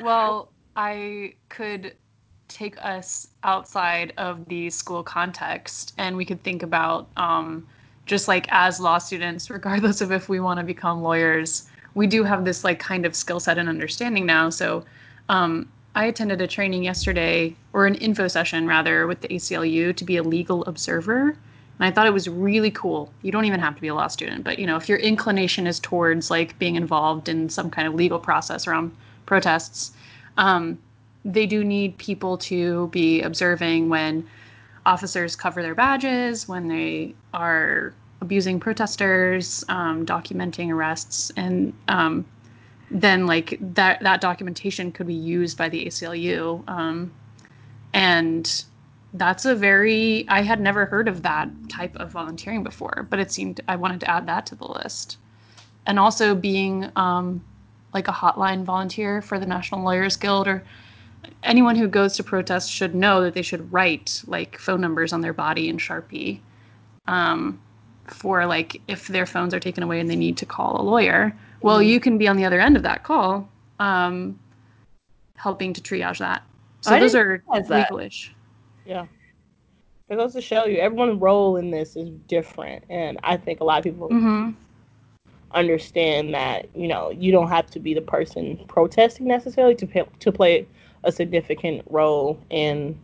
well, 0.00 0.50
I 0.76 1.34
could 1.48 1.94
take 2.48 2.76
us 2.84 3.28
outside 3.44 4.12
of 4.18 4.46
the 4.46 4.68
school 4.68 5.02
context, 5.02 5.94
and 5.96 6.16
we 6.16 6.24
could 6.24 6.42
think 6.42 6.62
about 6.62 7.08
um, 7.16 7.66
just 8.04 8.28
like 8.28 8.46
as 8.50 8.78
law 8.78 8.98
students, 8.98 9.48
regardless 9.48 10.00
of 10.00 10.12
if 10.12 10.28
we 10.28 10.40
want 10.40 10.58
to 10.58 10.64
become 10.64 11.02
lawyers 11.02 11.68
we 11.94 12.06
do 12.06 12.24
have 12.24 12.44
this 12.44 12.64
like 12.64 12.78
kind 12.78 13.04
of 13.04 13.14
skill 13.14 13.40
set 13.40 13.58
and 13.58 13.68
understanding 13.68 14.26
now. 14.26 14.50
So 14.50 14.84
um, 15.28 15.68
I 15.94 16.06
attended 16.06 16.40
a 16.40 16.46
training 16.46 16.84
yesterday, 16.84 17.54
or 17.72 17.86
an 17.86 17.96
info 17.96 18.28
session 18.28 18.66
rather, 18.66 19.06
with 19.06 19.20
the 19.20 19.28
ACLU 19.28 19.94
to 19.94 20.04
be 20.04 20.16
a 20.16 20.22
legal 20.22 20.64
observer. 20.64 21.36
And 21.78 21.88
I 21.88 21.90
thought 21.90 22.06
it 22.06 22.12
was 22.12 22.28
really 22.28 22.70
cool. 22.70 23.12
You 23.22 23.32
don't 23.32 23.44
even 23.44 23.60
have 23.60 23.74
to 23.74 23.80
be 23.80 23.88
a 23.88 23.94
law 23.94 24.08
student, 24.08 24.44
but 24.44 24.58
you 24.58 24.66
know, 24.66 24.76
if 24.76 24.88
your 24.88 24.98
inclination 24.98 25.66
is 25.66 25.80
towards 25.80 26.30
like 26.30 26.58
being 26.58 26.76
involved 26.76 27.28
in 27.28 27.48
some 27.48 27.70
kind 27.70 27.86
of 27.88 27.94
legal 27.94 28.18
process 28.18 28.66
around 28.66 28.94
protests, 29.26 29.92
um, 30.38 30.78
they 31.24 31.46
do 31.46 31.62
need 31.62 31.98
people 31.98 32.38
to 32.38 32.88
be 32.88 33.20
observing 33.22 33.88
when 33.88 34.26
officers 34.86 35.36
cover 35.36 35.62
their 35.62 35.74
badges, 35.74 36.48
when 36.48 36.68
they 36.68 37.14
are 37.34 37.92
abusing 38.20 38.58
protesters, 38.58 39.64
um, 39.68 40.06
documenting 40.06 40.70
arrests, 40.70 41.30
and 41.36 41.72
um, 41.88 42.24
then 42.92 43.26
like 43.26 43.58
that 43.74 44.00
that 44.02 44.20
documentation 44.20 44.92
could 44.92 45.06
be 45.06 45.14
used 45.14 45.56
by 45.56 45.68
the 45.68 45.86
ACLU. 45.86 46.68
Um, 46.68 47.12
and 47.94 48.64
that's 49.14 49.44
a 49.44 49.54
very 49.54 50.26
I 50.28 50.42
had 50.42 50.60
never 50.60 50.86
heard 50.86 51.08
of 51.08 51.22
that 51.22 51.48
type 51.68 51.96
of 51.96 52.10
volunteering 52.10 52.62
before, 52.62 53.06
but 53.10 53.18
it 53.18 53.32
seemed 53.32 53.60
I 53.68 53.76
wanted 53.76 54.00
to 54.00 54.10
add 54.10 54.26
that 54.26 54.46
to 54.46 54.54
the 54.54 54.66
list. 54.66 55.18
And 55.86 55.98
also 55.98 56.34
being 56.34 56.90
um, 56.94 57.44
like 57.92 58.08
a 58.08 58.12
hotline 58.12 58.62
volunteer 58.62 59.20
for 59.20 59.38
the 59.38 59.46
National 59.46 59.82
Lawyers 59.82 60.16
Guild 60.16 60.46
or 60.46 60.62
anyone 61.42 61.76
who 61.76 61.88
goes 61.88 62.16
to 62.16 62.22
protest 62.22 62.70
should 62.70 62.94
know 62.94 63.22
that 63.22 63.34
they 63.34 63.42
should 63.42 63.72
write 63.72 64.22
like 64.26 64.58
phone 64.58 64.80
numbers 64.80 65.12
on 65.12 65.22
their 65.22 65.32
body 65.32 65.68
in 65.68 65.78
Sharpie. 65.78 66.40
Um, 67.06 67.60
for 68.06 68.46
like 68.46 68.80
if 68.88 69.08
their 69.08 69.26
phones 69.26 69.54
are 69.54 69.60
taken 69.60 69.82
away 69.82 70.00
and 70.00 70.10
they 70.10 70.16
need 70.16 70.36
to 70.36 70.46
call 70.46 70.80
a 70.80 70.82
lawyer. 70.82 71.34
Well, 71.62 71.78
mm-hmm. 71.78 71.88
you 71.88 72.00
can 72.00 72.18
be 72.18 72.28
on 72.28 72.36
the 72.36 72.44
other 72.44 72.60
end 72.60 72.76
of 72.76 72.82
that 72.82 73.04
call, 73.04 73.48
um, 73.78 74.38
helping 75.36 75.72
to 75.72 75.80
triage 75.80 76.18
that. 76.18 76.42
So 76.80 76.94
I 76.94 77.00
those 77.00 77.14
are 77.14 77.42
legalish. 77.48 78.30
Yeah. 78.84 79.06
It 80.08 80.16
goes 80.16 80.32
to 80.34 80.40
show 80.40 80.66
you 80.66 80.78
everyone's 80.78 81.20
role 81.20 81.56
in 81.56 81.70
this 81.70 81.96
is 81.96 82.10
different, 82.28 82.84
and 82.90 83.18
I 83.22 83.36
think 83.36 83.60
a 83.60 83.64
lot 83.64 83.78
of 83.78 83.84
people 83.84 84.08
mm-hmm. 84.08 84.50
understand 85.52 86.34
that 86.34 86.68
you 86.74 86.86
know 86.86 87.10
you 87.10 87.32
don't 87.32 87.48
have 87.48 87.70
to 87.70 87.80
be 87.80 87.94
the 87.94 88.02
person 88.02 88.62
protesting 88.68 89.26
necessarily 89.26 89.74
to 89.76 89.86
pay, 89.86 90.04
to 90.20 90.32
play 90.32 90.66
a 91.04 91.12
significant 91.12 91.82
role 91.88 92.38
in. 92.50 92.98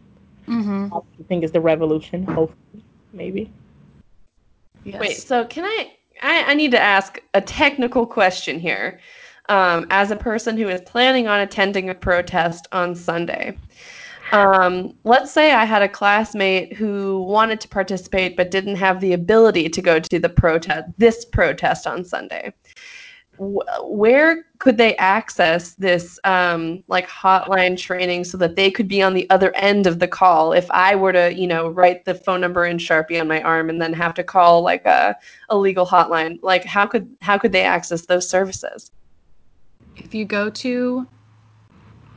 Mm-hmm. 0.47 0.95
I 0.95 1.01
think 1.29 1.45
is 1.45 1.53
the 1.53 1.61
revolution. 1.61 2.25
Hopefully, 2.25 2.85
maybe. 3.13 3.51
Yes. 4.85 5.01
Wait, 5.01 5.17
so 5.17 5.45
can 5.45 5.65
I, 5.65 5.93
I? 6.23 6.45
I 6.45 6.55
need 6.55 6.71
to 6.73 6.81
ask 6.81 7.21
a 7.35 7.41
technical 7.41 8.07
question 8.07 8.59
here. 8.59 9.01
Um, 9.49 9.87
as 9.89 10.11
a 10.11 10.16
person 10.16 10.59
who 10.59 10.69
is 10.69 10.83
planning 10.83 11.27
on 11.27 11.41
attending 11.41 11.89
a 11.89 11.95
protest 11.95 12.66
on 12.71 12.95
Sunday, 12.95 13.57
um, 14.33 14.95
let's 15.05 15.33
say 15.33 15.53
I 15.53 15.64
had 15.64 15.81
a 15.81 15.89
classmate 15.89 16.75
who 16.75 17.23
wanted 17.23 17.61
to 17.62 17.69
participate 17.69 18.37
but 18.37 18.51
didn't 18.51 18.77
have 18.77 19.01
the 19.01 19.14
ability 19.14 19.71
to 19.71 19.81
go 19.81 19.99
to 20.01 20.19
the 20.19 20.29
protest, 20.29 20.89
this 20.99 21.25
protest 21.25 21.87
on 21.87 22.05
Sunday. 22.05 22.53
Wh- 23.39 23.91
where 23.91 24.45
could 24.59 24.76
they 24.76 24.97
access 24.97 25.74
this 25.74 26.18
um, 26.24 26.82
like 26.89 27.09
hotline 27.09 27.78
training 27.78 28.24
so 28.24 28.36
that 28.39 28.57
they 28.57 28.70
could 28.70 28.89
be 28.89 29.03
on 29.03 29.14
the 29.14 29.28
other 29.30 29.55
end 29.57 29.86
of 29.86 29.99
the 29.99 30.09
call 30.09 30.53
if 30.53 30.70
I 30.70 30.95
were 30.97 31.12
to, 31.12 31.32
you 31.32 31.47
know, 31.47 31.68
write 31.68 32.05
the 32.05 32.14
phone 32.14 32.41
number 32.41 32.66
in 32.66 32.78
Sharpie 32.78 33.20
on 33.20 33.28
my 33.28 33.43
arm 33.43 33.70
and 33.70 33.80
then 33.80 33.93
have 33.93 34.14
to 34.14 34.24
call 34.24 34.62
like 34.62 34.84
a, 34.86 35.16
a 35.49 35.57
legal 35.57 35.86
hotline? 35.86 36.39
Like 36.43 36.64
how 36.64 36.86
could 36.86 37.09
how 37.20 37.39
could 37.39 37.53
they 37.53 37.62
access 37.62 38.07
those 38.07 38.28
services? 38.28 38.91
If 39.97 40.14
you 40.14 40.24
go 40.24 40.51
to 40.51 41.07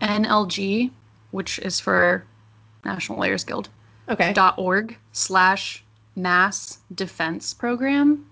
NLG, 0.01 0.91
which 1.31 1.59
is 1.59 1.79
for 1.79 2.25
National 2.85 3.19
Lawyers 3.19 3.43
Guild, 3.43 3.69
Okay. 4.09 4.33
dot 4.33 4.55
org 4.57 4.97
slash 5.13 5.83
mass 6.15 6.79
defense 6.95 7.53
program 7.53 8.25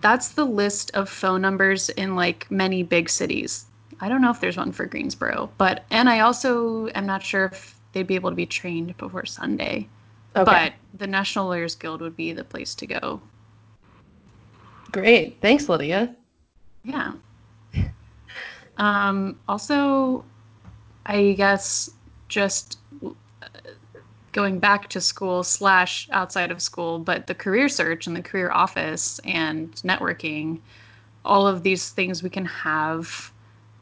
that's 0.00 0.28
the 0.28 0.44
list 0.44 0.90
of 0.94 1.08
phone 1.08 1.40
numbers 1.42 1.88
in 1.90 2.14
like 2.16 2.50
many 2.50 2.82
big 2.82 3.08
cities 3.08 3.66
i 4.00 4.08
don't 4.08 4.20
know 4.22 4.30
if 4.30 4.40
there's 4.40 4.56
one 4.56 4.72
for 4.72 4.86
greensboro 4.86 5.50
but 5.58 5.84
and 5.90 6.08
i 6.08 6.20
also 6.20 6.88
am 6.94 7.06
not 7.06 7.22
sure 7.22 7.46
if 7.46 7.78
they'd 7.92 8.06
be 8.06 8.14
able 8.14 8.30
to 8.30 8.36
be 8.36 8.46
trained 8.46 8.96
before 8.96 9.26
sunday 9.26 9.86
Okay. 10.36 10.44
but 10.44 10.72
the 10.98 11.06
national 11.06 11.46
lawyers 11.46 11.74
guild 11.74 12.00
would 12.00 12.16
be 12.16 12.32
the 12.32 12.44
place 12.44 12.74
to 12.76 12.86
go 12.86 13.20
Great. 14.92 15.38
Thanks, 15.40 15.68
Lydia. 15.68 16.14
yeah 16.84 17.12
um 18.78 19.38
also 19.48 20.24
i 21.06 21.32
guess 21.32 21.90
just 22.28 22.78
going 24.32 24.58
back 24.58 24.88
to 24.88 25.00
school 25.00 25.42
slash 25.42 26.08
outside 26.12 26.50
of 26.50 26.62
school 26.62 26.98
but 26.98 27.26
the 27.26 27.34
career 27.34 27.68
search 27.68 28.06
and 28.06 28.16
the 28.16 28.22
career 28.22 28.50
office 28.50 29.20
and 29.24 29.72
networking 29.76 30.60
all 31.24 31.46
of 31.46 31.62
these 31.62 31.90
things 31.90 32.22
we 32.22 32.30
can 32.30 32.44
have 32.44 33.32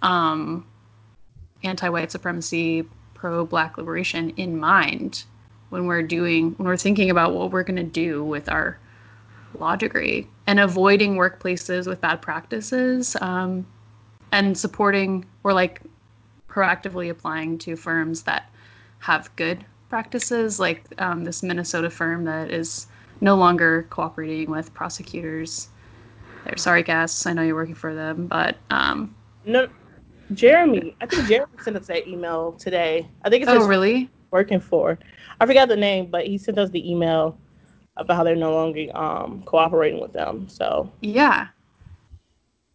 um, 0.02 0.64
anti-white 1.62 2.10
supremacy 2.10 2.84
pro-black 3.14 3.76
liberation 3.76 4.30
in 4.30 4.58
mind 4.58 5.24
when 5.70 5.86
we're 5.86 6.02
doing 6.02 6.52
when 6.56 6.66
we're 6.66 6.76
thinking 6.76 7.10
about 7.10 7.34
what 7.34 7.50
we're 7.50 7.62
going 7.62 7.76
to 7.76 7.82
do 7.82 8.24
with 8.24 8.48
our 8.48 8.78
law 9.58 9.74
degree 9.76 10.26
and 10.46 10.60
avoiding 10.60 11.16
workplaces 11.16 11.86
with 11.86 12.00
bad 12.00 12.20
practices 12.22 13.16
um, 13.20 13.66
and 14.32 14.56
supporting 14.56 15.24
or 15.42 15.52
like 15.52 15.80
proactively 16.48 17.10
applying 17.10 17.58
to 17.58 17.76
firms 17.76 18.22
that 18.22 18.50
have 19.00 19.34
good 19.36 19.64
practices 19.88 20.60
like 20.60 20.84
um, 20.98 21.24
this 21.24 21.42
minnesota 21.42 21.90
firm 21.90 22.24
that 22.24 22.50
is 22.50 22.86
no 23.20 23.34
longer 23.34 23.86
cooperating 23.90 24.50
with 24.50 24.72
prosecutors 24.74 25.68
they're 26.44 26.56
sorry 26.56 26.82
Cass 26.82 27.26
i 27.26 27.32
know 27.32 27.42
you're 27.42 27.54
working 27.54 27.74
for 27.74 27.94
them 27.94 28.26
but 28.26 28.56
um, 28.70 29.14
No, 29.44 29.68
Jeremy. 30.32 30.94
I 31.00 31.06
think 31.06 31.26
Jeremy 31.26 31.52
sent 31.62 31.76
us 31.76 31.86
that 31.86 32.06
email 32.06 32.52
today. 32.52 33.08
I 33.24 33.30
think 33.30 33.42
it's 33.42 33.50
oh 33.50 33.66
really 33.66 34.10
working 34.30 34.60
for. 34.60 34.98
I 35.40 35.46
forgot 35.46 35.68
the 35.68 35.76
name, 35.76 36.10
but 36.10 36.26
he 36.26 36.36
sent 36.38 36.58
us 36.58 36.70
the 36.70 36.90
email 36.90 37.38
about 37.96 38.16
how 38.16 38.24
they're 38.24 38.36
no 38.36 38.52
longer 38.52 38.86
um 38.96 39.42
cooperating 39.46 40.00
with 40.00 40.12
them. 40.12 40.48
So 40.48 40.92
yeah 41.00 41.48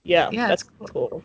yeah, 0.04 0.30
Yeah, 0.32 0.48
that's 0.48 0.64
it's 0.82 0.92
cool. 0.92 1.24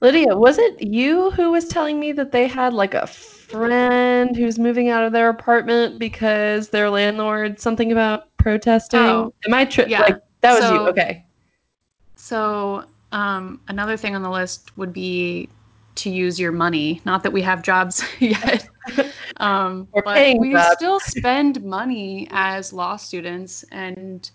Lydia, 0.00 0.36
was 0.36 0.58
it 0.58 0.82
you 0.82 1.30
who 1.32 1.50
was 1.50 1.66
telling 1.68 1.98
me 1.98 2.12
that 2.12 2.32
they 2.32 2.46
had 2.46 2.72
like 2.72 2.94
a 2.94 3.06
friend 3.06 4.36
who's 4.36 4.58
moving 4.58 4.88
out 4.88 5.04
of 5.04 5.12
their 5.12 5.28
apartment 5.28 5.98
because 5.98 6.68
their 6.68 6.90
landlord 6.90 7.60
something 7.60 7.92
about 7.92 8.34
protesting? 8.36 9.00
Oh, 9.00 9.32
Am 9.46 9.54
I 9.54 9.64
tri- 9.64 9.86
yeah. 9.86 10.02
like 10.02 10.20
that 10.40 10.52
was 10.60 10.70
you? 10.70 10.78
Okay. 10.88 11.24
So, 12.16 12.84
um, 13.12 13.60
another 13.68 13.96
thing 13.96 14.14
on 14.16 14.22
the 14.22 14.30
list 14.30 14.76
would 14.76 14.92
be 14.92 15.48
to 15.96 16.10
use 16.10 16.40
your 16.40 16.52
money. 16.52 17.00
Not 17.04 17.22
that 17.22 17.32
we 17.32 17.42
have 17.42 17.62
jobs 17.62 18.04
yet, 18.18 18.68
um, 19.36 19.88
but 20.04 20.38
we 20.38 20.52
jobs. 20.52 20.76
still 20.76 21.00
spend 21.00 21.62
money 21.62 22.26
as 22.30 22.72
law 22.72 22.96
students, 22.96 23.64
and 23.70 24.28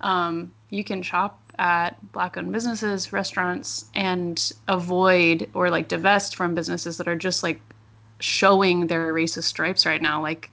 um, 0.00 0.52
you 0.70 0.82
can 0.84 1.02
shop 1.02 1.43
at 1.58 2.12
black-owned 2.12 2.52
businesses, 2.52 3.12
restaurants, 3.12 3.86
and 3.94 4.52
avoid 4.68 5.48
or 5.54 5.70
like 5.70 5.88
divest 5.88 6.36
from 6.36 6.54
businesses 6.54 6.96
that 6.98 7.08
are 7.08 7.16
just 7.16 7.42
like 7.42 7.60
showing 8.20 8.86
their 8.86 9.12
racist 9.12 9.44
stripes 9.44 9.86
right 9.86 10.02
now. 10.02 10.22
Like 10.22 10.50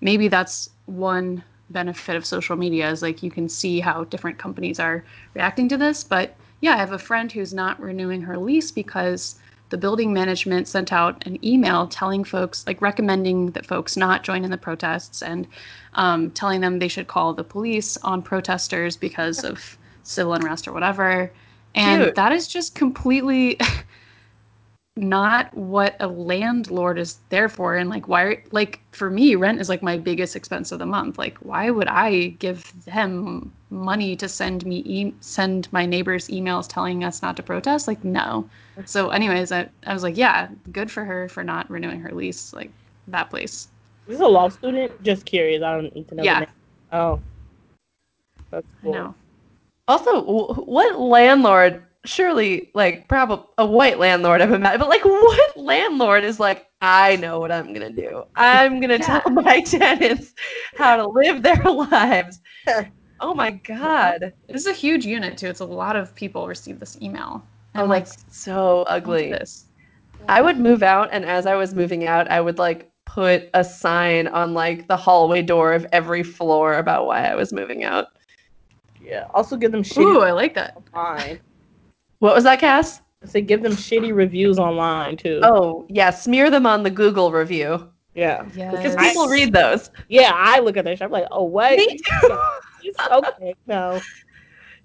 maybe 0.00 0.28
that's 0.28 0.70
one 0.86 1.42
benefit 1.70 2.16
of 2.16 2.24
social 2.24 2.56
media 2.56 2.90
is 2.90 3.02
like 3.02 3.22
you 3.22 3.30
can 3.30 3.48
see 3.48 3.80
how 3.80 4.04
different 4.04 4.38
companies 4.38 4.78
are 4.78 5.04
reacting 5.34 5.68
to 5.68 5.76
this 5.76 6.04
but 6.04 6.36
yeah 6.60 6.74
i 6.74 6.76
have 6.76 6.92
a 6.92 6.98
friend 6.98 7.32
who's 7.32 7.52
not 7.52 7.80
renewing 7.80 8.22
her 8.22 8.38
lease 8.38 8.70
because 8.70 9.34
the 9.70 9.76
building 9.76 10.12
management 10.12 10.68
sent 10.68 10.92
out 10.92 11.26
an 11.26 11.44
email 11.44 11.88
telling 11.88 12.22
folks 12.22 12.64
like 12.68 12.80
recommending 12.80 13.50
that 13.50 13.66
folks 13.66 13.96
not 13.96 14.22
join 14.22 14.44
in 14.44 14.50
the 14.50 14.56
protests 14.56 15.22
and 15.22 15.46
um, 15.94 16.30
telling 16.30 16.60
them 16.60 16.78
they 16.78 16.86
should 16.86 17.08
call 17.08 17.34
the 17.34 17.42
police 17.42 17.96
on 17.98 18.22
protesters 18.22 18.96
because 18.96 19.42
of 19.42 19.76
civil 20.06 20.34
unrest 20.34 20.68
or 20.68 20.72
whatever 20.72 21.30
and 21.74 22.04
Dude. 22.04 22.14
that 22.14 22.32
is 22.32 22.48
just 22.48 22.74
completely 22.74 23.58
not 24.96 25.52
what 25.54 25.94
a 26.00 26.06
landlord 26.06 26.98
is 26.98 27.18
there 27.28 27.50
for 27.50 27.76
and 27.76 27.90
like 27.90 28.08
why 28.08 28.42
like 28.50 28.80
for 28.92 29.10
me 29.10 29.34
rent 29.34 29.60
is 29.60 29.68
like 29.68 29.82
my 29.82 29.98
biggest 29.98 30.34
expense 30.34 30.72
of 30.72 30.78
the 30.78 30.86
month 30.86 31.18
like 31.18 31.36
why 31.38 31.68
would 31.68 31.86
i 31.88 32.28
give 32.38 32.72
them 32.86 33.52
money 33.68 34.16
to 34.16 34.26
send 34.26 34.64
me 34.64 34.78
e- 34.86 35.14
send 35.20 35.70
my 35.70 35.84
neighbors 35.84 36.28
emails 36.28 36.66
telling 36.66 37.04
us 37.04 37.20
not 37.20 37.36
to 37.36 37.42
protest 37.42 37.86
like 37.86 38.02
no 38.04 38.48
so 38.86 39.10
anyways 39.10 39.52
I, 39.52 39.68
I 39.86 39.92
was 39.92 40.02
like 40.02 40.16
yeah 40.16 40.48
good 40.72 40.90
for 40.90 41.04
her 41.04 41.28
for 41.28 41.44
not 41.44 41.68
renewing 41.70 42.00
her 42.00 42.12
lease 42.12 42.54
like 42.54 42.70
that 43.08 43.28
place 43.28 43.68
This 44.06 44.16
is 44.16 44.20
a 44.20 44.26
law 44.26 44.48
student. 44.48 45.02
Just 45.02 45.26
curious. 45.26 45.62
I 45.62 45.74
don't 45.74 45.94
need 45.94 46.08
to 46.08 46.14
know. 46.14 46.22
Yeah. 46.22 46.46
Oh, 46.92 47.20
that's 48.50 48.66
i 48.82 48.84
cool. 48.84 48.92
know 48.92 49.14
Also, 49.88 50.22
what 50.64 50.98
landlord? 50.98 51.82
Surely, 52.04 52.70
like, 52.74 53.08
probably 53.08 53.44
a 53.58 53.66
white 53.66 53.98
landlord. 53.98 54.40
I'm 54.40 54.54
imagining, 54.54 54.78
but 54.80 54.88
like, 54.88 55.04
what 55.04 55.56
landlord 55.56 56.24
is 56.24 56.38
like? 56.38 56.66
I 56.80 57.16
know 57.16 57.40
what 57.40 57.50
I'm 57.50 57.72
gonna 57.72 57.90
do. 57.90 58.24
I'm 58.36 58.80
gonna 58.80 58.98
Yeah. 59.00 59.20
tell 59.20 59.22
my 59.30 59.60
tenants 59.66 60.34
how 60.74 60.96
to 60.96 61.06
live 61.08 61.42
their 61.42 61.62
lives. 61.64 62.40
Oh 63.20 63.34
my 63.34 63.50
god! 63.50 64.32
this 64.48 64.62
is 64.62 64.66
a 64.66 64.72
huge 64.72 65.04
unit 65.06 65.36
too 65.38 65.48
it's 65.48 65.60
a 65.60 65.64
lot 65.64 65.96
of 65.96 66.14
people 66.14 66.46
receive 66.48 66.78
this 66.80 67.00
email 67.02 67.42
Oh, 67.74 67.80
and 67.80 67.88
like 67.88 68.06
so 68.30 68.82
ugly. 68.88 69.30
this 69.30 69.66
I 70.28 70.42
would 70.42 70.58
move 70.58 70.82
out, 70.82 71.10
and 71.12 71.24
as 71.24 71.46
I 71.46 71.54
was 71.56 71.74
moving 71.74 72.06
out, 72.06 72.30
I 72.30 72.40
would 72.40 72.58
like 72.58 72.90
put 73.06 73.50
a 73.54 73.64
sign 73.64 74.28
on 74.28 74.54
like 74.54 74.88
the 74.88 74.96
hallway 74.96 75.42
door 75.42 75.72
of 75.74 75.86
every 75.92 76.22
floor 76.22 76.78
about 76.78 77.06
why 77.06 77.24
I 77.26 77.34
was 77.36 77.52
moving 77.52 77.84
out. 77.84 78.06
Yeah. 79.06 79.26
Also, 79.34 79.56
give 79.56 79.70
them 79.72 79.82
shitty. 79.82 80.02
ooh 80.02 80.20
i 80.20 80.32
like 80.32 80.54
that 80.54 80.76
online. 80.92 81.38
What 82.18 82.34
was 82.34 82.44
that, 82.44 82.58
Cass? 82.58 83.00
I 83.22 83.26
say 83.26 83.40
give 83.40 83.62
them 83.62 83.72
shitty 83.72 84.14
reviews 84.14 84.58
online 84.58 85.16
too. 85.16 85.40
Oh, 85.42 85.86
yeah, 85.88 86.10
smear 86.10 86.50
them 86.50 86.66
on 86.66 86.82
the 86.82 86.90
Google 86.90 87.30
review 87.30 87.88
yeah. 88.14 88.42
because 88.42 88.56
Yes. 88.56 88.96
people 88.96 89.28
read 89.28 89.52
those. 89.52 89.90
Yeah, 90.08 90.32
I 90.34 90.58
look 90.60 90.76
at 90.76 90.84
that. 90.84 90.98
shit, 90.98 91.04
I'm 91.04 91.12
like, 91.12 91.26
oh, 91.30 91.44
what? 91.44 91.76
Me 91.76 91.98
too. 91.98 92.38
It's 92.82 92.98
okay. 93.10 93.54
No. 93.66 94.00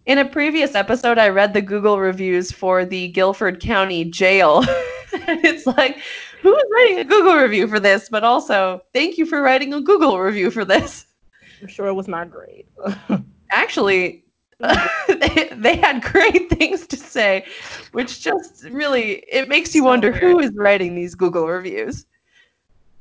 In 0.05 0.17
a 0.17 0.25
previous 0.25 0.75
episode, 0.75 1.17
I 1.17 1.29
read 1.29 1.53
the 1.53 1.61
Google 1.61 1.99
reviews 1.99 2.51
for 2.51 2.83
the 2.83 3.09
Guilford 3.09 3.59
County 3.59 4.05
Jail. 4.05 4.63
it's 5.13 5.67
like, 5.67 5.99
who 6.41 6.55
is 6.55 6.63
writing 6.73 6.99
a 6.99 7.03
Google 7.03 7.35
review 7.35 7.67
for 7.67 7.79
this? 7.79 8.09
But 8.09 8.23
also, 8.23 8.81
thank 8.93 9.17
you 9.17 9.25
for 9.25 9.41
writing 9.41 9.73
a 9.73 9.81
Google 9.81 10.19
review 10.19 10.49
for 10.49 10.65
this. 10.65 11.05
I'm 11.61 11.67
sure 11.67 11.87
it 11.87 11.93
was 11.93 12.07
not 12.07 12.31
great. 12.31 12.67
Actually, 13.51 14.23
they, 14.59 15.49
they 15.55 15.75
had 15.77 16.01
great 16.03 16.49
things 16.49 16.87
to 16.87 16.97
say, 16.97 17.45
which 17.91 18.21
just 18.21 18.65
really 18.65 19.23
it 19.31 19.47
makes 19.49 19.75
you 19.75 19.83
So 19.83 19.87
wonder 19.87 20.11
who 20.11 20.37
weird. 20.37 20.45
is 20.45 20.51
writing 20.55 20.95
these 20.95 21.15
Google 21.15 21.47
reviews. 21.47 22.05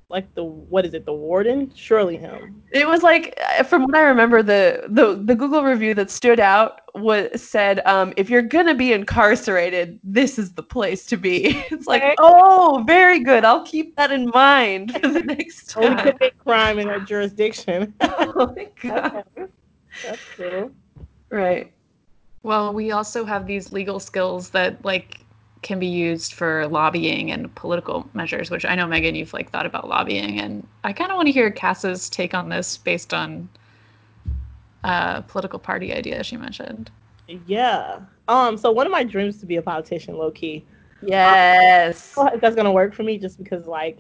like 0.09 0.33
the 0.35 0.45
what 0.45 0.85
is 0.85 0.95
it? 0.95 1.05
The 1.07 1.13
warden? 1.13 1.73
Surely 1.75 2.17
him. 2.17 2.63
It 2.73 2.87
was 2.87 3.03
like, 3.03 3.39
uh, 3.59 3.65
from 3.65 3.83
what 3.83 3.95
I 3.97 4.03
remember, 4.03 4.43
the 4.43 4.85
the, 4.89 5.17
the 5.25 5.35
Google 5.35 5.65
review 5.65 5.95
that 5.95 6.11
stood 6.11 6.41
out 6.41 6.81
was 6.95 7.41
said, 7.43 7.81
um, 7.87 8.13
"If 8.17 8.31
you're 8.31 8.43
gonna 8.43 8.75
be 8.75 8.93
incarcerated, 8.93 9.99
this 10.05 10.39
is 10.39 10.53
the 10.55 10.63
place 10.63 11.07
to 11.07 11.17
be." 11.17 11.65
It's 11.71 11.87
like, 11.87 12.03
Okay. 12.03 12.15
oh, 12.19 12.85
very 12.87 13.21
good. 13.21 13.45
I'll 13.45 13.65
keep 13.65 13.97
that 13.97 14.11
in 14.13 14.31
mind 14.35 14.93
for 15.01 15.09
the 15.09 15.21
next 15.25 15.71
time. 15.71 15.85
Only 15.85 16.13
commit 16.13 16.39
crime 16.39 16.79
in 16.79 16.89
that 16.89 17.07
jurisdiction. 17.07 17.95
oh 18.01 18.55
my 18.57 18.69
god! 18.83 19.25
That's 20.05 20.21
true. 20.35 20.75
Right. 21.31 21.73
Well, 22.43 22.73
we 22.73 22.91
also 22.91 23.25
have 23.25 23.47
these 23.47 23.73
legal 23.73 24.01
skills 24.01 24.51
that 24.51 24.85
like 24.85 25.25
can 25.63 25.79
be 25.79 25.87
used 25.87 26.33
for 26.33 26.67
lobbying 26.69 27.31
and 27.31 27.55
political 27.55 28.09
measures, 28.15 28.51
which 28.51 28.65
I 28.65 28.75
know 28.75 28.87
Megan, 28.87 29.15
you've 29.15 29.33
like 29.33 29.51
thought 29.51 29.67
about 29.67 29.89
lobbying, 29.89 30.41
and 30.41 30.67
I 30.85 30.93
kind 30.93 31.11
of 31.11 31.17
want 31.17 31.27
to 31.27 31.33
hear 31.33 31.51
Cass's 31.51 32.09
take 32.09 32.33
on 32.33 32.49
this 32.49 32.79
based 32.79 33.13
on 33.13 33.49
a 34.85 35.23
political 35.27 35.59
party 35.59 35.93
idea 35.93 36.25
she 36.25 36.37
mentioned. 36.37 36.91
Yeah. 37.47 38.01
Um. 38.29 38.57
So 38.57 38.71
one 38.71 38.87
of 38.87 38.93
my 38.93 39.05
dreams 39.05 39.35
is 39.35 39.41
to 39.43 39.47
be 39.47 39.57
a 39.57 39.63
politician, 39.63 40.17
low 40.17 40.31
key. 40.31 40.65
Yes. 41.03 42.13
I 42.17 42.17
don't 42.17 42.27
know 42.27 42.35
if 42.35 42.41
that's 42.41 42.57
gonna 42.57 42.73
work 42.73 42.95
for 42.95 43.03
me, 43.03 43.19
just 43.19 43.39
because 43.39 43.67
like, 43.67 43.99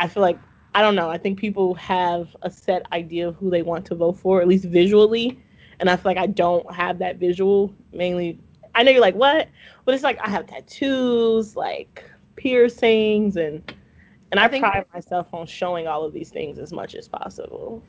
I 0.00 0.08
feel 0.08 0.22
like 0.22 0.38
I 0.74 0.82
don't 0.82 0.96
know. 0.96 1.08
I 1.08 1.18
think 1.18 1.38
people 1.38 1.74
have 1.74 2.34
a 2.42 2.50
set 2.50 2.90
idea 2.92 3.28
of 3.28 3.36
who 3.36 3.48
they 3.48 3.62
want 3.62 3.86
to 3.86 3.94
vote 3.94 4.18
for, 4.18 4.40
at 4.40 4.48
least 4.48 4.64
visually, 4.64 5.38
and 5.78 5.88
I 5.88 5.96
feel 5.96 6.10
like 6.10 6.18
I 6.18 6.26
don't 6.26 6.72
have 6.74 6.98
that 6.98 7.16
visual. 7.16 7.72
Mainly, 7.92 8.38
I 8.74 8.82
know 8.82 8.90
you're 8.90 9.00
like 9.00 9.14
what, 9.14 9.48
but 9.84 9.94
it's 9.94 10.02
like 10.02 10.18
I 10.20 10.28
have 10.28 10.46
tattoos, 10.46 11.54
like 11.54 12.04
piercings, 12.36 13.36
and 13.36 13.62
and 14.32 14.40
I, 14.40 14.46
I 14.46 14.58
pride 14.58 14.86
myself 14.92 15.28
on 15.32 15.46
showing 15.46 15.86
all 15.86 16.04
of 16.04 16.12
these 16.12 16.30
things 16.30 16.58
as 16.58 16.72
much 16.72 16.96
as 16.96 17.06
possible. 17.06 17.82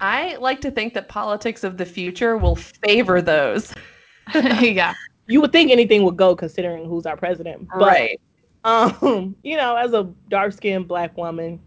I 0.00 0.36
like 0.36 0.60
to 0.62 0.70
think 0.70 0.94
that 0.94 1.08
politics 1.08 1.64
of 1.64 1.76
the 1.76 1.86
future 1.86 2.36
will 2.36 2.56
favor 2.56 3.22
those. 3.22 3.72
yeah. 4.34 4.94
You 5.28 5.40
would 5.40 5.52
think 5.52 5.70
anything 5.70 6.02
would 6.02 6.16
go 6.16 6.34
considering 6.34 6.88
who's 6.88 7.06
our 7.06 7.16
president, 7.16 7.68
but 7.68 7.86
right. 7.86 8.20
um, 8.64 9.36
you 9.42 9.56
know, 9.56 9.76
as 9.76 9.92
a 9.92 10.12
dark 10.28 10.52
skinned 10.52 10.86
black 10.88 11.16
woman, 11.16 11.60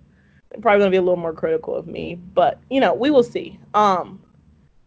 probably 0.62 0.80
gonna 0.80 0.92
be 0.92 0.98
a 0.98 1.02
little 1.02 1.18
more 1.18 1.34
critical 1.34 1.76
of 1.76 1.88
me. 1.88 2.16
But 2.16 2.60
you 2.70 2.80
know, 2.80 2.94
we 2.94 3.12
will 3.12 3.24
see. 3.24 3.60
Um, 3.74 4.22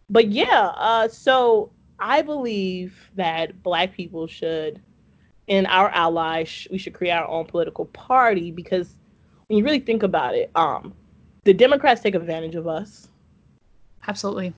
but 0.09 0.29
yeah, 0.29 0.73
uh, 0.75 1.07
so 1.07 1.71
I 1.99 2.21
believe 2.21 3.09
that 3.15 3.63
black 3.63 3.93
people 3.93 4.27
should, 4.27 4.81
and 5.47 5.65
our 5.67 5.89
allies, 5.89 6.47
sh- 6.49 6.67
we 6.71 6.77
should 6.77 6.93
create 6.93 7.11
our 7.11 7.27
own 7.27 7.45
political 7.45 7.85
party 7.85 8.51
because 8.51 8.95
when 9.47 9.57
you 9.57 9.63
really 9.63 9.79
think 9.79 10.03
about 10.03 10.35
it, 10.35 10.51
um, 10.55 10.93
the 11.45 11.53
Democrats 11.53 12.01
take 12.01 12.15
advantage 12.15 12.55
of 12.55 12.67
us. 12.67 13.09
Absolutely. 14.07 14.53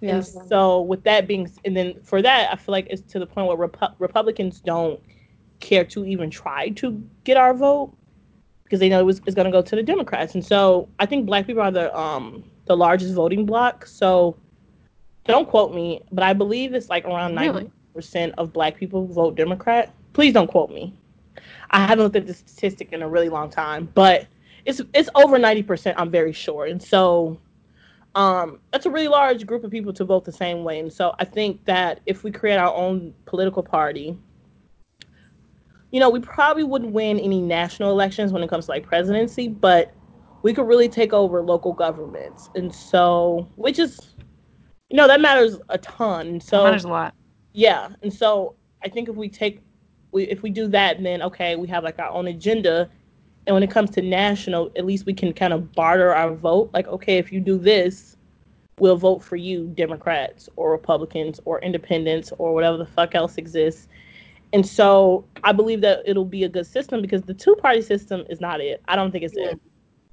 Yes. 0.00 0.34
And 0.34 0.48
so 0.48 0.82
with 0.82 1.02
that 1.04 1.26
being, 1.26 1.46
s- 1.46 1.58
and 1.64 1.76
then 1.76 2.00
for 2.02 2.22
that, 2.22 2.52
I 2.52 2.56
feel 2.56 2.72
like 2.72 2.86
it's 2.90 3.02
to 3.12 3.18
the 3.18 3.26
point 3.26 3.48
where 3.48 3.68
Repu- 3.68 3.94
Republicans 3.98 4.60
don't 4.60 5.00
care 5.60 5.84
to 5.84 6.04
even 6.04 6.30
try 6.30 6.68
to 6.70 7.02
get 7.24 7.36
our 7.36 7.54
vote 7.54 7.92
because 8.68 8.80
they 8.80 8.90
know 8.90 9.00
it 9.00 9.04
was, 9.04 9.22
it's 9.24 9.34
going 9.34 9.46
to 9.46 9.50
go 9.50 9.62
to 9.62 9.76
the 9.76 9.82
Democrats. 9.82 10.34
And 10.34 10.44
so 10.44 10.88
I 10.98 11.06
think 11.06 11.24
black 11.24 11.46
people 11.46 11.62
are 11.62 11.70
the 11.70 11.96
um 11.98 12.44
the 12.66 12.76
largest 12.76 13.14
voting 13.14 13.46
bloc. 13.46 13.86
So 13.86 14.36
don't 15.24 15.48
quote 15.48 15.74
me, 15.74 16.02
but 16.12 16.22
I 16.22 16.34
believe 16.34 16.74
it's 16.74 16.90
like 16.90 17.06
around 17.06 17.34
ninety 17.34 17.50
Really? 17.50 17.70
percent 17.94 18.34
of 18.36 18.52
black 18.52 18.76
people 18.76 19.06
vote 19.06 19.36
Democrat. 19.36 19.94
Please 20.12 20.34
don't 20.34 20.48
quote 20.48 20.70
me. 20.70 20.94
I 21.70 21.80
haven't 21.80 22.04
looked 22.04 22.16
at 22.16 22.26
the 22.26 22.34
statistic 22.34 22.92
in 22.92 23.02
a 23.02 23.08
really 23.08 23.28
long 23.30 23.48
time, 23.48 23.88
but 23.94 24.26
it's 24.66 24.82
it's 24.92 25.08
over 25.14 25.38
ninety 25.38 25.62
percent. 25.62 25.98
I'm 25.98 26.10
very 26.10 26.32
sure, 26.32 26.66
and 26.66 26.82
so 26.82 27.38
um, 28.14 28.58
that's 28.72 28.86
a 28.86 28.90
really 28.90 29.08
large 29.08 29.46
group 29.46 29.64
of 29.64 29.70
people 29.70 29.92
to 29.94 30.04
vote 30.04 30.24
the 30.24 30.32
same 30.32 30.64
way. 30.64 30.78
And 30.80 30.92
so 30.92 31.14
I 31.18 31.24
think 31.24 31.64
that 31.64 32.00
if 32.06 32.24
we 32.24 32.30
create 32.30 32.56
our 32.56 32.74
own 32.74 33.14
political 33.26 33.62
party, 33.62 34.16
you 35.90 36.00
know, 36.00 36.10
we 36.10 36.20
probably 36.20 36.64
wouldn't 36.64 36.92
win 36.92 37.18
any 37.18 37.40
national 37.40 37.90
elections 37.90 38.32
when 38.32 38.42
it 38.42 38.50
comes 38.50 38.66
to 38.66 38.72
like 38.72 38.86
presidency, 38.86 39.48
but 39.48 39.94
we 40.42 40.52
could 40.52 40.66
really 40.66 40.88
take 40.88 41.12
over 41.12 41.42
local 41.42 41.72
governments. 41.72 42.50
And 42.54 42.74
so, 42.74 43.48
which 43.56 43.78
is, 43.78 44.14
you 44.90 44.96
know, 44.96 45.06
that 45.08 45.20
matters 45.20 45.58
a 45.68 45.78
ton. 45.78 46.40
So 46.40 46.64
so, 46.64 46.64
matters 46.64 46.84
a 46.84 46.88
lot. 46.88 47.14
yeah, 47.52 47.88
and 48.02 48.12
so 48.12 48.54
I 48.82 48.88
think 48.88 49.08
if 49.08 49.16
we 49.16 49.28
take, 49.28 49.60
we 50.12 50.24
if 50.24 50.42
we 50.42 50.50
do 50.50 50.68
that, 50.68 51.02
then 51.02 51.22
okay, 51.22 51.56
we 51.56 51.68
have 51.68 51.84
like 51.84 51.98
our 51.98 52.10
own 52.10 52.28
agenda, 52.28 52.90
and 53.46 53.54
when 53.54 53.62
it 53.62 53.70
comes 53.70 53.90
to 53.92 54.02
national, 54.02 54.70
at 54.76 54.84
least 54.84 55.06
we 55.06 55.14
can 55.14 55.32
kind 55.32 55.52
of 55.52 55.72
barter 55.72 56.14
our 56.14 56.34
vote. 56.34 56.70
Like, 56.74 56.86
okay, 56.88 57.18
if 57.18 57.32
you 57.32 57.40
do 57.40 57.58
this, 57.58 58.16
we'll 58.78 58.96
vote 58.96 59.22
for 59.22 59.36
you, 59.36 59.68
Democrats 59.68 60.48
or 60.56 60.70
Republicans 60.70 61.40
or 61.44 61.60
Independents 61.62 62.32
or 62.38 62.54
whatever 62.54 62.76
the 62.76 62.86
fuck 62.86 63.14
else 63.14 63.36
exists. 63.38 63.88
And 64.52 64.66
so 64.66 65.24
I 65.44 65.52
believe 65.52 65.80
that 65.82 66.02
it'll 66.06 66.24
be 66.24 66.44
a 66.44 66.48
good 66.48 66.66
system 66.66 67.02
because 67.02 67.22
the 67.22 67.34
two 67.34 67.54
party 67.56 67.82
system 67.82 68.24
is 68.30 68.40
not 68.40 68.60
it. 68.60 68.82
I 68.88 68.96
don't 68.96 69.10
think 69.10 69.24
it's 69.24 69.36
it. 69.36 69.60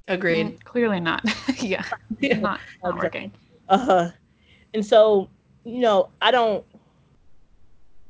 Agreed. 0.08 0.48
Mm, 0.48 0.64
clearly 0.64 1.00
not. 1.00 1.24
yeah. 1.60 1.84
Not, 2.20 2.60
not 2.84 2.96
working. 2.98 3.32
Uh, 3.70 3.78
huh. 3.78 4.12
and 4.74 4.86
so, 4.86 5.30
you 5.64 5.80
know, 5.80 6.10
I 6.22 6.32
don't. 6.32 6.64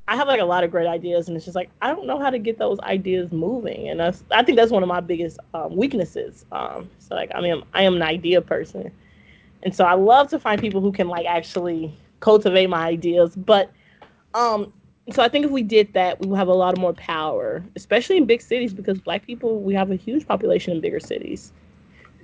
I 0.07 0.15
have 0.15 0.27
like 0.27 0.39
a 0.39 0.45
lot 0.45 0.63
of 0.63 0.69
great 0.69 0.85
ideas, 0.85 1.27
and 1.27 1.35
it's 1.35 1.45
just 1.45 1.55
like 1.55 1.69
I 1.81 1.87
don't 1.87 2.05
know 2.05 2.19
how 2.19 2.29
to 2.29 2.37
get 2.37 2.59
those 2.59 2.79
ideas 2.81 3.31
moving, 3.31 3.89
and 3.89 3.99
that's, 3.99 4.23
I 4.29 4.43
think 4.43 4.55
that's 4.55 4.71
one 4.71 4.83
of 4.83 4.89
my 4.89 4.99
biggest 4.99 5.39
um, 5.55 5.75
weaknesses. 5.75 6.45
Um, 6.51 6.91
so 6.99 7.15
like 7.15 7.31
I 7.33 7.41
mean, 7.41 7.63
I 7.73 7.83
am 7.83 7.95
an 7.95 8.03
idea 8.03 8.39
person, 8.41 8.91
and 9.63 9.73
so 9.73 9.83
I 9.83 9.93
love 9.93 10.29
to 10.29 10.37
find 10.37 10.61
people 10.61 10.79
who 10.79 10.91
can 10.91 11.07
like 11.07 11.25
actually 11.25 11.97
cultivate 12.19 12.67
my 12.69 12.85
ideas. 12.85 13.35
But 13.35 13.71
um, 14.35 14.71
so 15.11 15.21
I 15.21 15.29
think 15.29 15.45
if 15.45 15.51
we 15.51 15.63
did 15.63 15.93
that, 15.93 16.19
we 16.19 16.27
would 16.27 16.37
have 16.37 16.47
a 16.47 16.53
lot 16.53 16.77
more 16.77 16.93
power, 16.93 17.63
especially 17.75 18.17
in 18.17 18.25
big 18.25 18.41
cities, 18.41 18.73
because 18.73 18.99
Black 18.99 19.25
people 19.25 19.61
we 19.61 19.73
have 19.73 19.91
a 19.91 19.95
huge 19.95 20.27
population 20.27 20.73
in 20.73 20.81
bigger 20.81 20.99
cities 20.99 21.53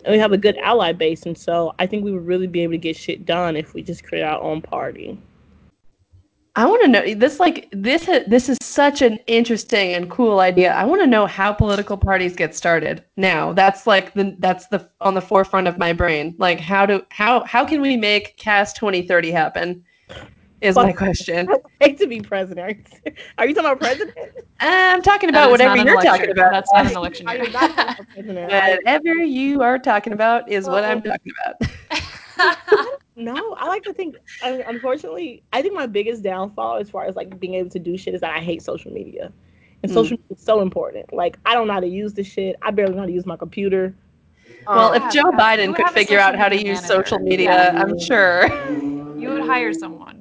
and 0.06 0.14
we 0.14 0.20
have 0.20 0.32
a 0.32 0.38
good 0.38 0.58
ally 0.58 0.92
base 0.92 1.24
and 1.24 1.38
so 1.38 1.74
i 1.80 1.86
think 1.86 2.04
we 2.04 2.12
would 2.12 2.26
really 2.26 2.48
be 2.48 2.62
able 2.62 2.74
to 2.74 2.78
get 2.78 2.96
shit 2.96 3.26
done 3.26 3.56
if 3.56 3.74
we 3.74 3.82
just 3.82 4.04
create 4.04 4.24
our 4.24 4.42
own 4.42 4.62
party 4.62 5.18
I 6.54 6.66
want 6.66 6.82
to 6.82 6.90
know 6.90 7.16
this. 7.16 7.40
Like 7.40 7.70
this. 7.72 8.08
This 8.28 8.50
is 8.50 8.58
such 8.62 9.02
an 9.02 9.20
interesting 9.28 9.94
and 9.94 10.12
cool 10.12 10.42
idea. 10.42 10.74
I 10.74 10.84
want 10.84 11.00
to 11.00 11.08
know 11.08 11.26
how 11.26 11.54
political 11.54 11.96
parties 11.96 12.36
get 12.36 12.54
started. 12.54 13.02
Now, 13.16 13.54
that's 13.54 13.88
like 13.88 14.14
the 14.16 14.36
that's 14.38 14.68
the 14.68 14.86
on 15.00 15.14
the 15.14 15.22
forefront 15.22 15.70
of 15.70 15.78
my 15.78 15.94
brain. 15.94 16.36
Like 16.40 16.60
how 16.60 16.86
do 16.86 17.06
how 17.08 17.46
how 17.46 17.64
can 17.64 17.80
we 17.80 17.96
make 17.96 18.36
Cass 18.36 18.74
2030 18.74 19.32
happen? 19.32 19.86
Is 20.62 20.76
my 20.76 20.92
question. 20.92 21.48
i'd 21.82 21.98
to 21.98 22.08
be 22.08 22.22
president 22.22 22.88
are 23.38 23.48
you, 23.48 23.54
talking 23.56 23.66
about 23.72 23.80
president 23.80 24.16
I'm 24.60 25.02
talking 25.02 25.30
about 25.30 25.48
is 25.48 25.52
whatever 25.52 25.76
you're 25.78 25.88
election. 25.94 26.12
talking 26.12 26.32
about. 26.32 26.52
That's 26.52 26.72
not 26.74 26.86
an 26.88 26.96
election 26.96 27.28
I 27.28 27.34
year. 27.34 27.44
not 27.50 27.52
talking 27.76 27.94
about 27.94 28.08
president. 28.14 28.52
Whatever 28.86 29.14
you 29.16 29.62
are 29.64 29.80
talking 29.80 30.14
about 30.14 30.50
is 30.50 30.68
what 30.68 30.84
I'm 30.84 30.98
Um, 30.98 31.04
talking 31.04 31.32
about. 31.44 32.88
no 33.16 33.54
i 33.60 33.68
like 33.68 33.84
to 33.84 33.94
think 33.94 34.16
I, 34.42 34.64
unfortunately 34.68 35.44
i 35.54 35.62
think 35.62 35.74
my 35.76 35.86
biggest 35.86 36.24
downfall 36.24 36.78
as 36.78 36.90
far 36.90 37.06
as 37.06 37.16
like 37.16 37.38
being 37.40 37.56
able 37.56 37.70
to 37.72 37.80
do 37.80 37.98
shit 37.98 38.14
is 38.14 38.22
that 38.22 38.34
i 38.34 38.40
hate 38.40 38.62
social 38.62 38.92
media 38.92 39.32
and 39.84 39.92
Mm. 39.92 39.94
social 39.94 40.12
media 40.18 40.26
is 40.38 40.42
so 40.44 40.62
important 40.62 41.12
like 41.14 41.38
i 41.46 41.54
don't 41.54 41.68
know 41.68 41.74
how 41.74 41.80
to 41.82 41.88
use 41.88 42.14
this 42.14 42.28
shit 42.28 42.56
i 42.62 42.72
barely 42.72 42.94
know 42.94 43.00
how 43.02 43.06
to 43.06 43.12
use 43.12 43.26
my 43.26 43.36
computer 43.36 43.94
Well, 44.68 44.94
Um, 44.94 45.02
if 45.02 45.14
Joe. 45.14 45.32
Biden 45.32 45.76
could 45.76 45.88
figure 45.90 46.20
out 46.20 46.36
how 46.36 46.48
to 46.48 46.56
media 46.56 46.72
use 46.72 46.82
manager. 46.82 47.04
social 47.04 47.20
media, 47.20 47.72
Yeah. 47.74 47.82
I'm 47.82 47.98
sure. 48.00 48.50
you 49.20 49.30
would 49.30 49.42
hire 49.44 49.74
someone. 49.74 50.21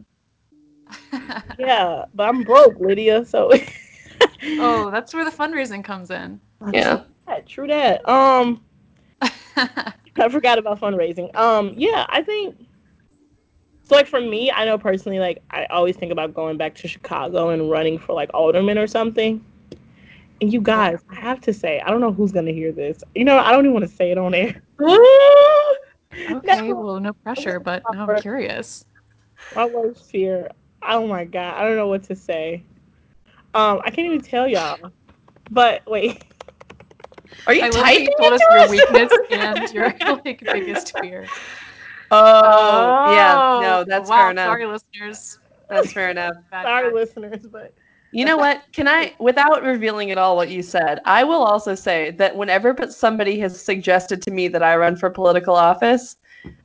Yeah 1.58 2.04
but 2.14 2.28
i'm 2.28 2.42
broke 2.42 2.78
lydia 2.80 3.24
so 3.24 3.50
oh, 4.58 4.90
that's 4.90 5.12
where 5.14 5.24
the 5.24 5.30
fundraising 5.30 5.84
comes 5.84 6.10
in. 6.10 6.40
Yeah. 6.72 7.04
Yeah, 7.28 7.40
true 7.46 7.66
that 7.68 8.06
um 8.08 8.62
I 9.22 10.28
forgot 10.30 10.58
about 10.58 10.80
fundraising. 10.80 11.34
Um, 11.36 11.74
yeah, 11.76 12.06
I 12.08 12.22
think 12.22 12.56
so. 13.82 13.94
Like 13.96 14.06
for 14.06 14.20
me, 14.20 14.50
I 14.50 14.64
know 14.64 14.78
personally, 14.78 15.18
like 15.18 15.42
I 15.50 15.64
always 15.66 15.96
think 15.96 16.12
about 16.12 16.34
going 16.34 16.56
back 16.56 16.74
to 16.76 16.88
Chicago 16.88 17.50
and 17.50 17.70
running 17.70 17.98
for 17.98 18.14
like 18.14 18.30
alderman 18.34 18.78
or 18.78 18.86
something. 18.86 19.44
And 20.40 20.52
you 20.52 20.60
guys, 20.60 21.00
I 21.10 21.14
have 21.16 21.40
to 21.42 21.52
say, 21.52 21.80
I 21.80 21.90
don't 21.90 22.00
know 22.00 22.12
who's 22.12 22.32
gonna 22.32 22.52
hear 22.52 22.72
this. 22.72 23.02
You 23.14 23.24
know, 23.24 23.38
I 23.38 23.52
don't 23.52 23.64
even 23.64 23.74
want 23.74 23.88
to 23.88 23.94
say 23.94 24.10
it 24.10 24.18
on 24.18 24.34
air. 24.34 24.62
okay, 26.32 26.72
No. 26.72 26.74
well, 26.74 27.00
no 27.00 27.12
pressure, 27.12 27.60
but 27.60 27.88
now 27.90 28.02
I'm 28.04 28.14
curious. 28.14 28.84
My 29.54 29.66
worst 29.66 30.10
fear. 30.10 30.50
Oh 30.82 31.06
my 31.06 31.24
god, 31.24 31.56
I 31.56 31.64
don't 31.64 31.76
know 31.76 31.88
what 31.88 32.04
to 32.04 32.16
say. 32.16 32.64
Um, 33.54 33.80
I 33.84 33.90
can't 33.90 34.06
even 34.06 34.20
tell 34.20 34.46
y'all. 34.48 34.92
But 35.50 35.82
wait, 35.86 36.24
Are 37.46 37.54
you 37.54 37.62
I 37.62 37.70
typing 37.70 38.04
you 38.04 38.10
told 38.18 38.32
us 38.32 38.42
your 38.48 38.64
us? 38.64 38.70
weakness 38.70 39.12
and 39.30 39.68
your 39.72 39.94
like 40.24 40.40
biggest 40.52 40.98
fear. 40.98 41.26
Oh, 42.10 42.94
yeah. 43.04 43.42
No, 43.54 43.84
that's 43.86 44.08
wow, 44.08 44.14
fair 44.14 44.30
enough. 44.30 44.46
Sorry, 44.46 44.66
listeners. 44.66 45.38
That's 45.68 45.92
fair 45.92 46.10
enough. 46.10 46.34
Bad 46.50 46.64
sorry, 46.68 46.90
catch. 46.92 46.94
listeners, 46.94 47.46
but 47.46 47.72
You 48.12 48.24
know 48.24 48.36
what? 48.36 48.62
Can 48.72 48.88
I, 48.88 49.14
without 49.20 49.62
revealing 49.62 50.10
at 50.10 50.18
all 50.18 50.36
what 50.36 50.48
you 50.50 50.62
said, 50.62 51.00
I 51.04 51.24
will 51.24 51.42
also 51.42 51.74
say 51.74 52.10
that 52.12 52.36
whenever 52.36 52.76
somebody 52.90 53.38
has 53.40 53.60
suggested 53.60 54.22
to 54.22 54.30
me 54.30 54.48
that 54.48 54.62
I 54.62 54.76
run 54.76 54.96
for 54.96 55.10
political 55.10 55.54
office, 55.54 56.16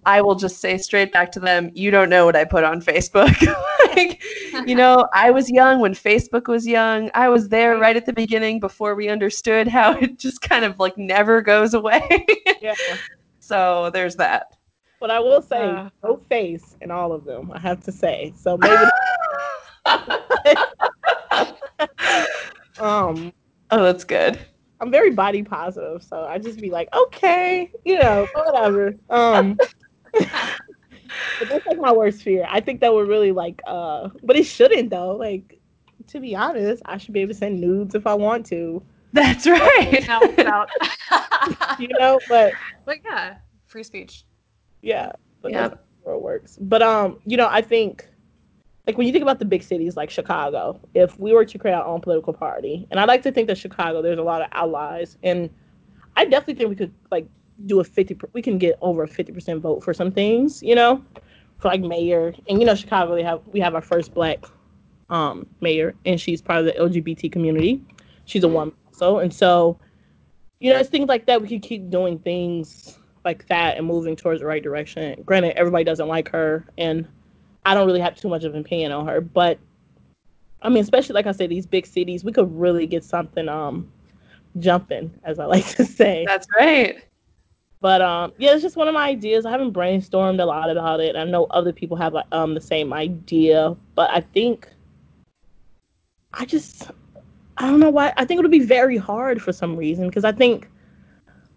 I 0.05 0.21
will 0.21 0.35
just 0.35 0.59
say 0.59 0.77
straight 0.77 1.11
back 1.11 1.31
to 1.33 1.39
them, 1.39 1.71
"You 1.73 1.91
don't 1.91 2.09
know 2.09 2.25
what 2.25 2.35
I 2.35 2.45
put 2.45 2.63
on 2.63 2.81
Facebook." 2.81 3.35
like, 3.95 4.21
you 4.67 4.75
know, 4.81 5.07
I 5.13 5.31
was 5.31 5.49
young 5.49 5.79
when 5.79 5.93
Facebook 5.93 6.47
was 6.47 6.65
young. 6.67 7.09
I 7.13 7.27
was 7.29 7.49
there 7.49 7.77
right 7.77 7.95
at 7.95 8.05
the 8.05 8.13
beginning 8.13 8.59
before 8.59 8.95
we 8.95 9.09
understood 9.09 9.67
how 9.67 9.93
it 9.99 10.17
just 10.19 10.41
kind 10.41 10.63
of 10.65 10.79
like 10.79 10.97
never 10.97 11.41
goes 11.41 11.73
away. 11.73 12.25
yeah. 12.61 12.75
so 13.39 13.89
there's 13.93 14.15
that. 14.17 14.55
But 14.99 15.11
I 15.11 15.19
will 15.19 15.41
say, 15.41 15.61
Uh. 15.61 15.89
no 16.03 16.17
face 16.29 16.77
in 16.81 16.89
all 16.91 17.11
of 17.11 17.25
them. 17.25 17.51
I 17.51 17.59
have 17.59 17.83
to 17.83 17.91
say. 17.91 18.33
So 18.37 18.57
maybe. 18.57 18.75
um, 22.79 23.33
oh, 23.71 23.83
that's 23.83 24.03
good. 24.03 24.39
I'm 24.85 24.91
very 24.91 25.11
body 25.11 25.43
positive, 25.43 26.03
so 26.03 26.23
I 26.23 26.37
just 26.39 26.59
be 26.61 26.69
like, 26.69 26.89
okay, 26.95 27.71
you 27.85 27.97
know, 27.99 28.27
whatever. 28.33 28.95
Um, 29.09 29.57
but 30.13 31.49
that's 31.49 31.65
like 31.65 31.77
my 31.79 31.91
worst 31.91 32.21
fear. 32.21 32.45
I 32.49 32.61
think 32.61 32.81
that 32.81 32.93
would 32.93 33.07
really 33.07 33.31
like 33.31 33.61
uh 33.67 34.09
but 34.23 34.35
it 34.35 34.45
shouldn't 34.45 34.89
though. 34.89 35.15
Like 35.15 35.59
to 36.07 36.19
be 36.19 36.35
honest, 36.35 36.81
I 36.85 36.97
should 36.97 37.13
be 37.13 37.21
able 37.21 37.33
to 37.33 37.37
send 37.39 37.59
nudes 37.59 37.95
if 37.95 38.07
I 38.07 38.13
want 38.13 38.45
to. 38.47 38.83
That's 39.13 39.47
right. 39.47 40.05
Now 40.07 40.21
it's 40.23 40.45
out. 40.45 40.69
You 41.77 41.89
know, 41.99 42.19
but 42.27 42.53
but 42.85 42.97
yeah, 43.05 43.37
free 43.65 43.83
speech. 43.83 44.25
yeah. 44.81 45.11
But 45.41 45.51
Yeah. 45.51 45.69
that's 45.69 45.81
how 46.05 46.13
it 46.15 46.21
works. 46.21 46.57
But 46.59 46.81
um, 46.81 47.19
you 47.25 47.37
know, 47.37 47.47
I 47.49 47.61
think 47.61 48.07
like 48.87 48.97
when 48.97 49.07
you 49.07 49.13
think 49.13 49.23
about 49.23 49.39
the 49.39 49.45
big 49.45 49.63
cities 49.63 49.97
like 49.97 50.09
Chicago, 50.09 50.79
if 50.93 51.19
we 51.19 51.33
were 51.33 51.45
to 51.45 51.57
create 51.57 51.73
our 51.73 51.85
own 51.85 52.01
political 52.01 52.33
party, 52.33 52.87
and 52.91 52.99
I 52.99 53.05
like 53.05 53.23
to 53.23 53.31
think 53.31 53.47
that 53.47 53.57
Chicago, 53.57 54.01
there's 54.01 54.19
a 54.19 54.23
lot 54.23 54.41
of 54.41 54.47
allies, 54.51 55.17
and 55.23 55.49
I 56.15 56.25
definitely 56.25 56.55
think 56.55 56.69
we 56.69 56.75
could 56.75 56.93
like 57.11 57.27
do 57.65 57.79
a 57.79 57.83
fifty. 57.83 58.17
We 58.33 58.41
can 58.41 58.57
get 58.57 58.77
over 58.81 59.03
a 59.03 59.07
fifty 59.07 59.31
percent 59.31 59.61
vote 59.61 59.83
for 59.83 59.93
some 59.93 60.11
things, 60.11 60.61
you 60.61 60.75
know, 60.75 61.03
for 61.57 61.69
like 61.69 61.81
mayor, 61.81 62.33
and 62.47 62.59
you 62.59 62.65
know, 62.65 62.75
Chicago, 62.75 63.15
we 63.15 63.23
have 63.23 63.41
we 63.51 63.59
have 63.59 63.73
our 63.73 63.81
first 63.81 64.13
black 64.13 64.45
um 65.09 65.47
mayor, 65.61 65.95
and 66.05 66.21
she's 66.21 66.41
part 66.41 66.59
of 66.59 66.65
the 66.65 66.73
LGBT 66.73 67.31
community. 67.31 67.81
She's 68.25 68.43
a 68.43 68.47
woman, 68.47 68.75
so 68.91 69.17
and 69.17 69.33
so, 69.33 69.79
you 70.59 70.71
know, 70.71 70.79
it's 70.79 70.89
things 70.89 71.07
like 71.07 71.25
that. 71.25 71.41
We 71.41 71.47
could 71.47 71.63
keep 71.63 71.89
doing 71.89 72.19
things 72.19 72.99
like 73.23 73.47
that 73.47 73.77
and 73.77 73.87
moving 73.87 74.15
towards 74.15 74.41
the 74.41 74.45
right 74.45 74.61
direction. 74.61 75.23
Granted, 75.25 75.57
everybody 75.57 75.83
doesn't 75.83 76.07
like 76.07 76.29
her, 76.29 76.65
and 76.77 77.07
I 77.65 77.73
don't 77.73 77.87
really 77.87 77.99
have 78.01 78.15
too 78.15 78.29
much 78.29 78.43
of 78.43 78.53
an 78.53 78.61
opinion 78.61 78.91
on 78.91 79.07
her, 79.07 79.21
but 79.21 79.59
I 80.61 80.69
mean, 80.69 80.83
especially 80.83 81.13
like 81.13 81.27
I 81.27 81.31
said, 81.31 81.49
these 81.49 81.65
big 81.65 81.85
cities, 81.85 82.23
we 82.23 82.31
could 82.31 82.51
really 82.59 82.87
get 82.87 83.03
something 83.03 83.49
um 83.49 83.91
jumping, 84.59 85.11
as 85.23 85.39
I 85.39 85.45
like 85.55 85.65
to 85.75 85.85
say. 85.85 86.25
That's 86.27 86.47
right. 86.57 87.03
But 87.81 88.01
um, 88.01 88.33
yeah, 88.37 88.53
it's 88.53 88.63
just 88.63 88.77
one 88.77 88.87
of 88.87 88.93
my 88.93 89.07
ideas. 89.07 89.45
I 89.45 89.51
haven't 89.51 89.73
brainstormed 89.73 90.41
a 90.41 90.45
lot 90.45 90.69
about 90.69 91.01
it. 91.01 91.15
I 91.15 91.23
know 91.23 91.45
other 91.51 91.71
people 91.71 91.97
have 91.97 92.15
um 92.31 92.53
the 92.53 92.61
same 92.61 92.93
idea, 92.93 93.75
but 93.95 94.09
I 94.11 94.21
think 94.21 94.67
I 96.33 96.45
just 96.45 96.89
I 97.57 97.67
don't 97.67 97.79
know 97.79 97.89
why. 97.89 98.13
I 98.17 98.25
think 98.25 98.39
it 98.39 98.41
would 98.41 98.51
be 98.51 98.59
very 98.59 98.97
hard 98.97 99.41
for 99.41 99.53
some 99.53 99.75
reason 99.75 100.07
because 100.07 100.25
I 100.25 100.31
think 100.31 100.69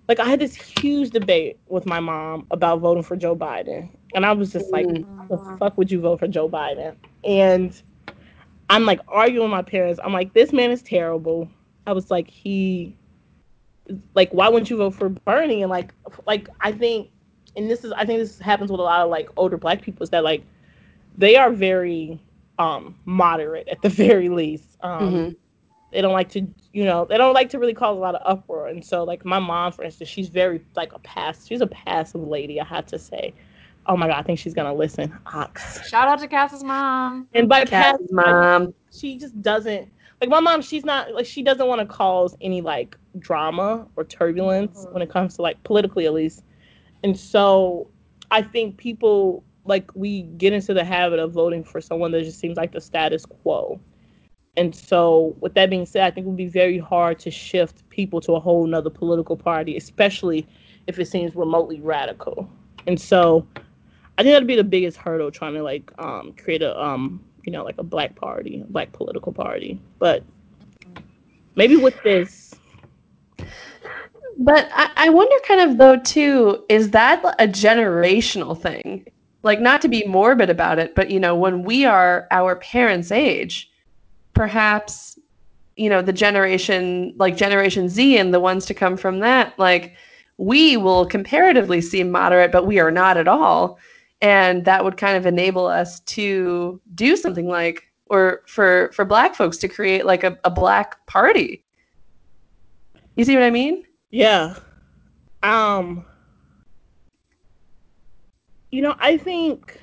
like 0.08 0.20
I 0.20 0.24
had 0.24 0.40
this 0.40 0.54
huge 0.54 1.10
debate 1.10 1.58
with 1.68 1.86
my 1.86 2.00
mom 2.00 2.46
about 2.50 2.80
voting 2.80 3.02
for 3.02 3.16
Joe 3.16 3.36
Biden, 3.36 3.88
and 4.14 4.24
I 4.24 4.32
was 4.32 4.52
just 4.52 4.72
like, 4.72 4.86
Mm. 4.86 5.04
the 5.28 5.38
fuck 5.58 5.76
would 5.78 5.90
you 5.90 6.00
vote 6.00 6.18
for 6.20 6.28
Joe 6.28 6.48
Biden? 6.48 6.94
And 7.24 7.80
I'm 8.68 8.84
like 8.84 9.00
arguing 9.08 9.44
with 9.44 9.50
my 9.50 9.62
parents. 9.62 10.00
I'm 10.02 10.12
like, 10.12 10.32
this 10.32 10.52
man 10.52 10.70
is 10.70 10.82
terrible. 10.82 11.48
I 11.86 11.92
was 11.92 12.10
like, 12.10 12.28
he, 12.28 12.96
like, 14.14 14.30
why 14.32 14.48
wouldn't 14.48 14.70
you 14.70 14.76
vote 14.76 14.94
for 14.94 15.08
Bernie? 15.08 15.62
And 15.62 15.70
like, 15.70 15.94
like 16.26 16.48
I 16.60 16.72
think, 16.72 17.10
and 17.56 17.70
this 17.70 17.84
is, 17.84 17.92
I 17.92 18.04
think 18.04 18.18
this 18.18 18.38
happens 18.38 18.70
with 18.70 18.80
a 18.80 18.82
lot 18.82 19.00
of 19.00 19.10
like 19.10 19.28
older 19.36 19.56
Black 19.56 19.82
people 19.82 20.02
is 20.02 20.10
that 20.10 20.24
like 20.24 20.42
they 21.16 21.36
are 21.36 21.50
very 21.50 22.20
um 22.58 22.96
moderate 23.04 23.68
at 23.68 23.82
the 23.82 23.88
very 23.88 24.28
least. 24.28 24.76
Um, 24.82 25.14
Mhm. 25.14 25.36
They 25.90 26.02
don't 26.02 26.12
like 26.12 26.28
to, 26.30 26.46
you 26.72 26.84
know, 26.84 27.06
they 27.06 27.16
don't 27.16 27.34
like 27.34 27.48
to 27.50 27.58
really 27.58 27.74
cause 27.74 27.96
a 27.96 28.00
lot 28.00 28.14
of 28.14 28.22
uproar. 28.24 28.68
And 28.68 28.84
so, 28.84 29.04
like 29.04 29.24
my 29.24 29.38
mom, 29.38 29.72
for 29.72 29.84
instance, 29.84 30.10
she's 30.10 30.28
very 30.28 30.60
like 30.76 30.92
a 30.92 30.98
pass. 30.98 31.46
She's 31.46 31.60
a 31.62 31.66
passive 31.66 32.26
lady. 32.26 32.60
I 32.60 32.64
have 32.64 32.86
to 32.86 32.98
say. 32.98 33.34
Oh 33.88 33.96
my 33.96 34.06
god, 34.06 34.18
I 34.18 34.22
think 34.22 34.38
she's 34.38 34.54
gonna 34.54 34.74
listen. 34.74 35.12
Ox. 35.32 35.88
Shout 35.88 36.08
out 36.08 36.20
to 36.20 36.28
Cass's 36.28 36.62
mom. 36.62 37.26
And 37.34 37.48
by 37.48 37.64
passive, 37.64 38.00
Cass's 38.00 38.12
mom. 38.12 38.74
she 38.92 39.16
just 39.18 39.40
doesn't 39.42 39.90
like 40.20 40.30
my 40.30 40.40
mom 40.40 40.62
she's 40.62 40.84
not 40.84 41.12
like 41.14 41.26
she 41.26 41.42
doesn't 41.42 41.66
want 41.66 41.80
to 41.80 41.86
cause 41.86 42.36
any 42.40 42.60
like 42.60 42.96
drama 43.18 43.86
or 43.96 44.04
turbulence 44.04 44.80
mm-hmm. 44.80 44.92
when 44.92 45.02
it 45.02 45.10
comes 45.10 45.36
to 45.36 45.42
like 45.42 45.62
politically 45.64 46.06
at 46.06 46.12
least 46.12 46.42
and 47.02 47.18
so 47.18 47.88
i 48.30 48.42
think 48.42 48.76
people 48.76 49.44
like 49.64 49.90
we 49.94 50.22
get 50.22 50.52
into 50.52 50.72
the 50.72 50.84
habit 50.84 51.18
of 51.18 51.32
voting 51.32 51.62
for 51.62 51.80
someone 51.80 52.10
that 52.12 52.22
just 52.22 52.38
seems 52.38 52.56
like 52.56 52.72
the 52.72 52.80
status 52.80 53.24
quo 53.24 53.80
and 54.56 54.74
so 54.74 55.36
with 55.40 55.54
that 55.54 55.70
being 55.70 55.86
said 55.86 56.02
i 56.02 56.10
think 56.10 56.24
it 56.24 56.28
would 56.28 56.36
be 56.36 56.46
very 56.46 56.78
hard 56.78 57.18
to 57.18 57.30
shift 57.30 57.88
people 57.90 58.20
to 58.20 58.32
a 58.32 58.40
whole 58.40 58.66
nother 58.66 58.90
political 58.90 59.36
party 59.36 59.76
especially 59.76 60.46
if 60.86 60.98
it 60.98 61.06
seems 61.06 61.34
remotely 61.34 61.80
radical 61.80 62.48
and 62.86 63.00
so 63.00 63.46
i 64.18 64.22
think 64.22 64.34
that'd 64.34 64.46
be 64.46 64.56
the 64.56 64.64
biggest 64.64 64.98
hurdle 64.98 65.30
trying 65.30 65.54
to 65.54 65.62
like 65.62 65.90
um 65.98 66.34
create 66.34 66.60
a 66.60 66.78
um 66.82 67.24
you 67.48 67.52
know, 67.52 67.64
like 67.64 67.78
a 67.78 67.82
black 67.82 68.14
party, 68.14 68.60
a 68.60 68.70
black 68.70 68.92
political 68.92 69.32
party. 69.32 69.80
But 69.98 70.22
maybe 71.56 71.76
with 71.76 71.94
this, 72.02 72.54
But 74.36 74.68
I, 74.74 74.90
I 74.96 75.08
wonder 75.08 75.34
kind 75.46 75.62
of 75.62 75.78
though 75.78 75.98
too, 75.98 76.62
is 76.68 76.90
that 76.90 77.24
a 77.38 77.48
generational 77.48 78.60
thing? 78.60 79.06
Like 79.42 79.60
not 79.60 79.80
to 79.80 79.88
be 79.88 80.04
morbid 80.06 80.50
about 80.50 80.78
it, 80.78 80.94
but 80.94 81.10
you 81.10 81.18
know, 81.18 81.34
when 81.34 81.62
we 81.62 81.86
are 81.86 82.28
our 82.30 82.56
parents' 82.56 83.10
age, 83.10 83.70
perhaps, 84.34 85.18
you 85.76 85.88
know, 85.88 86.02
the 86.02 86.12
generation 86.12 87.14
like 87.16 87.34
Generation 87.34 87.88
Z 87.88 88.18
and 88.18 88.34
the 88.34 88.40
ones 88.40 88.66
to 88.66 88.74
come 88.74 88.98
from 88.98 89.20
that, 89.20 89.58
like 89.58 89.94
we 90.36 90.76
will 90.76 91.06
comparatively 91.06 91.80
seem 91.80 92.10
moderate, 92.10 92.52
but 92.52 92.66
we 92.66 92.78
are 92.78 92.90
not 92.90 93.16
at 93.16 93.26
all. 93.26 93.78
And 94.20 94.64
that 94.64 94.84
would 94.84 94.96
kind 94.96 95.16
of 95.16 95.26
enable 95.26 95.66
us 95.66 96.00
to 96.00 96.80
do 96.94 97.16
something 97.16 97.46
like 97.46 97.84
or 98.06 98.42
for 98.46 98.90
for 98.94 99.04
black 99.04 99.34
folks 99.34 99.56
to 99.58 99.68
create 99.68 100.06
like 100.06 100.24
a, 100.24 100.38
a 100.44 100.50
black 100.50 101.04
party. 101.06 101.64
You 103.16 103.24
see 103.24 103.34
what 103.34 103.44
I 103.44 103.50
mean? 103.50 103.84
yeah. 104.10 104.54
Um 105.42 106.04
you 108.70 108.82
know, 108.82 108.94
I 108.98 109.16
think 109.16 109.80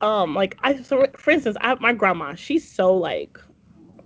um 0.00 0.34
like 0.34 0.58
I 0.62 0.82
so 0.82 1.06
for 1.16 1.30
instance, 1.30 1.56
I 1.60 1.74
my 1.76 1.92
grandma, 1.92 2.34
she's 2.34 2.68
so 2.68 2.96
like 2.96 3.38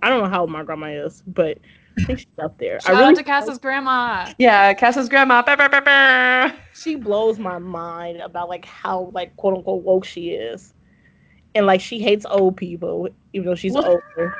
I 0.01 0.09
don't 0.09 0.21
know 0.21 0.29
how 0.29 0.41
old 0.41 0.51
my 0.51 0.63
grandma 0.63 0.87
is, 0.87 1.23
but 1.25 1.57
I 1.97 2.03
think 2.05 2.19
she's 2.19 2.27
up 2.39 2.57
there. 2.57 2.79
Shout 2.79 2.95
I 2.95 2.99
really 2.99 3.11
out 3.11 3.15
to 3.17 3.23
Cass's 3.23 3.57
grandma. 3.57 4.31
Yeah, 4.37 4.73
Cass's 4.73 5.09
grandma. 5.09 5.41
Bah, 5.41 5.55
bah, 5.55 5.67
bah, 5.69 5.81
bah. 5.81 6.51
she 6.73 6.95
blows 6.95 7.39
my 7.39 7.57
mind 7.57 8.21
about 8.21 8.49
like 8.49 8.65
how 8.65 9.11
like 9.13 9.35
quote 9.35 9.57
unquote 9.57 9.83
woke 9.83 10.05
she 10.05 10.29
is. 10.29 10.73
And 11.55 11.65
like 11.65 11.81
she 11.81 11.99
hates 11.99 12.25
old 12.29 12.55
people, 12.55 13.09
even 13.33 13.47
though 13.47 13.55
she's 13.55 13.73
What? 13.73 13.85
older. 13.85 14.35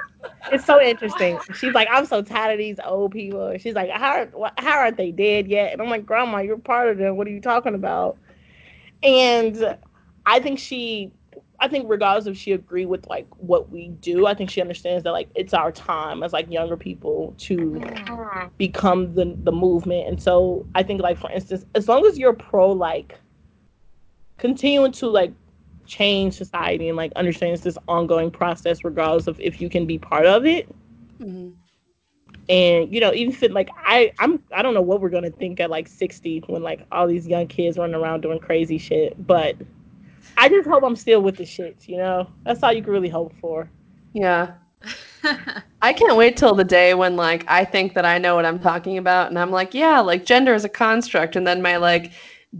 It's 0.51 0.65
so 0.65 0.81
interesting. 0.81 1.39
She's 1.55 1.73
like, 1.73 1.87
I'm 1.91 2.05
so 2.05 2.21
tired 2.21 2.53
of 2.53 2.57
these 2.59 2.79
old 2.85 3.11
people. 3.11 3.57
She's 3.57 3.73
like, 3.73 3.89
how 3.89 4.11
are, 4.11 4.51
how 4.57 4.79
aren't 4.79 4.97
they 4.97 5.11
dead 5.11 5.47
yet? 5.47 5.73
And 5.73 5.81
I'm 5.81 5.89
like, 5.89 6.05
Grandma, 6.05 6.39
you're 6.39 6.57
part 6.57 6.89
of 6.89 6.97
them. 6.97 7.17
What 7.17 7.27
are 7.27 7.31
you 7.31 7.41
talking 7.41 7.75
about? 7.75 8.17
And 9.01 9.77
I 10.25 10.39
think 10.39 10.59
she, 10.59 11.11
I 11.59 11.67
think 11.67 11.89
regardless 11.89 12.27
if 12.27 12.37
she 12.37 12.51
agree 12.51 12.85
with 12.85 13.07
like 13.07 13.27
what 13.37 13.71
we 13.71 13.89
do, 13.89 14.27
I 14.27 14.35
think 14.35 14.49
she 14.49 14.61
understands 14.61 15.03
that 15.03 15.11
like 15.11 15.29
it's 15.35 15.53
our 15.53 15.71
time 15.71 16.21
as 16.21 16.31
like 16.31 16.51
younger 16.51 16.77
people 16.77 17.33
to 17.39 17.81
become 18.57 19.13
the 19.15 19.35
the 19.43 19.51
movement. 19.51 20.07
And 20.07 20.21
so 20.21 20.65
I 20.75 20.83
think 20.83 21.01
like 21.01 21.17
for 21.17 21.31
instance, 21.31 21.65
as 21.73 21.87
long 21.87 22.05
as 22.05 22.17
you're 22.17 22.33
pro 22.33 22.71
like 22.71 23.19
continuing 24.37 24.91
to 24.93 25.07
like 25.07 25.33
change 25.87 26.35
society 26.35 26.89
and 26.89 26.97
like 26.97 27.11
understands 27.15 27.61
this 27.61 27.77
ongoing 27.87 28.29
process 28.29 28.83
regardless 28.83 29.25
of 29.25 29.39
if 29.39 29.59
you 29.59 29.69
can 29.69 29.87
be 29.87 29.97
part 29.97 30.27
of 30.27 30.45
it. 30.45 30.67
Mhm. 31.19 31.53
And 32.49 32.93
you 32.93 33.01
know, 33.01 33.13
even 33.13 33.33
if 33.33 33.41
it, 33.41 33.51
like 33.51 33.69
I 33.75 34.11
I'm 34.19 34.43
I 34.51 34.61
don't 34.61 34.75
know 34.75 34.81
what 34.81 35.01
we're 35.01 35.09
gonna 35.09 35.31
think 35.31 35.59
at 35.59 35.71
like 35.71 35.87
60 35.87 36.43
when 36.47 36.61
like 36.61 36.85
all 36.91 37.07
these 37.07 37.27
young 37.27 37.47
kids 37.47 37.79
running 37.79 37.95
around 37.95 38.21
doing 38.21 38.39
crazy 38.39 38.77
shit, 38.77 39.25
but 39.25 39.55
I 40.37 40.47
just 40.49 40.67
hope 40.67 40.83
I'm 40.83 40.95
still 40.95 41.21
with 41.21 41.35
the 41.35 41.43
shits, 41.43 41.87
you 41.87 41.97
know? 41.97 42.27
That's 42.45 42.61
all 42.61 42.71
you 42.71 42.83
can 42.83 42.93
really 42.93 43.09
hope 43.09 43.33
for. 43.41 43.69
Yeah. 44.13 44.53
I 45.81 45.93
can't 45.93 46.15
wait 46.15 46.37
till 46.37 46.53
the 46.53 46.63
day 46.63 46.93
when 46.93 47.15
like 47.15 47.43
I 47.47 47.65
think 47.65 47.93
that 47.95 48.05
I 48.05 48.17
know 48.17 48.35
what 48.35 48.45
I'm 48.45 48.59
talking 48.59 48.97
about 48.97 49.29
and 49.29 49.39
I'm 49.39 49.51
like, 49.51 49.73
yeah, 49.73 49.99
like 49.99 50.25
gender 50.25 50.53
is 50.53 50.63
a 50.63 50.69
construct 50.69 51.35
and 51.35 51.45
then 51.45 51.61
my 51.61 51.77
like 51.77 52.11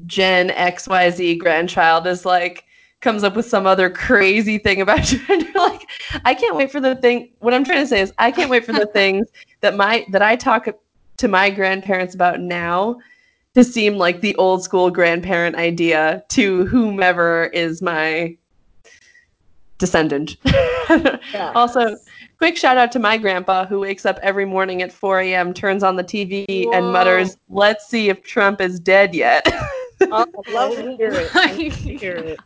Gen 0.06 0.50
XYZ 0.50 1.38
grandchild 1.40 2.08
is 2.08 2.26
like 2.26 2.66
comes 3.00 3.24
up 3.24 3.36
with 3.36 3.46
some 3.46 3.68
other 3.68 3.90
crazy 3.90 4.58
thing 4.58 4.82
about 4.82 5.02
gender. 5.04 5.52
like 5.56 5.88
I 6.26 6.34
can't 6.34 6.56
wait 6.56 6.72
for 6.72 6.82
the 6.82 6.96
thing 6.96 7.32
what 7.40 7.54
I'm 7.54 7.64
trying 7.64 7.82
to 7.82 7.88
say 7.88 8.02
is 8.02 8.12
I 8.18 8.32
can't 8.32 8.50
wait 8.50 8.66
for 8.66 8.74
the 8.74 8.88
things 8.94 9.28
that 9.62 9.76
my 9.76 10.06
that 10.12 10.22
I 10.22 10.36
talk 10.36 10.68
to 11.18 11.28
my 11.28 11.50
grandparents 11.50 12.16
about 12.16 12.40
now 12.40 12.98
to 13.58 13.64
seem 13.64 13.98
like 13.98 14.22
the 14.22 14.36
old 14.36 14.64
school 14.64 14.92
grandparent 14.92 15.56
idea 15.56 16.24
to 16.30 16.66
whomever 16.68 17.46
is 17.46 17.82
my 17.82 18.38
descendant. 19.80 20.38
Yeah. 20.46 21.18
Also, 21.56 21.98
quick 22.38 22.56
shout 22.56 22.78
out 22.78 22.92
to 22.92 23.00
my 23.00 23.18
grandpa 23.18 23.66
who 23.66 23.80
wakes 23.80 24.06
up 24.06 24.20
every 24.22 24.46
morning 24.46 24.84
at 24.84 24.92
4 24.92 25.22
a.m., 25.22 25.54
turns 25.54 25.82
on 25.84 25.96
the 25.96 26.04
TV, 26.04 26.46
and 26.72 26.92
mutters, 26.94 27.36
Let's 27.50 27.88
see 27.88 28.10
if 28.10 28.22
Trump 28.24 28.62
is 28.62 28.80
dead 28.80 29.16
yet. 29.16 29.48
Oh, 30.10 30.26
I 30.48 30.52
love 30.52 30.76
to 30.76 30.96
hear 30.96 31.10
it. 31.12 31.32
I 31.34 31.52
love 31.54 31.58
to 31.58 31.98
hear 31.98 32.38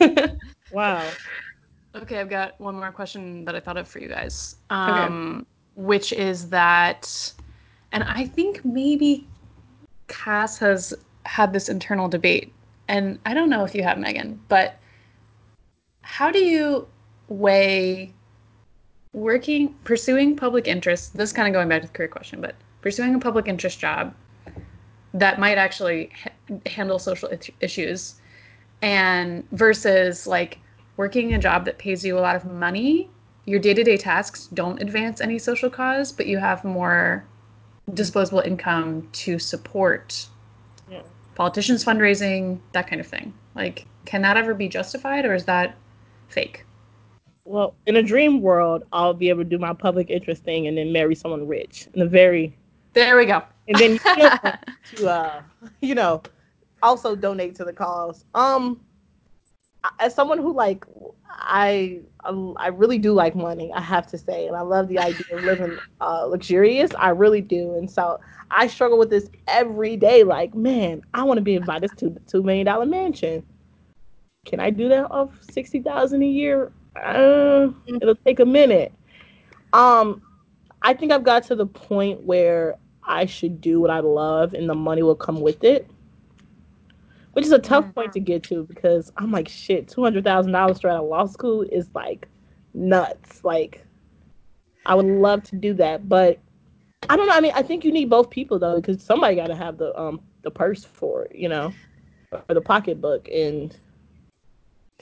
it. 0.00 0.36
Wow. 0.72 1.08
Okay, 1.94 2.18
I've 2.18 2.28
got 2.28 2.60
one 2.60 2.74
more 2.74 2.90
question 2.90 3.44
that 3.44 3.54
I 3.54 3.60
thought 3.60 3.76
of 3.76 3.86
for 3.86 4.00
you 4.00 4.08
guys. 4.08 4.56
Um, 4.68 5.46
Which 5.76 6.12
is 6.12 6.50
that, 6.50 7.32
and 7.92 8.02
I 8.02 8.26
think 8.26 8.64
maybe 8.64 9.28
Cass 10.08 10.58
has 10.58 10.94
had 11.24 11.52
this 11.52 11.68
internal 11.68 12.08
debate 12.08 12.52
and 12.88 13.18
I 13.26 13.34
don't 13.34 13.50
know 13.50 13.64
if 13.64 13.74
you 13.74 13.82
have 13.82 13.98
Megan, 13.98 14.40
but 14.48 14.78
how 16.02 16.30
do 16.30 16.38
you 16.38 16.88
weigh 17.28 18.14
working, 19.12 19.74
pursuing 19.84 20.36
public 20.36 20.66
interest? 20.66 21.16
This 21.16 21.30
is 21.30 21.32
kind 21.34 21.46
of 21.46 21.52
going 21.52 21.68
back 21.68 21.82
to 21.82 21.86
the 21.86 21.92
career 21.92 22.08
question, 22.08 22.40
but 22.40 22.54
pursuing 22.80 23.14
a 23.14 23.18
public 23.18 23.46
interest 23.46 23.78
job 23.78 24.14
that 25.14 25.38
might 25.38 25.58
actually 25.58 26.10
ha- 26.22 26.56
handle 26.66 26.98
social 26.98 27.28
it- 27.28 27.54
issues 27.60 28.14
and 28.82 29.48
versus 29.50 30.26
like 30.26 30.58
working 30.96 31.34
a 31.34 31.38
job 31.38 31.64
that 31.64 31.78
pays 31.78 32.04
you 32.04 32.18
a 32.18 32.20
lot 32.20 32.36
of 32.36 32.44
money 32.44 33.10
your 33.44 33.58
day-to-day 33.58 33.96
tasks 33.96 34.46
don't 34.52 34.80
advance 34.82 35.20
any 35.20 35.38
social 35.38 35.70
cause 35.70 36.12
but 36.12 36.26
you 36.26 36.38
have 36.38 36.64
more 36.64 37.24
disposable 37.94 38.40
income 38.40 39.08
to 39.12 39.38
support 39.38 40.26
Yeah. 40.90 41.02
politicians 41.34 41.84
fundraising 41.84 42.60
that 42.72 42.88
kind 42.88 43.00
of 43.00 43.06
thing. 43.06 43.32
Like 43.54 43.86
can 44.04 44.22
that 44.22 44.36
ever 44.36 44.54
be 44.54 44.68
justified 44.68 45.24
or 45.24 45.34
is 45.34 45.44
that 45.46 45.76
fake? 46.28 46.64
Well, 47.44 47.74
in 47.86 47.96
a 47.96 48.02
dream 48.02 48.42
world, 48.42 48.84
I'll 48.92 49.14
be 49.14 49.30
able 49.30 49.42
to 49.44 49.48
do 49.48 49.58
my 49.58 49.72
public 49.72 50.10
interest 50.10 50.44
thing 50.44 50.66
and 50.66 50.76
then 50.76 50.92
marry 50.92 51.14
someone 51.14 51.46
rich 51.46 51.88
in 51.94 52.02
a 52.02 52.06
very 52.06 52.56
there 52.94 53.16
we 53.16 53.26
go. 53.26 53.42
And 53.68 53.78
then 53.78 54.00
you 54.16 54.30
to 54.96 55.08
uh 55.08 55.42
you 55.80 55.94
know 55.94 56.22
also 56.82 57.16
donate 57.16 57.54
to 57.56 57.64
the 57.64 57.72
cause. 57.72 58.24
Um 58.34 58.80
as 60.00 60.14
someone 60.14 60.38
who 60.38 60.52
like 60.52 60.84
i 61.30 62.00
i 62.56 62.68
really 62.68 62.98
do 62.98 63.12
like 63.12 63.34
money 63.34 63.72
i 63.74 63.80
have 63.80 64.06
to 64.06 64.18
say 64.18 64.46
and 64.46 64.56
i 64.56 64.60
love 64.60 64.88
the 64.88 64.98
idea 64.98 65.26
of 65.32 65.42
living 65.44 65.78
uh 66.00 66.24
luxurious 66.26 66.94
i 66.98 67.08
really 67.10 67.40
do 67.40 67.74
and 67.76 67.90
so 67.90 68.18
i 68.50 68.66
struggle 68.66 68.98
with 68.98 69.10
this 69.10 69.28
every 69.46 69.96
day 69.96 70.22
like 70.24 70.54
man 70.54 71.00
i 71.14 71.22
want 71.22 71.38
to 71.38 71.42
be 71.42 71.54
invited 71.54 71.96
to 71.96 72.10
the 72.10 72.20
two 72.20 72.42
million 72.42 72.66
dollar 72.66 72.86
mansion. 72.86 73.44
Can 74.46 74.60
i 74.60 74.70
do 74.70 74.88
that 74.88 75.10
off 75.10 75.30
60000 75.42 76.22
a 76.22 76.26
year? 76.26 76.72
Uh, 76.96 77.68
it'll 77.86 78.14
take 78.16 78.40
a 78.40 78.46
minute. 78.46 78.92
Um 79.72 80.22
i 80.82 80.94
think 80.94 81.12
i've 81.12 81.24
got 81.24 81.44
to 81.44 81.56
the 81.56 81.66
point 81.66 82.22
where 82.22 82.76
I 83.08 83.24
should 83.24 83.60
do 83.62 83.80
what 83.80 83.90
I 83.90 84.00
love 84.00 84.52
and 84.52 84.68
the 84.68 84.74
money 84.74 85.02
will 85.02 85.14
come 85.16 85.40
with 85.40 85.64
it. 85.64 85.88
Which 87.38 87.46
is 87.46 87.52
a 87.52 87.60
tough 87.60 87.84
Mhm. 87.84 87.94
point 87.94 88.12
to 88.14 88.18
get 88.18 88.42
to 88.44 88.64
because 88.64 89.12
I'm 89.16 89.30
like, 89.30 89.46
shit, 89.48 89.86
two 89.86 90.02
hundred 90.02 90.24
thousand 90.24 90.50
dollars 90.50 90.78
straight 90.78 90.90
out 90.94 91.04
of 91.04 91.08
law 91.08 91.24
school 91.24 91.62
is 91.62 91.88
like 91.94 92.26
nuts. 92.74 93.44
Like, 93.44 93.86
I 94.84 94.96
would 94.96 95.06
love 95.06 95.44
to 95.44 95.54
do 95.54 95.72
that, 95.74 96.08
but 96.08 96.40
I 97.08 97.16
don't 97.16 97.28
know. 97.28 97.34
I 97.34 97.40
mean, 97.40 97.52
I 97.54 97.62
think 97.62 97.84
you 97.84 97.92
need 97.92 98.10
both 98.10 98.28
people 98.28 98.58
though, 98.58 98.80
because 98.80 99.00
somebody 99.00 99.36
got 99.36 99.46
to 99.46 99.54
have 99.54 99.78
the 99.78 99.96
um 99.96 100.20
the 100.42 100.50
purse 100.50 100.84
for 100.84 101.26
it, 101.26 101.36
you 101.36 101.48
know, 101.48 101.72
or 102.32 102.54
the 102.56 102.60
pocketbook. 102.60 103.28
And 103.28 103.78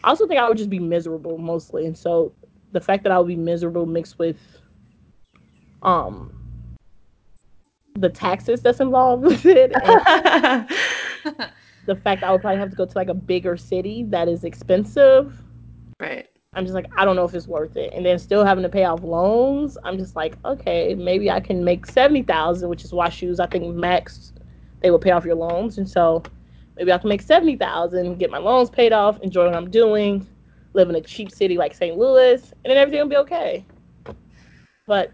I 0.04 0.10
also 0.10 0.26
think 0.26 0.38
I 0.38 0.46
would 0.46 0.58
just 0.58 0.68
be 0.68 0.78
miserable 0.78 1.38
mostly, 1.38 1.86
and 1.86 1.96
so 1.96 2.34
the 2.72 2.82
fact 2.82 3.02
that 3.04 3.12
I 3.12 3.18
would 3.18 3.28
be 3.28 3.36
miserable 3.36 3.86
mixed 3.86 4.18
with 4.18 4.60
um 5.82 6.34
the 7.94 8.10
taxes 8.10 8.60
that's 8.60 8.80
involved 8.80 9.24
with 9.26 9.46
it 9.46 9.72
and 9.82 10.68
the 11.86 11.96
fact 11.96 12.22
I 12.22 12.32
would 12.32 12.40
probably 12.40 12.58
have 12.58 12.70
to 12.70 12.76
go 12.76 12.84
to 12.84 12.98
like 12.98 13.08
a 13.08 13.14
bigger 13.14 13.56
city 13.56 14.04
that 14.08 14.28
is 14.28 14.44
expensive. 14.44 15.40
right. 16.00 16.28
I'm 16.54 16.64
just 16.64 16.74
like, 16.74 16.86
I 16.96 17.04
don't 17.04 17.16
know 17.16 17.24
if 17.24 17.34
it's 17.34 17.46
worth 17.46 17.76
it. 17.76 17.92
And 17.92 18.04
then 18.04 18.18
still 18.18 18.42
having 18.42 18.62
to 18.62 18.70
pay 18.70 18.84
off 18.84 19.02
loans, 19.02 19.76
I'm 19.84 19.98
just 19.98 20.16
like, 20.16 20.38
okay, 20.42 20.94
maybe 20.94 21.30
I 21.30 21.38
can 21.38 21.62
make 21.64 21.84
seventy 21.86 22.22
thousand, 22.22 22.70
which 22.70 22.82
is 22.82 22.92
WashU 22.92 23.38
I 23.38 23.46
think 23.46 23.74
max 23.74 24.32
they 24.80 24.90
will 24.90 24.98
pay 24.98 25.10
off 25.10 25.24
your 25.24 25.34
loans. 25.34 25.76
And 25.76 25.88
so 25.88 26.22
maybe 26.76 26.92
I 26.92 26.98
can 26.98 27.10
make 27.10 27.20
seventy 27.20 27.56
thousand, 27.56 28.18
get 28.18 28.30
my 28.30 28.38
loans 28.38 28.70
paid 28.70 28.92
off, 28.92 29.20
enjoy 29.20 29.44
what 29.44 29.54
I'm 29.54 29.70
doing, 29.70 30.26
live 30.72 30.88
in 30.88 30.96
a 30.96 31.00
cheap 31.00 31.30
city 31.30 31.58
like 31.58 31.74
St. 31.74 31.96
Louis, 31.96 32.42
and 32.64 32.70
then 32.70 32.78
everything 32.78 33.00
will 33.00 33.08
be 33.08 33.16
okay. 33.16 33.64
But 34.86 35.12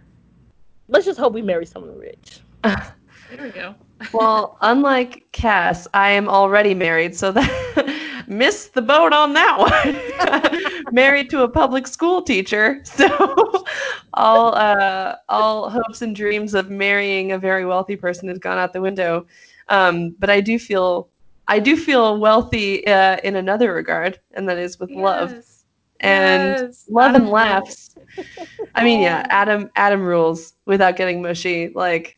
let's 0.87 1.05
just 1.05 1.19
hope 1.19 1.33
we 1.33 1.43
marry 1.43 1.67
someone 1.67 1.99
rich. 1.99 2.41
there 2.63 2.95
we 3.41 3.51
go 3.51 3.75
Well, 4.13 4.57
unlike 4.61 5.27
Cass, 5.33 5.87
I 5.95 6.11
am 6.11 6.29
already 6.29 6.75
married, 6.75 7.15
so 7.17 7.31
that 7.33 8.25
missed 8.27 8.75
the 8.75 8.83
boat 8.83 9.13
on 9.13 9.33
that 9.35 9.59
one. 9.59 10.53
married 10.91 11.31
to 11.31 11.43
a 11.43 11.49
public 11.49 11.87
school 11.87 12.23
teacher, 12.23 12.81
so 12.85 13.65
all 14.15 14.55
uh, 14.55 15.17
all 15.29 15.71
hopes 15.71 16.03
and 16.03 16.15
dreams 16.15 16.55
of 16.55 16.71
marrying 16.71 17.33
a 17.33 17.39
very 17.39 17.65
wealthy 17.65 17.97
person 17.97 18.29
has 18.29 18.39
gone 18.39 18.59
out 18.59 18.73
the 18.73 18.81
window. 18.81 19.27
Um, 19.69 20.15
but 20.19 20.31
I 20.31 20.41
do 20.41 20.59
feel 20.59 21.09
I 21.49 21.59
do 21.59 21.77
feel 21.77 22.19
wealthy 22.19 22.87
uh, 22.87 23.17
in 23.25 23.37
another 23.37 23.73
regard, 23.73 24.19
and 24.33 24.49
that 24.49 24.59
is 24.59 24.79
with 24.79 24.95
love 24.95 25.37
and 26.01 26.59
Yes. 26.59 26.87
love 26.89 27.15
and 27.15 27.29
Adam 27.31 27.31
laughs. 27.31 27.97
I 28.75 28.85
mean, 28.85 29.01
yeah, 29.01 29.23
Adam 29.31 29.71
Adam 29.77 30.03
rules 30.03 30.55
without 30.67 30.97
getting 30.97 31.23
mushy. 31.23 31.71
Like, 31.75 32.17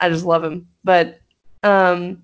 I 0.00 0.08
just 0.08 0.24
love 0.24 0.44
him. 0.44 0.68
But 0.84 1.20
um, 1.62 2.22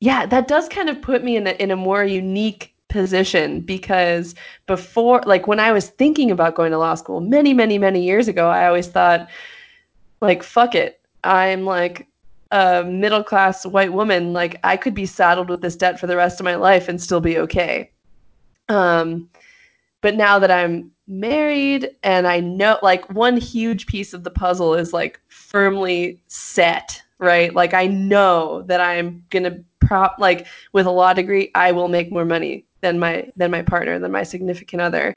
yeah, 0.00 0.26
that 0.26 0.48
does 0.48 0.68
kind 0.68 0.88
of 0.88 1.02
put 1.02 1.24
me 1.24 1.36
in 1.36 1.46
a 1.46 1.50
in 1.52 1.70
a 1.70 1.76
more 1.76 2.04
unique 2.04 2.74
position 2.88 3.60
because 3.60 4.34
before, 4.66 5.22
like, 5.26 5.46
when 5.46 5.60
I 5.60 5.72
was 5.72 5.88
thinking 5.88 6.30
about 6.30 6.54
going 6.54 6.72
to 6.72 6.78
law 6.78 6.94
school 6.94 7.20
many, 7.20 7.52
many, 7.52 7.78
many 7.78 8.02
years 8.02 8.28
ago, 8.28 8.48
I 8.48 8.66
always 8.66 8.88
thought, 8.88 9.28
like, 10.20 10.42
fuck 10.42 10.74
it, 10.74 11.00
I'm 11.24 11.64
like 11.64 12.06
a 12.50 12.84
middle 12.84 13.22
class 13.22 13.66
white 13.66 13.92
woman. 13.92 14.32
Like, 14.32 14.58
I 14.64 14.76
could 14.76 14.94
be 14.94 15.06
saddled 15.06 15.50
with 15.50 15.60
this 15.60 15.76
debt 15.76 16.00
for 16.00 16.06
the 16.06 16.16
rest 16.16 16.40
of 16.40 16.44
my 16.44 16.54
life 16.54 16.88
and 16.88 17.00
still 17.00 17.20
be 17.20 17.38
okay. 17.38 17.90
Um, 18.68 19.28
but 20.00 20.14
now 20.14 20.38
that 20.38 20.50
I'm 20.50 20.90
married 21.06 21.90
and 22.02 22.26
I 22.26 22.40
know 22.40 22.78
like 22.82 23.08
one 23.10 23.38
huge 23.38 23.86
piece 23.86 24.12
of 24.12 24.24
the 24.24 24.30
puzzle 24.30 24.74
is 24.74 24.92
like 24.92 25.20
firmly 25.48 26.20
set, 26.26 27.02
right? 27.18 27.54
Like 27.54 27.72
I 27.72 27.86
know 27.86 28.62
that 28.62 28.80
I'm 28.82 29.24
gonna 29.30 29.58
prop 29.80 30.16
like 30.18 30.46
with 30.72 30.86
a 30.86 30.90
law 30.90 31.14
degree, 31.14 31.50
I 31.54 31.72
will 31.72 31.88
make 31.88 32.12
more 32.12 32.26
money 32.26 32.66
than 32.82 32.98
my 32.98 33.30
than 33.36 33.50
my 33.50 33.62
partner, 33.62 33.98
than 33.98 34.12
my 34.12 34.22
significant 34.22 34.82
other. 34.82 35.16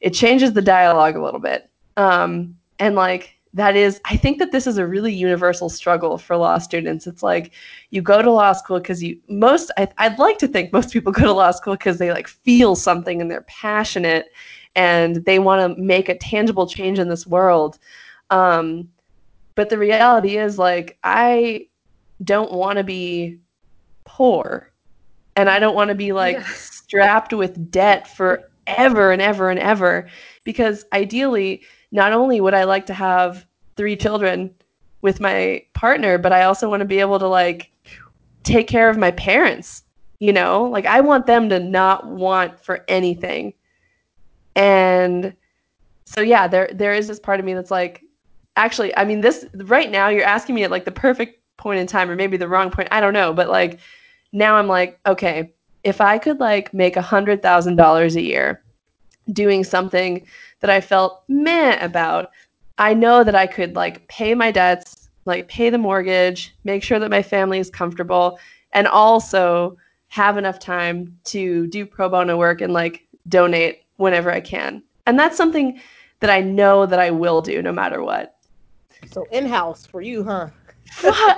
It 0.00 0.14
changes 0.14 0.54
the 0.54 0.62
dialogue 0.62 1.16
a 1.16 1.22
little 1.22 1.40
bit. 1.40 1.68
Um, 1.98 2.56
and 2.78 2.94
like 2.94 3.34
that 3.54 3.76
is 3.76 3.98
i 4.04 4.14
think 4.14 4.38
that 4.38 4.52
this 4.52 4.66
is 4.66 4.76
a 4.76 4.86
really 4.86 5.12
universal 5.12 5.70
struggle 5.70 6.18
for 6.18 6.36
law 6.36 6.58
students 6.58 7.06
it's 7.06 7.22
like 7.22 7.52
you 7.88 8.02
go 8.02 8.20
to 8.20 8.30
law 8.30 8.52
school 8.52 8.78
because 8.78 9.02
you 9.02 9.18
most 9.28 9.70
I, 9.78 9.88
i'd 9.98 10.18
like 10.18 10.36
to 10.38 10.48
think 10.48 10.70
most 10.70 10.92
people 10.92 11.12
go 11.20 11.22
to 11.22 11.32
law 11.32 11.50
school 11.50 11.74
because 11.74 11.96
they 11.96 12.12
like 12.12 12.28
feel 12.28 12.76
something 12.76 13.22
and 13.22 13.30
they're 13.30 13.46
passionate 13.48 14.26
and 14.76 15.24
they 15.24 15.38
want 15.38 15.76
to 15.76 15.82
make 15.82 16.10
a 16.10 16.18
tangible 16.18 16.66
change 16.66 16.98
in 16.98 17.08
this 17.08 17.26
world 17.26 17.78
um, 18.30 18.86
but 19.58 19.68
the 19.70 19.78
reality 19.78 20.38
is 20.38 20.58
like 20.58 20.98
i 21.04 21.66
don't 22.24 22.52
want 22.52 22.78
to 22.78 22.84
be 22.84 23.38
poor 24.04 24.72
and 25.36 25.50
i 25.50 25.58
don't 25.58 25.74
want 25.74 25.88
to 25.88 25.94
be 25.96 26.12
like 26.12 26.36
Yeah. 26.36 26.44
strapped 26.54 27.32
with 27.34 27.70
debt 27.70 28.08
forever 28.08 29.12
and 29.12 29.20
ever 29.20 29.50
and 29.50 29.60
ever 29.60 30.08
because 30.44 30.84
ideally 30.92 31.62
not 31.92 32.12
only 32.12 32.40
would 32.40 32.54
I 32.54 32.64
like 32.64 32.86
to 32.86 32.94
have 32.94 33.46
three 33.76 33.96
children 33.96 34.54
with 35.02 35.20
my 35.20 35.64
partner, 35.74 36.18
but 36.18 36.32
I 36.32 36.42
also 36.42 36.68
want 36.68 36.80
to 36.80 36.86
be 36.86 37.00
able 37.00 37.18
to 37.18 37.28
like 37.28 37.70
take 38.42 38.68
care 38.68 38.90
of 38.90 38.98
my 38.98 39.10
parents, 39.12 39.84
you 40.18 40.32
know? 40.32 40.64
Like 40.64 40.86
I 40.86 41.00
want 41.00 41.26
them 41.26 41.48
to 41.50 41.58
not 41.60 42.06
want 42.06 42.60
for 42.60 42.84
anything. 42.88 43.54
And 44.56 45.34
so 46.04 46.20
yeah, 46.20 46.48
there 46.48 46.70
there 46.74 46.94
is 46.94 47.08
this 47.08 47.20
part 47.20 47.40
of 47.40 47.46
me 47.46 47.54
that's 47.54 47.70
like 47.70 48.02
actually, 48.58 48.94
I 48.96 49.04
mean 49.04 49.20
this 49.20 49.46
right 49.54 49.90
now 49.90 50.08
you're 50.08 50.24
asking 50.24 50.54
me 50.54 50.64
at 50.64 50.70
like 50.70 50.84
the 50.84 50.90
perfect 50.90 51.40
point 51.56 51.80
in 51.80 51.86
time 51.86 52.10
or 52.10 52.16
maybe 52.16 52.36
the 52.36 52.48
wrong 52.48 52.70
point, 52.70 52.88
I 52.90 53.00
don't 53.00 53.14
know, 53.14 53.32
but 53.32 53.48
like 53.48 53.80
now 54.32 54.56
I'm 54.56 54.68
like, 54.68 54.98
okay, 55.06 55.52
if 55.84 56.00
I 56.00 56.18
could 56.18 56.40
like 56.40 56.74
make 56.74 56.96
a 56.96 57.02
hundred 57.02 57.42
thousand 57.42 57.76
dollars 57.76 58.16
a 58.16 58.22
year 58.22 58.62
doing 59.32 59.64
something 59.64 60.26
that 60.60 60.70
I 60.70 60.80
felt 60.80 61.22
meh 61.28 61.82
about, 61.82 62.30
I 62.78 62.94
know 62.94 63.24
that 63.24 63.34
I 63.34 63.46
could 63.46 63.74
like 63.76 64.06
pay 64.08 64.34
my 64.34 64.50
debts, 64.50 65.08
like 65.24 65.48
pay 65.48 65.70
the 65.70 65.78
mortgage, 65.78 66.54
make 66.64 66.82
sure 66.82 66.98
that 66.98 67.10
my 67.10 67.22
family 67.22 67.58
is 67.58 67.70
comfortable, 67.70 68.38
and 68.72 68.86
also 68.86 69.76
have 70.08 70.38
enough 70.38 70.58
time 70.58 71.16
to 71.24 71.66
do 71.68 71.86
pro 71.86 72.08
bono 72.08 72.36
work 72.36 72.60
and 72.60 72.72
like 72.72 73.06
donate 73.28 73.82
whenever 73.96 74.32
I 74.32 74.40
can. 74.40 74.82
And 75.06 75.18
that's 75.18 75.36
something 75.36 75.80
that 76.20 76.30
I 76.30 76.40
know 76.40 76.86
that 76.86 76.98
I 76.98 77.10
will 77.10 77.40
do 77.42 77.62
no 77.62 77.72
matter 77.72 78.02
what. 78.02 78.37
So 79.06 79.26
in 79.30 79.46
house 79.46 79.86
for 79.86 80.00
you, 80.00 80.24
huh? 80.24 80.50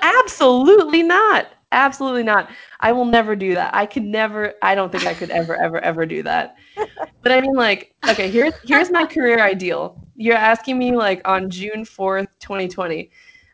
Absolutely 0.03 1.03
not. 1.03 1.49
Absolutely 1.73 2.23
not. 2.25 2.51
I 2.81 2.93
will 2.93 3.05
never 3.05 3.37
do 3.37 3.55
that. 3.55 3.75
I 3.75 3.87
could 3.87 4.03
never 4.03 4.55
I 4.63 4.75
don't 4.75 4.91
think 4.91 5.07
I 5.07 5.15
could 5.15 5.31
ever 5.31 5.57
ever 5.63 5.79
ever 5.81 6.07
do 6.07 6.23
that. 6.25 6.57
But 7.23 7.33
I 7.33 7.41
mean 7.41 7.55
like 7.55 7.95
okay, 8.09 8.31
here's 8.31 8.53
here's 8.63 8.91
my 8.91 9.07
career 9.07 9.41
ideal. 9.43 9.99
You're 10.17 10.37
asking 10.37 10.79
me 10.79 10.97
like 10.97 11.27
on 11.29 11.51
June 11.51 11.85
4th, 12.41 12.69
2020. 12.69 13.11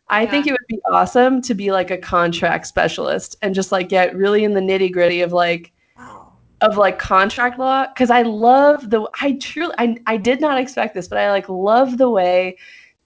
I 0.08 0.24
Yeah. 0.24 0.30
think 0.30 0.46
it 0.46 0.52
would 0.52 0.66
be 0.68 0.80
awesome 0.90 1.42
to 1.42 1.54
be 1.54 1.72
like 1.72 1.90
a 1.90 1.98
contract 1.98 2.66
specialist 2.66 3.36
and 3.42 3.54
just 3.54 3.72
like 3.72 3.88
get 3.88 4.16
really 4.16 4.44
in 4.44 4.54
the 4.54 4.60
nitty 4.60 4.92
gritty 4.92 5.22
of 5.22 5.32
like 5.32 5.72
Wow. 5.96 6.38
of 6.62 6.76
like 6.78 6.98
contract 6.98 7.58
law 7.58 7.86
because 7.88 8.10
I 8.10 8.22
love 8.22 8.88
the 8.90 9.08
I 9.20 9.32
truly 9.34 9.74
I, 9.78 9.96
I 10.06 10.16
did 10.16 10.40
not 10.40 10.58
expect 10.58 10.94
this, 10.94 11.08
but 11.08 11.18
I 11.18 11.30
like 11.30 11.48
love 11.48 11.98
the 11.98 12.10
way 12.10 12.56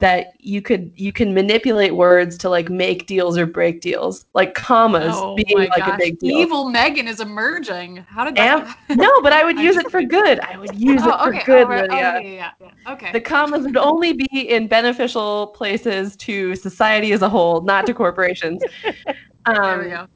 that 0.01 0.33
you 0.41 0.61
could 0.63 0.91
you 0.97 1.13
can 1.13 1.33
manipulate 1.35 1.95
words 1.95 2.37
to 2.39 2.49
like 2.49 2.69
make 2.71 3.07
deals 3.07 3.39
or 3.39 3.47
break 3.47 3.81
deals, 3.81 4.25
like 4.35 4.55
commas 4.55 5.13
Oh 5.15 5.37
being 5.37 5.59
like 5.69 5.77
gosh. 5.77 5.95
a 5.95 5.97
big 5.99 6.19
deal. 6.19 6.39
Evil 6.39 6.69
Megan 6.71 7.07
is 7.07 7.21
emerging. 7.21 7.99
How 8.09 8.25
did 8.25 8.39
Am- 8.39 8.65
that 8.65 8.97
No, 8.97 9.21
but 9.21 9.33
I 9.33 9.45
would 9.45 9.59
use 9.69 9.77
it 9.77 9.91
for 9.91 10.03
good. 10.03 10.41
I 10.41 10.57
would 10.59 10.75
use 10.75 11.03
it 11.05 11.13
Oh, 11.15 11.25
for 11.25 11.35
okay. 11.35 11.45
good, 11.45 11.65
oh, 11.67 11.69
right. 11.69 11.81
oh, 11.91 11.95
Lydia. 11.95 11.99
yeah, 11.99 12.19
yeah, 12.21 12.51
yeah. 12.61 12.93
Okay. 12.93 13.13
The 13.13 13.21
commas 13.21 13.65
would 13.65 13.77
only 13.77 14.15
be 14.15 14.27
in 14.51 14.67
beneficial 14.67 15.49
places 15.49 16.17
to 16.17 16.57
society 16.57 17.13
as 17.13 17.23
a 17.23 17.29
whole, 17.29 17.61
not 17.61 17.87
to 17.87 17.95
corporations. 17.95 18.63
Um, 19.45 19.55
there 19.55 19.79
we 19.81 19.89
go. 19.91 20.07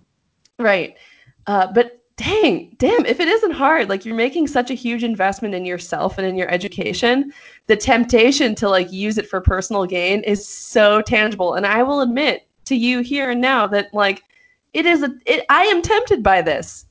Right. 0.59 0.97
Uh, 1.47 1.71
but 1.73 2.01
dang, 2.17 2.75
damn, 2.79 3.05
if 3.07 3.19
it 3.21 3.29
isn't 3.29 3.51
hard, 3.51 3.89
like 3.89 4.05
you're 4.07 4.15
making 4.15 4.47
such 4.47 4.71
a 4.71 4.75
huge 4.75 5.03
investment 5.05 5.55
in 5.55 5.65
yourself 5.65 6.17
and 6.17 6.27
in 6.27 6.37
your 6.37 6.49
education, 6.49 7.33
the 7.67 7.77
temptation 7.77 8.55
to 8.57 8.69
like 8.69 8.93
use 8.93 9.19
it 9.19 9.29
for 9.29 9.41
personal 9.41 9.87
gain 9.87 10.23
is 10.23 10.47
so 10.47 11.01
tangible. 11.03 11.55
And 11.55 11.67
I 11.67 11.83
will 11.83 12.01
admit 12.01 12.47
to 12.67 12.77
you 12.77 13.01
here 13.01 13.31
and 13.31 13.41
now 13.41 13.67
that 13.69 13.93
like 13.93 14.23
it 14.73 14.87
is 14.87 15.03
a 15.03 15.11
it, 15.27 15.45
I 15.49 15.65
am 15.65 15.83
tempted 15.83 16.23
by 16.23 16.43
this. 16.43 16.87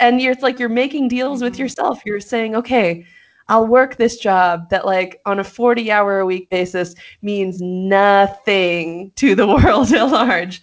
And 0.00 0.20
you're 0.20 0.32
it's 0.32 0.42
like 0.42 0.58
you're 0.58 0.68
making 0.68 1.08
deals 1.08 1.42
with 1.42 1.54
Mhm. 1.54 1.60
yourself. 1.60 2.02
You're 2.04 2.20
saying, 2.20 2.56
okay, 2.56 3.04
I'll 3.48 3.66
work 3.66 3.96
this 3.96 4.18
job 4.18 4.68
that 4.70 4.84
like 4.86 5.20
on 5.26 5.38
a 5.38 5.44
40 5.44 5.90
hour 5.90 6.20
a 6.20 6.26
week 6.26 6.50
basis 6.50 6.94
means 7.22 7.60
nothing 7.60 9.12
to 9.16 9.34
the 9.34 9.46
world 9.64 9.92
at 9.92 10.04
large 10.04 10.62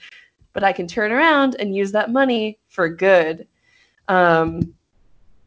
but 0.53 0.63
I 0.63 0.73
can 0.73 0.87
turn 0.87 1.11
around 1.11 1.55
and 1.59 1.75
use 1.75 1.91
that 1.93 2.11
money 2.11 2.59
for 2.67 2.89
good. 2.89 3.47
Um, 4.07 4.73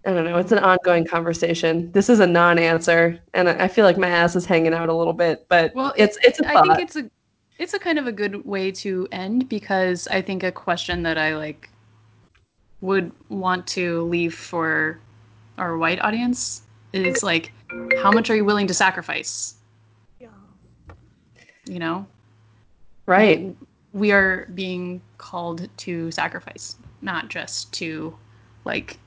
I 0.04 0.12
don't 0.12 0.24
know. 0.24 0.36
It's 0.38 0.52
an 0.52 0.58
ongoing 0.58 1.06
conversation. 1.06 1.92
This 1.92 2.08
is 2.08 2.18
a 2.18 2.26
non-answer, 2.26 3.20
and 3.34 3.48
I 3.48 3.64
I 3.64 3.68
feel 3.68 3.84
like 3.84 3.98
my 3.98 4.08
ass 4.08 4.34
is 4.34 4.44
hanging 4.44 4.74
out 4.74 4.88
a 4.88 4.94
little 4.94 5.12
bit. 5.12 5.46
But 5.48 5.74
Well, 5.74 5.92
it's 5.96 6.18
it's 6.22 6.40
a 6.40 6.48
I 6.48 6.54
thought. 6.54 6.66
think 6.66 6.80
it's 6.80 6.96
a 6.96 7.10
it's 7.58 7.74
a 7.74 7.78
kind 7.78 7.98
of 7.98 8.06
a 8.08 8.12
good 8.12 8.44
way 8.44 8.72
to 8.72 9.06
end 9.12 9.48
because 9.48 10.08
I 10.08 10.20
think 10.20 10.42
a 10.42 10.50
question 10.50 11.02
that 11.04 11.18
I 11.18 11.36
like 11.36 11.68
would 12.80 13.12
want 13.28 13.66
to 13.68 14.02
leave 14.02 14.34
for 14.34 14.98
our 15.58 15.78
white 15.78 16.00
audience 16.00 16.62
is 16.92 17.22
like 17.22 17.52
how 18.02 18.10
much 18.10 18.28
are 18.28 18.34
you 18.34 18.44
willing 18.44 18.66
to 18.66 18.74
sacrifice? 18.74 19.54
Yeah. 20.18 20.28
You 21.66 21.78
know? 21.78 22.06
right. 23.06 23.54
We 23.92 24.10
are 24.10 24.46
being 24.54 25.02
called 25.18 25.68
to 25.76 26.10
sacrifice, 26.10 26.76
not 27.02 27.28
just 27.28 27.72
to 27.74 28.16
like 28.64 28.98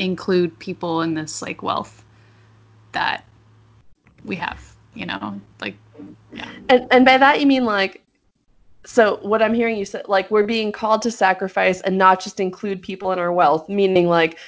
include 0.00 0.58
people 0.58 1.02
in 1.02 1.14
this 1.14 1.42
like 1.42 1.62
wealth 1.62 2.04
that 2.92 3.24
we 4.24 4.36
have, 4.36 4.74
you 4.94 5.06
know? 5.06 5.40
Like 5.60 5.76
yeah. 6.32 6.50
And 6.68 6.86
and 6.90 7.04
by 7.04 7.18
that 7.18 7.40
you 7.40 7.46
mean 7.46 7.64
like. 7.64 8.02
So 8.86 9.18
what 9.20 9.42
I'm 9.42 9.52
hearing 9.52 9.76
you 9.76 9.84
say, 9.84 10.00
like 10.08 10.30
we're 10.30 10.46
being 10.46 10.72
called 10.72 11.02
to 11.02 11.10
sacrifice 11.10 11.82
and 11.82 11.98
not 11.98 12.18
just 12.18 12.40
include 12.40 12.80
people 12.80 13.12
in 13.12 13.18
our 13.18 13.30
wealth, 13.30 13.68
meaning 13.68 14.08
like 14.08 14.38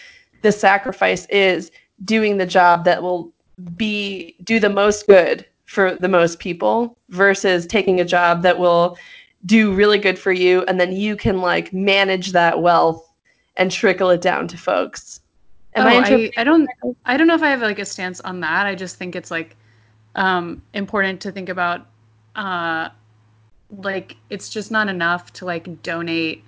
the 0.40 0.50
sacrifice 0.50 1.26
is 1.26 1.70
doing 2.06 2.38
the 2.38 2.46
job 2.46 2.86
that 2.86 3.02
will 3.02 3.30
be 3.76 4.34
do 4.42 4.58
the 4.58 4.70
most 4.70 5.06
good 5.06 5.46
for 5.66 5.96
the 5.96 6.08
most 6.08 6.38
people 6.38 6.96
versus 7.10 7.66
taking 7.66 8.00
a 8.00 8.04
job 8.06 8.42
that 8.42 8.58
will 8.58 8.96
do 9.44 9.74
really 9.74 9.98
good 9.98 10.18
for 10.18 10.32
you 10.32 10.62
and 10.62 10.80
then 10.80 10.92
you 10.92 11.14
can 11.14 11.40
like 11.40 11.72
manage 11.72 12.32
that 12.32 12.62
wealth 12.62 13.12
and 13.56 13.70
trickle 13.70 14.10
it 14.10 14.20
down 14.20 14.48
to 14.48 14.56
folks. 14.56 15.20
Am 15.74 15.86
oh, 15.86 15.88
I 15.88 16.14
I, 16.14 16.30
I 16.36 16.44
don't 16.44 16.68
I 17.06 17.16
don't 17.16 17.26
know 17.26 17.34
if 17.34 17.42
I 17.42 17.50
have 17.50 17.62
like 17.62 17.78
a 17.78 17.84
stance 17.84 18.20
on 18.20 18.40
that. 18.40 18.66
I 18.66 18.74
just 18.74 18.96
think 18.96 19.16
it's 19.16 19.30
like 19.30 19.56
um 20.16 20.62
important 20.74 21.20
to 21.22 21.32
think 21.32 21.48
about 21.48 21.86
uh 22.36 22.90
like 23.78 24.16
it's 24.28 24.50
just 24.50 24.70
not 24.70 24.88
enough 24.88 25.32
to 25.34 25.46
like 25.46 25.82
donate 25.82 26.44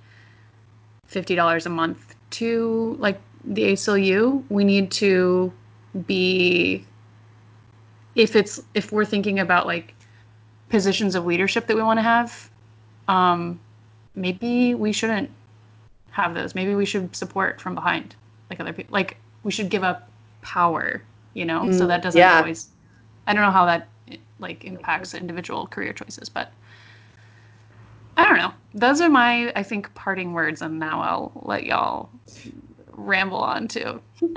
fifty 1.06 1.34
dollars 1.34 1.64
a 1.64 1.70
month 1.70 2.14
to 2.30 2.96
like 2.98 3.20
the 3.44 3.72
ACLU. 3.72 4.44
We 4.50 4.64
need 4.64 4.90
to 4.92 5.52
be 6.06 6.84
if 8.14 8.36
it's 8.36 8.60
if 8.74 8.92
we're 8.92 9.04
thinking 9.06 9.38
about 9.38 9.66
like 9.66 9.94
positions 10.68 11.14
of 11.14 11.24
leadership 11.24 11.66
that 11.66 11.76
we 11.76 11.82
want 11.82 11.98
to 11.98 12.02
have, 12.02 12.50
um 13.08 13.58
maybe 14.14 14.74
we 14.74 14.92
shouldn't 14.92 15.30
have 16.10 16.34
those. 16.34 16.54
Maybe 16.54 16.74
we 16.74 16.84
should 16.84 17.16
support 17.16 17.58
from 17.60 17.74
behind 17.74 18.16
like 18.55 18.61
other 18.61 18.72
people. 18.72 18.92
Like 18.94 19.18
we 19.42 19.52
should 19.52 19.70
give 19.70 19.84
up 19.84 20.11
power, 20.42 21.02
you 21.34 21.44
know, 21.44 21.70
so 21.70 21.86
Mm, 21.86 21.88
that 21.88 22.02
doesn't 22.02 22.20
yeah. 22.20 22.30
always. 22.30 22.70
I 23.26 23.34
don't 23.34 23.42
know 23.42 23.50
how 23.50 23.66
that 23.66 23.88
like 24.38 24.64
impacts 24.64 25.14
individual 25.14 25.66
career 25.66 25.92
choices, 25.92 26.28
but 26.28 26.52
I 28.16 28.24
don't 28.24 28.36
know. 28.38 28.52
Those 28.74 29.00
are 29.00 29.09
my, 29.11 29.52
I 29.57 29.62
think, 29.62 29.94
parting 29.94 30.32
words, 30.32 30.62
and 30.62 30.78
now 30.78 31.00
I'll 31.02 31.32
let 31.44 31.64
y'all 31.64 32.11
ramble 32.92 33.38
on 33.38 33.68
too. 33.68 34.00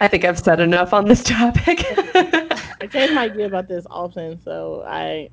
I 0.00 0.08
think 0.08 0.24
I've 0.24 0.38
said 0.38 0.60
enough 0.60 0.92
on 0.94 1.06
this 1.06 1.22
topic. 1.24 1.84
I 2.80 2.86
change 2.86 3.12
my 3.12 3.24
idea 3.24 3.46
about 3.46 3.68
this 3.68 3.86
often, 3.90 4.38
so 4.40 4.82
I 4.86 5.30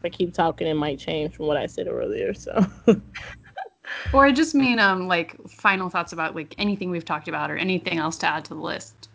if 0.00 0.04
I 0.04 0.08
keep 0.10 0.32
talking, 0.34 0.66
it 0.66 0.74
might 0.74 0.98
change 0.98 1.34
from 1.34 1.46
what 1.46 1.56
I 1.56 1.66
said 1.66 1.88
earlier. 1.88 2.34
So 2.34 2.66
or 4.12 4.26
I 4.26 4.32
just 4.32 4.54
mean, 4.54 4.78
um, 4.78 5.08
like 5.08 5.36
final 5.48 5.88
thoughts 5.88 6.12
about 6.12 6.34
like 6.34 6.54
anything 6.58 6.90
we've 6.90 7.04
talked 7.04 7.28
about 7.28 7.50
or 7.50 7.56
anything 7.56 7.98
else 7.98 8.16
to 8.18 8.26
add 8.26 8.44
to 8.46 8.54
the 8.54 8.60
list 8.60 9.08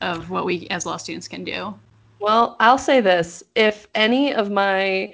of 0.00 0.30
what 0.30 0.44
we 0.44 0.66
as 0.68 0.86
law 0.86 0.96
students 0.96 1.28
can 1.28 1.44
do. 1.44 1.74
Well, 2.20 2.56
I'll 2.60 2.78
say 2.78 3.00
this. 3.00 3.42
If 3.54 3.86
any 3.94 4.32
of 4.32 4.50
my, 4.50 5.12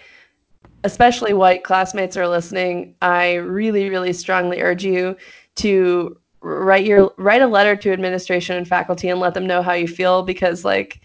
especially 0.85 1.33
white 1.33 1.65
classmates 1.65 2.17
are 2.17 2.29
listening, 2.29 2.95
I 3.01 3.35
really, 3.35 3.89
really 3.89 4.13
strongly 4.13 4.61
urge 4.61 4.85
you 4.85 5.17
to 5.57 6.19
write 6.41 6.85
your 6.85 7.13
write 7.17 7.43
a 7.43 7.47
letter 7.47 7.75
to 7.75 7.93
administration 7.93 8.57
and 8.57 8.69
faculty 8.69 9.09
and 9.09 9.21
let 9.21 9.35
them 9.35 9.47
know 9.47 9.61
how 9.63 9.73
you 9.73 9.89
feel 9.89 10.23
because 10.23 10.65
like 10.65 11.01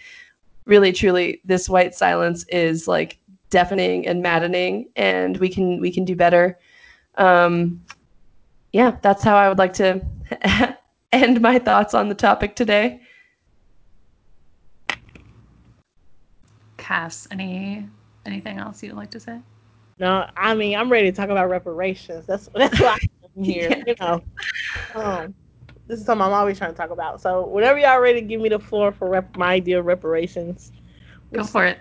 really 0.65 0.91
truly 0.91 1.41
this 1.43 1.67
white 1.67 1.95
silence 1.95 2.45
is 2.49 2.87
like 2.87 3.19
deafening 3.49 4.07
and 4.07 4.21
maddening 4.21 4.87
and 4.95 5.37
we 5.37 5.49
can 5.49 5.79
we 5.79 5.91
can 5.91 6.05
do 6.05 6.15
better 6.15 6.57
um 7.17 7.81
yeah 8.71 8.97
that's 9.01 9.23
how 9.23 9.35
i 9.35 9.47
would 9.47 9.57
like 9.57 9.73
to 9.73 10.01
end 11.11 11.41
my 11.41 11.59
thoughts 11.59 11.93
on 11.93 12.09
the 12.09 12.15
topic 12.15 12.55
today 12.55 12.99
Cass, 16.83 17.27
any 17.31 17.87
anything 18.25 18.57
else 18.57 18.83
you'd 18.83 18.93
like 18.93 19.11
to 19.11 19.19
say? 19.19 19.39
no, 19.99 20.25
I 20.35 20.53
mean 20.53 20.75
I'm 20.77 20.91
ready 20.91 21.09
to 21.09 21.15
talk 21.15 21.29
about 21.29 21.49
reparations. 21.49 22.25
That's 22.25 22.49
that's 22.53 22.77
why 22.79 22.97
I'm 23.37 23.43
here. 23.43 23.69
Yeah. 23.69 23.83
You 23.87 23.95
know, 24.01 24.21
um, 24.93 25.33
this 25.87 25.99
is 25.99 26.05
something 26.05 26.25
I'm 26.25 26.33
always 26.33 26.57
trying 26.57 26.71
to 26.71 26.77
talk 26.77 26.89
about. 26.89 27.21
So 27.21 27.47
whenever 27.47 27.79
y'all 27.79 28.01
ready 28.01 28.19
to 28.19 28.27
give 28.27 28.41
me 28.41 28.49
the 28.49 28.59
floor 28.59 28.91
for 28.91 29.09
rep- 29.09 29.35
my 29.37 29.53
idea 29.53 29.79
of 29.79 29.85
reparations, 29.85 30.73
Go 31.33 31.43
for 31.43 31.65
it. 31.65 31.79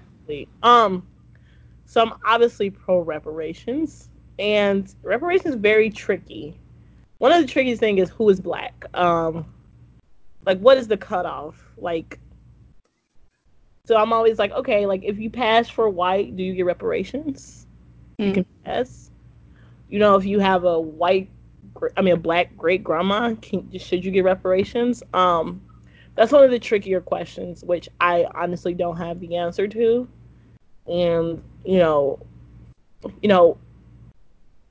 Um, 0.62 1.08
so 1.84 2.00
I'm 2.00 2.12
obviously 2.24 2.70
pro 2.70 3.00
reparations, 3.00 4.08
and 4.42 4.92
reparations 5.04 5.54
very 5.54 5.88
tricky. 5.88 6.58
One 7.18 7.32
of 7.32 7.40
the 7.40 7.46
trickiest 7.46 7.78
thing 7.78 7.98
is 7.98 8.10
who 8.10 8.28
is 8.28 8.40
black. 8.40 8.84
Um, 8.94 9.46
like 10.44 10.58
what 10.58 10.76
is 10.76 10.88
the 10.88 10.96
cutoff? 10.96 11.72
Like, 11.78 12.18
so 13.86 13.96
I'm 13.96 14.12
always 14.12 14.38
like, 14.38 14.50
okay, 14.52 14.84
like 14.86 15.04
if 15.04 15.18
you 15.18 15.30
pass 15.30 15.68
for 15.68 15.88
white, 15.88 16.36
do 16.36 16.42
you 16.42 16.54
get 16.54 16.66
reparations? 16.66 17.66
You 18.18 18.32
Mm. 18.32 18.34
can 18.34 18.46
pass. 18.64 19.10
You 19.88 20.00
know, 20.00 20.16
if 20.16 20.24
you 20.24 20.40
have 20.40 20.64
a 20.64 20.80
white, 20.80 21.30
I 21.96 22.02
mean, 22.02 22.14
a 22.14 22.16
black 22.16 22.56
great 22.56 22.82
grandma, 22.82 23.34
can 23.36 23.70
should 23.78 24.04
you 24.04 24.10
get 24.10 24.24
reparations? 24.24 25.04
Um, 25.14 25.62
that's 26.16 26.32
one 26.32 26.42
of 26.42 26.50
the 26.50 26.58
trickier 26.58 27.00
questions, 27.00 27.62
which 27.62 27.88
I 28.00 28.26
honestly 28.34 28.74
don't 28.74 28.96
have 28.96 29.20
the 29.20 29.36
answer 29.36 29.68
to. 29.68 30.08
And 30.86 31.42
you 31.64 31.78
know, 31.78 32.18
you 33.20 33.28
know, 33.28 33.58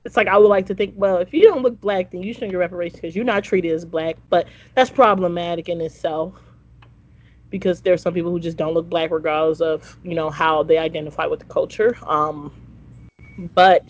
it's 0.04 0.16
like 0.16 0.26
I 0.26 0.36
would 0.36 0.48
like 0.48 0.66
to 0.66 0.74
think, 0.74 0.94
well, 0.96 1.18
if 1.18 1.32
you 1.32 1.42
don't 1.42 1.62
look 1.62 1.80
black, 1.80 2.10
then 2.10 2.22
you 2.22 2.32
shouldn't 2.32 2.50
get 2.52 2.58
reparations 2.58 3.00
because 3.00 3.14
you're 3.16 3.24
not 3.24 3.44
treated 3.44 3.72
as 3.72 3.84
black. 3.84 4.16
But 4.30 4.48
that's 4.74 4.90
problematic 4.90 5.68
in 5.68 5.80
itself 5.80 6.34
because 7.50 7.80
there 7.82 7.92
are 7.92 7.98
some 7.98 8.14
people 8.14 8.30
who 8.30 8.40
just 8.40 8.56
don't 8.56 8.74
look 8.74 8.88
black 8.88 9.10
regardless 9.10 9.60
of 9.60 9.98
you 10.02 10.14
know 10.14 10.30
how 10.30 10.62
they 10.62 10.78
identify 10.78 11.26
with 11.26 11.40
the 11.40 11.46
culture. 11.46 11.96
Um, 12.06 12.52
but 13.54 13.88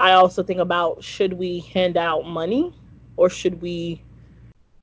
I 0.00 0.12
also 0.12 0.42
think 0.42 0.60
about 0.60 1.04
should 1.04 1.34
we 1.34 1.60
hand 1.72 1.96
out 1.96 2.26
money 2.26 2.72
or 3.16 3.28
should 3.28 3.60
we 3.60 4.02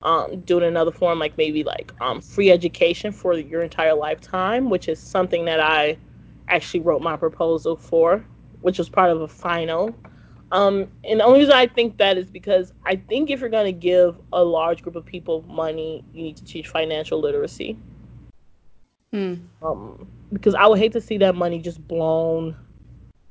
um, 0.02 0.42
do 0.42 0.58
it 0.58 0.64
in 0.64 0.70
another 0.70 0.92
form, 0.92 1.20
like 1.20 1.38
maybe 1.38 1.64
like 1.64 1.94
um, 2.00 2.22
free 2.22 2.52
education 2.52 3.12
for 3.12 3.34
your 3.34 3.62
entire 3.62 3.94
lifetime, 3.94 4.70
which 4.70 4.88
is 4.88 5.00
something 5.00 5.46
that 5.46 5.60
I 5.60 5.98
actually 6.48 6.80
wrote 6.82 7.02
my 7.02 7.18
proposal 7.18 7.76
for, 7.76 8.26
which 8.62 8.78
was 8.78 8.90
part 8.90 9.12
of 9.12 9.22
a 9.22 9.28
final. 9.28 9.96
Um, 10.52 10.88
and 11.04 11.20
the 11.20 11.24
only 11.24 11.40
reason 11.40 11.54
I 11.54 11.68
think 11.68 11.98
that 11.98 12.18
is 12.18 12.30
because 12.30 12.74
I 12.86 12.96
think 12.96 13.30
if 13.30 13.40
you're 13.40 13.50
going 13.50 13.66
to 13.66 13.80
give 13.80 14.18
a 14.34 14.44
large 14.44 14.82
group 14.82 14.96
of 14.96 15.06
people 15.06 15.44
money, 15.48 16.04
you 16.14 16.24
need 16.24 16.38
to 16.38 16.44
teach 16.44 16.68
financial 16.68 17.20
literacy. 17.20 17.78
Hmm. 19.12 19.36
Um, 19.62 20.08
because 20.34 20.56
I 20.56 20.66
would 20.68 20.80
hate 20.80 20.92
to 20.94 21.02
see 21.02 21.18
that 21.20 21.36
money 21.36 21.60
just 21.60 21.86
blown 21.88 22.56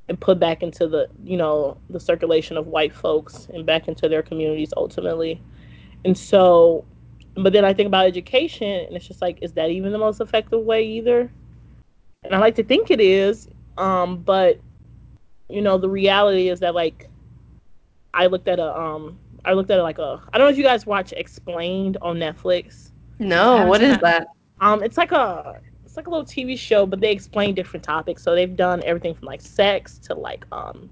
and 0.07 0.19
put 0.19 0.39
back 0.39 0.63
into 0.63 0.87
the, 0.87 1.07
you 1.23 1.37
know, 1.37 1.77
the 1.89 1.99
circulation 1.99 2.57
of 2.57 2.67
white 2.67 2.93
folks 2.93 3.47
and 3.53 3.65
back 3.65 3.87
into 3.87 4.09
their 4.09 4.23
communities 4.23 4.73
ultimately. 4.75 5.41
And 6.03 6.17
so, 6.17 6.85
but 7.35 7.53
then 7.53 7.63
I 7.63 7.73
think 7.73 7.87
about 7.87 8.07
education, 8.07 8.67
and 8.67 8.95
it's 8.95 9.07
just 9.07 9.21
like, 9.21 9.39
is 9.41 9.53
that 9.53 9.69
even 9.69 9.91
the 9.91 9.97
most 9.97 10.19
effective 10.19 10.61
way 10.61 10.83
either? 10.83 11.31
And 12.23 12.33
I 12.33 12.39
like 12.39 12.55
to 12.55 12.63
think 12.63 12.91
it 12.91 12.99
is, 12.99 13.47
um, 13.77 14.17
but 14.17 14.59
you 15.49 15.61
know, 15.61 15.77
the 15.77 15.89
reality 15.89 16.49
is 16.49 16.59
that 16.61 16.75
like 16.75 17.09
I 18.13 18.27
looked 18.27 18.47
at 18.47 18.59
a 18.59 18.77
um 18.79 19.19
I 19.45 19.53
looked 19.53 19.71
at 19.71 19.81
like 19.81 19.99
a 19.99 20.21
I 20.33 20.37
don't 20.37 20.47
know 20.47 20.51
if 20.51 20.57
you 20.57 20.63
guys 20.63 20.85
watch 20.85 21.13
Explained 21.15 21.97
on 22.01 22.17
Netflix. 22.17 22.91
No, 23.19 23.63
what 23.63 23.81
is 23.81 23.97
that? 23.99 24.27
Um 24.61 24.83
it's 24.83 24.97
like 24.97 25.11
a 25.11 25.55
it's 25.85 25.97
like 25.97 26.07
a 26.07 26.09
little 26.09 26.25
TV 26.25 26.55
show, 26.55 26.85
but 26.85 26.99
they 27.01 27.11
explain 27.11 27.55
different 27.55 27.83
topics. 27.83 28.23
So 28.23 28.35
they've 28.35 28.55
done 28.55 28.81
everything 28.83 29.13
from 29.15 29.27
like 29.27 29.41
sex 29.41 29.97
to 29.99 30.13
like 30.15 30.45
um 30.51 30.89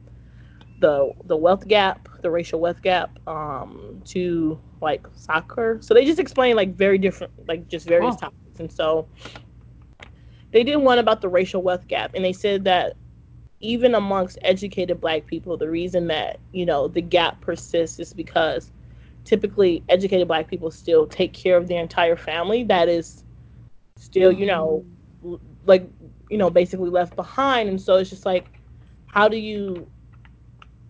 the 0.80 1.12
the 1.26 1.36
wealth 1.38 1.68
gap, 1.68 2.08
the 2.22 2.30
racial 2.32 2.60
wealth 2.60 2.82
gap, 2.82 3.18
um, 3.28 4.02
to 4.06 4.60
like 4.82 5.08
soccer. 5.14 5.78
So 5.82 5.94
they 5.94 6.06
just 6.06 6.20
explain 6.20 6.56
like 6.56 6.76
very 6.76 6.98
different 6.98 7.34
like 7.48 7.68
just 7.68 7.88
various 7.88 8.16
Cool. 8.16 8.18
topics. 8.18 8.60
And 8.60 8.72
so 8.72 9.08
they 10.52 10.64
did 10.64 10.78
one 10.78 11.00
about 11.00 11.22
the 11.22 11.30
racial 11.30 11.62
wealth 11.62 11.88
gap 11.88 12.12
and 12.16 12.24
they 12.24 12.34
said 12.34 12.64
that 12.66 12.96
even 13.60 13.96
amongst 13.96 14.38
educated 14.44 15.02
black 15.02 15.26
people, 15.26 15.58
the 15.58 15.70
reason 15.70 16.08
that, 16.08 16.40
you 16.52 16.66
know, 16.66 16.88
the 16.88 17.02
gap 17.02 17.42
persists 17.42 18.00
is 18.00 18.14
because 18.14 18.72
typically 19.24 19.84
educated 19.90 20.28
black 20.28 20.48
people 20.48 20.72
still 20.72 21.06
take 21.08 21.34
care 21.34 21.58
of 21.58 21.68
their 21.68 21.82
entire 21.82 22.16
family 22.16 22.64
that 22.64 22.88
is 22.88 23.24
still, 23.96 24.32
you 24.32 24.46
know, 24.46 24.86
like, 25.66 25.90
you 26.30 26.38
know, 26.38 26.50
basically 26.50 26.90
left 26.90 27.16
behind. 27.16 27.68
And 27.68 27.82
so 27.82 27.96
it's 27.96 28.10
just 28.10 28.26
like, 28.26 28.48
how 29.08 29.28
do 29.28 29.38
you 29.38 29.88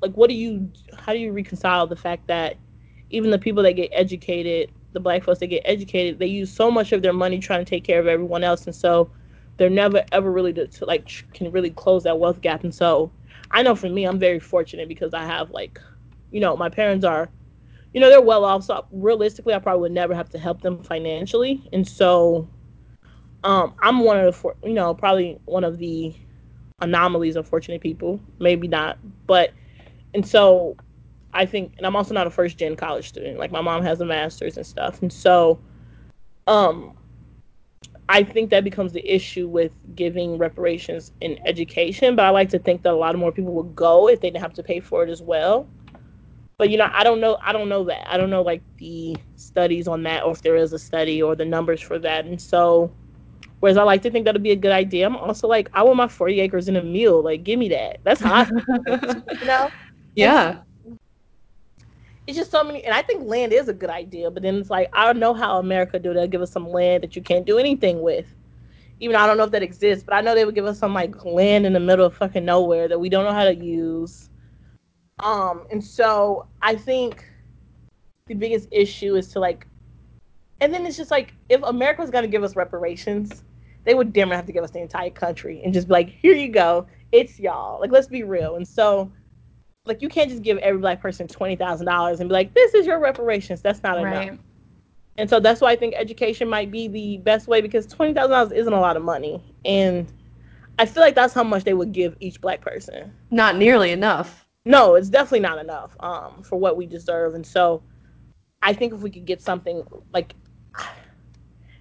like 0.02 0.14
what 0.14 0.30
do 0.30 0.36
you 0.36 0.72
how 0.98 1.14
do 1.14 1.20
you 1.20 1.32
reconcile 1.32 1.88
the 1.88 1.96
fact 1.96 2.28
that 2.28 2.58
even 3.10 3.32
the 3.32 3.40
people 3.40 3.64
that 3.64 3.74
get 3.74 3.90
educated, 3.94 4.70
the 4.92 5.00
black 5.00 5.24
folks 5.24 5.40
that 5.40 5.48
get 5.48 5.64
educated, 5.66 6.20
they 6.20 6.28
use 6.28 6.52
so 6.52 6.70
much 6.70 6.92
of 6.92 7.02
their 7.02 7.14
money 7.14 7.40
trying 7.40 7.64
to 7.64 7.70
take 7.70 7.84
care 7.84 8.00
of 8.00 8.08
everyone 8.08 8.44
else 8.44 8.66
and 8.66 8.76
so 8.76 9.10
they're 9.58 9.70
never 9.70 10.04
ever 10.12 10.32
really 10.32 10.54
to, 10.54 10.86
like 10.86 11.10
can 11.34 11.52
really 11.52 11.72
close 11.72 12.04
that 12.04 12.20
wealth 12.20 12.42
gap. 12.42 12.64
And 12.64 12.74
so 12.74 13.12
i 13.52 13.62
know 13.64 13.76
for 13.76 13.90
me 13.90 14.06
i'm 14.06 14.20
very 14.20 14.40
fortunate 14.40 14.88
because 14.88 15.14
i 15.14 15.24
have 15.24 15.52
like 15.52 15.80
you 16.32 16.40
know 16.40 16.58
my 16.58 16.70
parents 16.70 17.06
are 17.06 17.30
you 17.94 18.02
know 18.02 18.10
they're 18.10 18.22
well 18.22 18.46
off. 18.46 18.64
So 18.64 18.86
realistically 18.92 19.54
i 19.54 19.60
probably 19.60 19.82
would 19.82 19.92
never 19.92 20.14
have 20.14 20.30
to 20.30 20.40
help 20.40 20.62
them 20.62 20.84
financially. 20.84 21.68
And 21.74 21.88
so 21.88 22.48
um 23.44 23.74
i'm 23.82 24.00
one 24.00 24.20
of 24.20 24.42
the 24.42 24.54
you 24.68 24.74
know 24.74 24.94
probably 24.94 25.40
one 25.46 25.64
of 25.64 25.78
the 25.78 26.14
anomalies 26.82 27.36
of 27.36 27.48
fortunate 27.48 27.82
people. 27.82 28.20
Maybe 28.40 28.68
not. 28.68 29.00
But 29.26 29.54
and 30.14 30.28
so 30.28 30.76
i 31.34 31.46
think 31.46 31.74
and 31.78 31.86
i'm 31.86 31.96
also 31.96 32.14
not 32.14 32.28
a 32.28 32.32
first 32.32 32.58
gen 32.58 32.76
college 32.76 33.08
student. 33.08 33.40
Like 33.40 33.52
my 33.52 33.62
mom 33.62 33.84
has 33.84 34.02
a 34.02 34.06
master's 34.06 34.58
and 34.58 34.66
stuff. 34.66 35.02
And 35.02 35.12
so 35.12 35.60
um 36.46 36.96
I 38.10 38.24
think 38.24 38.50
that 38.52 38.64
becomes 38.64 38.94
the 38.94 39.06
issue 39.06 39.48
with 39.48 39.72
giving 39.96 40.38
reparations 40.38 41.12
in 41.22 41.38
education, 41.46 42.16
but 42.16 42.26
I 42.26 42.30
like 42.30 42.50
to 42.50 42.60
think 42.60 42.84
that 42.84 42.94
a 42.94 42.96
lot 42.96 43.16
of 43.16 43.20
more 43.20 43.32
people 43.32 43.54
would 43.54 43.76
go 43.76 44.08
if 44.10 44.22
they 44.22 44.30
didn't 44.30 44.42
have 44.42 44.54
to 44.54 44.64
pay 44.64 44.80
for 44.80 45.04
it 45.04 45.10
as 45.10 45.22
well. 45.22 45.68
But 46.58 46.70
you 46.70 46.78
know, 46.78 46.90
I 46.92 47.04
don't 47.04 47.20
know. 47.20 47.38
I 47.44 47.52
don't 47.54 47.70
know 47.70 47.84
that. 47.86 48.12
I 48.12 48.18
don't 48.18 48.30
know 48.30 48.42
like 48.42 48.62
the 48.78 49.16
studies 49.36 49.88
on 49.88 50.04
that, 50.04 50.24
or 50.24 50.32
if 50.32 50.42
there 50.42 50.56
is 50.56 50.74
a 50.74 50.80
study 50.80 51.22
or 51.22 51.36
the 51.36 51.46
numbers 51.46 51.82
for 51.82 52.00
that. 52.00 52.26
And 52.26 52.40
so, 52.42 52.92
whereas 53.60 53.78
I 53.78 53.84
like 53.84 54.02
to 54.04 54.12
think 54.12 54.26
that'd 54.26 54.44
be 54.44 54.52
a 54.52 54.56
good 54.56 54.72
idea, 54.72 55.06
I'm 55.06 55.16
also 55.18 55.48
like, 55.48 55.70
I 55.74 55.84
want 55.84 55.98
my 55.98 56.08
40 56.08 56.40
acres 56.42 56.68
in 56.68 56.76
a 56.78 56.84
meal. 56.84 57.22
Like, 57.24 57.44
give 57.44 57.60
me 57.60 57.70
that. 57.70 58.00
That's 58.04 58.22
hot. 58.22 58.50
You 59.40 59.46
know. 59.48 59.72
yeah. 60.16 60.62
It's 62.28 62.38
just 62.38 62.52
so 62.52 62.64
many, 62.64 62.84
and 62.86 62.94
I 62.94 63.04
think 63.04 63.24
land 63.26 63.54
is 63.54 63.70
a 63.70 63.74
good 63.74 63.90
idea. 63.92 64.32
But 64.32 64.44
then 64.44 64.56
it's 64.58 64.70
like 64.72 64.90
I 64.94 65.06
don't 65.06 65.20
know 65.20 65.34
how 65.34 65.60
America 65.60 66.00
do. 66.00 66.14
They'll 66.14 66.28
give 66.28 66.42
us 66.42 66.52
some 66.52 66.70
land 66.70 67.04
that 67.04 67.16
you 67.16 67.24
can't 67.24 67.46
do 67.48 67.60
anything 67.60 68.02
with. 68.02 68.28
even 69.00 69.14
though 69.14 69.20
I 69.22 69.28
don't 69.28 69.38
know 69.38 69.46
if 69.46 69.52
that 69.52 69.64
exists, 69.64 70.04
but 70.06 70.16
I 70.16 70.22
know 70.22 70.36
they 70.36 70.46
would 70.46 70.56
give 70.56 70.66
us 70.66 70.80
some 70.80 70.94
like 70.94 71.26
land 71.26 71.66
in 71.66 71.74
the 71.74 71.80
middle 71.80 72.06
of 72.06 72.16
fucking 72.16 72.46
nowhere 72.46 72.88
that 72.88 73.00
we 73.00 73.10
don't 73.10 73.26
know 73.26 73.34
how 73.34 73.46
to 73.46 73.56
use. 73.56 74.30
Um, 75.20 75.66
and 75.72 75.84
so 75.84 76.48
I 76.62 76.76
think 76.76 77.26
the 78.28 78.36
biggest 78.36 78.70
issue 78.72 79.16
is 79.16 79.30
to 79.30 79.40
like, 79.40 79.68
and 80.62 80.74
then 80.74 80.86
it's 80.86 80.98
just 80.98 81.12
like 81.12 81.36
if 81.50 81.62
America 81.64 82.02
was 82.02 82.12
gonna 82.12 82.28
give 82.28 82.44
us 82.44 82.56
reparations, 82.56 83.44
they 83.86 83.96
would 83.96 84.14
damn 84.14 84.30
near 84.30 84.38
have 84.38 84.48
to 84.48 84.54
give 84.54 84.64
us 84.64 84.72
the 84.72 84.82
entire 84.82 85.12
country 85.12 85.62
and 85.64 85.74
just 85.74 85.88
be 85.88 85.94
like, 85.94 86.10
here 86.10 86.34
you 86.36 86.50
go, 86.50 86.88
it's 87.12 87.40
y'all. 87.40 87.80
Like, 87.82 87.92
let's 87.92 88.08
be 88.08 88.24
real. 88.24 88.56
And 88.56 88.68
so, 88.68 89.12
like, 89.88 90.02
you 90.02 90.10
can't 90.10 90.30
just 90.30 90.44
give 90.44 90.58
every 90.60 90.80
black 90.80 91.02
person 91.02 91.28
twenty 91.28 91.56
thousand 91.56 91.86
dollars 91.86 92.20
and 92.20 92.30
be 92.30 92.34
like, 92.34 92.54
this 92.54 92.74
is 92.74 92.86
your 92.86 93.00
reparations. 93.00 93.62
That's 93.62 93.84
not 93.84 93.98
enough. 93.98 94.30
Right. 94.30 94.40
And 95.18 95.30
so 95.30 95.40
that's 95.40 95.62
why 95.62 95.72
I 95.72 95.76
think 95.76 95.96
education 95.96 96.48
might 96.48 96.72
be 96.72 96.88
the 96.88 97.18
best 97.18 97.48
way 97.48 97.62
because 97.62 97.88
twenty 97.88 98.14
thousand 98.14 98.32
dollars 98.32 98.52
isn't 98.52 98.74
a 98.74 98.80
lot 98.80 98.98
of 98.98 99.04
money, 99.04 99.44
and 99.66 100.12
I 100.78 100.86
feel 100.86 101.02
like 101.02 101.16
that's 101.16 101.34
how 101.34 101.44
much 101.44 101.64
they 101.64 101.74
would 101.74 101.92
give 101.92 102.16
each 102.20 102.40
black 102.40 102.62
person. 102.62 103.14
Not 103.32 103.58
nearly 103.58 103.92
enough. 103.92 104.46
No, 104.66 104.96
it's 104.96 105.10
definitely 105.10 105.40
not 105.40 105.60
enough 105.60 105.96
um, 106.02 106.44
for 106.44 106.58
what 106.58 106.78
we 106.78 106.86
deserve, 106.86 107.34
and 107.34 107.46
so 107.46 107.82
I 108.62 108.74
think 108.74 108.94
if 108.94 109.00
we 109.00 109.10
could 109.10 109.26
get 109.26 109.42
something 109.42 109.84
like, 110.14 110.36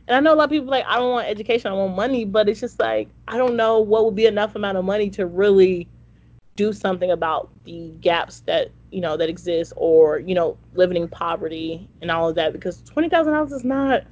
and 0.09 0.17
I 0.17 0.21
know 0.21 0.35
a 0.35 0.37
lot 0.37 0.45
of 0.45 0.51
people 0.51 0.69
are 0.69 0.71
like 0.71 0.87
I 0.87 0.97
don't 0.97 1.11
want 1.11 1.29
education, 1.29 1.71
I 1.71 1.75
want 1.75 1.95
money, 1.95 2.25
but 2.25 2.49
it's 2.49 2.61
just 2.61 2.79
like 2.79 3.09
I 3.29 3.37
don't 3.37 3.57
know 3.57 3.81
what 3.81 4.05
would 4.07 4.15
be 4.15 4.27
enough 4.27 4.55
amount 4.55 4.79
of 4.79 4.85
money 4.85 5.11
to 5.11 5.27
really 5.27 5.89
do 6.55 6.73
something 6.73 7.11
about 7.11 7.51
the 7.67 7.91
gaps 8.01 8.41
that 8.41 8.71
you 8.93 9.01
know 9.03 9.17
that 9.19 9.29
exist 9.31 9.75
or 9.77 10.21
you 10.21 10.35
know 10.35 10.59
living 10.75 11.03
in 11.03 11.09
poverty 11.09 11.89
and 12.03 12.11
all 12.11 12.29
of 12.31 12.37
that 12.37 12.53
because 12.55 12.83
twenty 12.83 13.11
thousand 13.11 13.35
dollars 13.35 13.53
is 13.53 13.65
not 13.65 14.05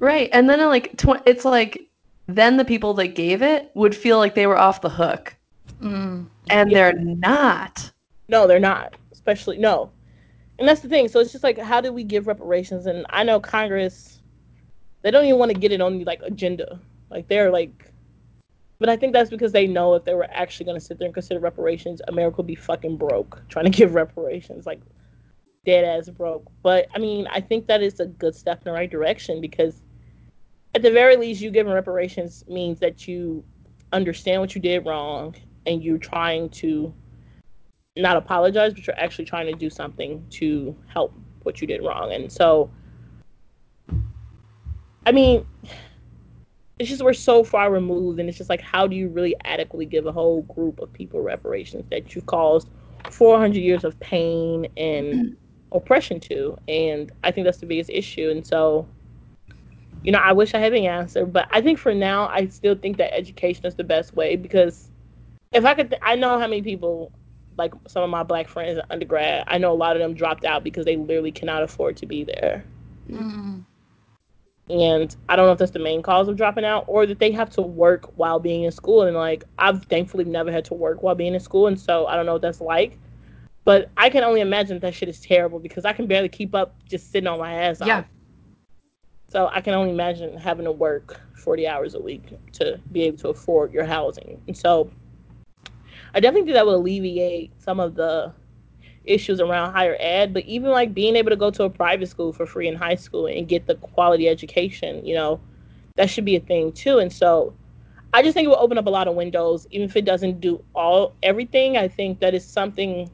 Right. 0.00 0.30
And 0.32 0.48
then 0.50 0.60
like 0.66 0.96
tw- 0.98 1.22
it's 1.26 1.44
like 1.44 1.88
then 2.28 2.56
the 2.56 2.64
people 2.64 2.94
that 2.94 3.08
gave 3.14 3.42
it 3.42 3.70
would 3.74 3.94
feel 3.96 4.18
like 4.18 4.34
they 4.34 4.46
were 4.46 4.58
off 4.58 4.82
the 4.82 4.90
hook. 4.90 5.36
Mm. 5.82 6.26
And 6.50 6.70
Yeah. 6.70 6.76
they're 6.76 6.94
not. 6.98 7.92
No, 8.28 8.46
they're 8.46 8.60
not. 8.60 8.96
Especially 9.12 9.58
no. 9.58 9.90
And 10.58 10.68
that's 10.68 10.80
the 10.80 10.88
thing. 10.88 11.08
So 11.08 11.20
it's 11.20 11.32
just 11.32 11.44
like 11.44 11.58
how 11.58 11.80
do 11.80 11.92
we 11.92 12.04
give 12.04 12.26
reparations? 12.26 12.86
And 12.86 13.06
I 13.10 13.24
know 13.24 13.40
Congress 13.40 14.20
they 15.02 15.10
don't 15.10 15.24
even 15.24 15.38
want 15.38 15.52
to 15.52 15.58
get 15.58 15.72
it 15.72 15.80
on 15.80 15.98
the 15.98 16.04
like 16.04 16.22
agenda. 16.22 16.80
Like 17.10 17.28
they're 17.28 17.50
like 17.50 17.92
but 18.78 18.88
I 18.88 18.96
think 18.96 19.12
that's 19.12 19.30
because 19.30 19.52
they 19.52 19.66
know 19.66 19.94
if 19.94 20.04
they 20.04 20.14
were 20.14 20.28
actually 20.30 20.66
gonna 20.66 20.80
sit 20.80 20.98
there 20.98 21.06
and 21.06 21.14
consider 21.14 21.40
reparations, 21.40 22.00
America 22.08 22.38
would 22.38 22.46
be 22.46 22.54
fucking 22.54 22.96
broke 22.96 23.42
trying 23.48 23.64
to 23.64 23.70
give 23.70 23.94
reparations. 23.94 24.66
Like 24.66 24.80
dead 25.66 25.84
ass 25.84 26.08
broke. 26.08 26.46
But 26.62 26.86
I 26.94 26.98
mean, 26.98 27.26
I 27.30 27.40
think 27.40 27.66
that 27.66 27.82
is 27.82 28.00
a 28.00 28.06
good 28.06 28.34
step 28.34 28.58
in 28.58 28.64
the 28.64 28.72
right 28.72 28.90
direction 28.90 29.42
because 29.42 29.82
at 30.74 30.80
the 30.80 30.90
very 30.90 31.16
least 31.16 31.42
you 31.42 31.50
giving 31.50 31.72
reparations 31.72 32.44
means 32.48 32.78
that 32.80 33.06
you 33.06 33.44
understand 33.92 34.40
what 34.40 34.54
you 34.54 34.60
did 34.60 34.86
wrong 34.86 35.34
and 35.66 35.82
you're 35.82 35.98
trying 35.98 36.48
to 36.50 36.94
not 37.96 38.16
apologize, 38.16 38.72
but 38.72 38.86
you're 38.86 38.98
actually 38.98 39.24
trying 39.24 39.46
to 39.46 39.58
do 39.58 39.68
something 39.68 40.24
to 40.30 40.76
help 40.86 41.14
what 41.42 41.60
you 41.60 41.66
did 41.66 41.82
wrong. 41.82 42.12
And 42.12 42.30
so, 42.30 42.70
I 45.06 45.12
mean, 45.12 45.46
it's 46.78 46.90
just 46.90 47.02
we're 47.02 47.14
so 47.14 47.42
far 47.42 47.70
removed, 47.70 48.20
and 48.20 48.28
it's 48.28 48.38
just 48.38 48.50
like, 48.50 48.60
how 48.60 48.86
do 48.86 48.96
you 48.96 49.08
really 49.08 49.34
adequately 49.44 49.86
give 49.86 50.06
a 50.06 50.12
whole 50.12 50.42
group 50.42 50.80
of 50.80 50.92
people 50.92 51.20
reparations 51.22 51.84
that 51.90 52.14
you 52.14 52.20
caused 52.22 52.68
400 53.10 53.58
years 53.58 53.84
of 53.84 53.98
pain 54.00 54.66
and 54.76 55.36
oppression 55.72 56.20
to? 56.20 56.56
And 56.68 57.10
I 57.24 57.30
think 57.30 57.46
that's 57.46 57.58
the 57.58 57.66
biggest 57.66 57.88
issue. 57.88 58.30
And 58.30 58.46
so, 58.46 58.86
you 60.02 60.12
know, 60.12 60.18
I 60.18 60.32
wish 60.32 60.54
I 60.54 60.58
had 60.58 60.74
the 60.74 60.86
answer, 60.86 61.24
but 61.24 61.48
I 61.50 61.62
think 61.62 61.78
for 61.78 61.94
now, 61.94 62.28
I 62.28 62.46
still 62.48 62.74
think 62.74 62.98
that 62.98 63.14
education 63.16 63.64
is 63.64 63.74
the 63.74 63.84
best 63.84 64.14
way 64.14 64.36
because 64.36 64.90
if 65.52 65.64
I 65.64 65.72
could, 65.72 65.90
th- 65.90 66.02
I 66.04 66.14
know 66.14 66.38
how 66.38 66.46
many 66.46 66.60
people, 66.60 67.10
like 67.56 67.72
some 67.88 68.02
of 68.02 68.10
my 68.10 68.22
black 68.22 68.48
friends 68.48 68.76
in 68.76 68.84
undergrad, 68.90 69.44
I 69.46 69.56
know 69.56 69.72
a 69.72 69.74
lot 69.74 69.96
of 69.96 70.02
them 70.02 70.12
dropped 70.12 70.44
out 70.44 70.62
because 70.62 70.84
they 70.84 70.96
literally 70.96 71.32
cannot 71.32 71.62
afford 71.62 71.96
to 71.98 72.06
be 72.06 72.24
there. 72.24 72.62
Mm. 73.10 73.64
And 74.68 75.14
I 75.28 75.36
don't 75.36 75.46
know 75.46 75.52
if 75.52 75.58
that's 75.58 75.70
the 75.70 75.78
main 75.78 76.02
cause 76.02 76.26
of 76.26 76.36
dropping 76.36 76.64
out 76.64 76.84
or 76.88 77.06
that 77.06 77.20
they 77.20 77.30
have 77.30 77.50
to 77.50 77.62
work 77.62 78.10
while 78.16 78.40
being 78.40 78.64
in 78.64 78.72
school. 78.72 79.02
And 79.02 79.16
like, 79.16 79.44
I've 79.58 79.84
thankfully 79.84 80.24
never 80.24 80.50
had 80.50 80.64
to 80.66 80.74
work 80.74 81.02
while 81.02 81.14
being 81.14 81.34
in 81.34 81.40
school. 81.40 81.68
And 81.68 81.78
so 81.78 82.06
I 82.06 82.16
don't 82.16 82.26
know 82.26 82.32
what 82.32 82.42
that's 82.42 82.60
like. 82.60 82.98
But 83.64 83.90
I 83.96 84.10
can 84.10 84.24
only 84.24 84.40
imagine 84.40 84.78
that 84.80 84.94
shit 84.94 85.08
is 85.08 85.20
terrible 85.20 85.58
because 85.58 85.84
I 85.84 85.92
can 85.92 86.06
barely 86.06 86.28
keep 86.28 86.54
up 86.54 86.74
just 86.84 87.10
sitting 87.10 87.28
on 87.28 87.38
my 87.38 87.54
ass. 87.54 87.78
Yeah. 87.84 87.98
off. 87.98 88.04
So 89.28 89.48
I 89.52 89.60
can 89.60 89.74
only 89.74 89.90
imagine 89.90 90.36
having 90.36 90.64
to 90.64 90.72
work 90.72 91.20
40 91.34 91.66
hours 91.66 91.94
a 91.94 92.00
week 92.00 92.38
to 92.52 92.80
be 92.92 93.02
able 93.02 93.18
to 93.18 93.28
afford 93.28 93.72
your 93.72 93.84
housing. 93.84 94.40
And 94.46 94.56
so 94.56 94.90
I 96.14 96.20
definitely 96.20 96.46
think 96.46 96.54
that 96.54 96.66
will 96.66 96.76
alleviate 96.76 97.52
some 97.60 97.80
of 97.80 97.94
the 97.94 98.32
issues 99.06 99.40
around 99.40 99.72
higher 99.72 99.96
ed, 100.00 100.34
but 100.34 100.44
even 100.44 100.70
like 100.70 100.94
being 100.94 101.16
able 101.16 101.30
to 101.30 101.36
go 101.36 101.50
to 101.50 101.64
a 101.64 101.70
private 101.70 102.08
school 102.08 102.32
for 102.32 102.46
free 102.46 102.68
in 102.68 102.74
high 102.74 102.94
school 102.94 103.26
and 103.26 103.48
get 103.48 103.66
the 103.66 103.76
quality 103.76 104.28
education, 104.28 105.04
you 105.04 105.14
know, 105.14 105.40
that 105.96 106.10
should 106.10 106.24
be 106.24 106.36
a 106.36 106.40
thing 106.40 106.72
too. 106.72 106.98
And 106.98 107.12
so 107.12 107.54
I 108.12 108.22
just 108.22 108.34
think 108.34 108.46
it 108.46 108.48
will 108.48 108.56
open 108.58 108.78
up 108.78 108.86
a 108.86 108.90
lot 108.90 109.08
of 109.08 109.14
windows, 109.14 109.66
even 109.70 109.88
if 109.88 109.96
it 109.96 110.04
doesn't 110.04 110.40
do 110.40 110.62
all 110.74 111.14
everything. 111.22 111.76
I 111.76 111.88
think 111.88 112.20
that 112.20 112.34
is 112.34 112.44
something. 112.44 113.10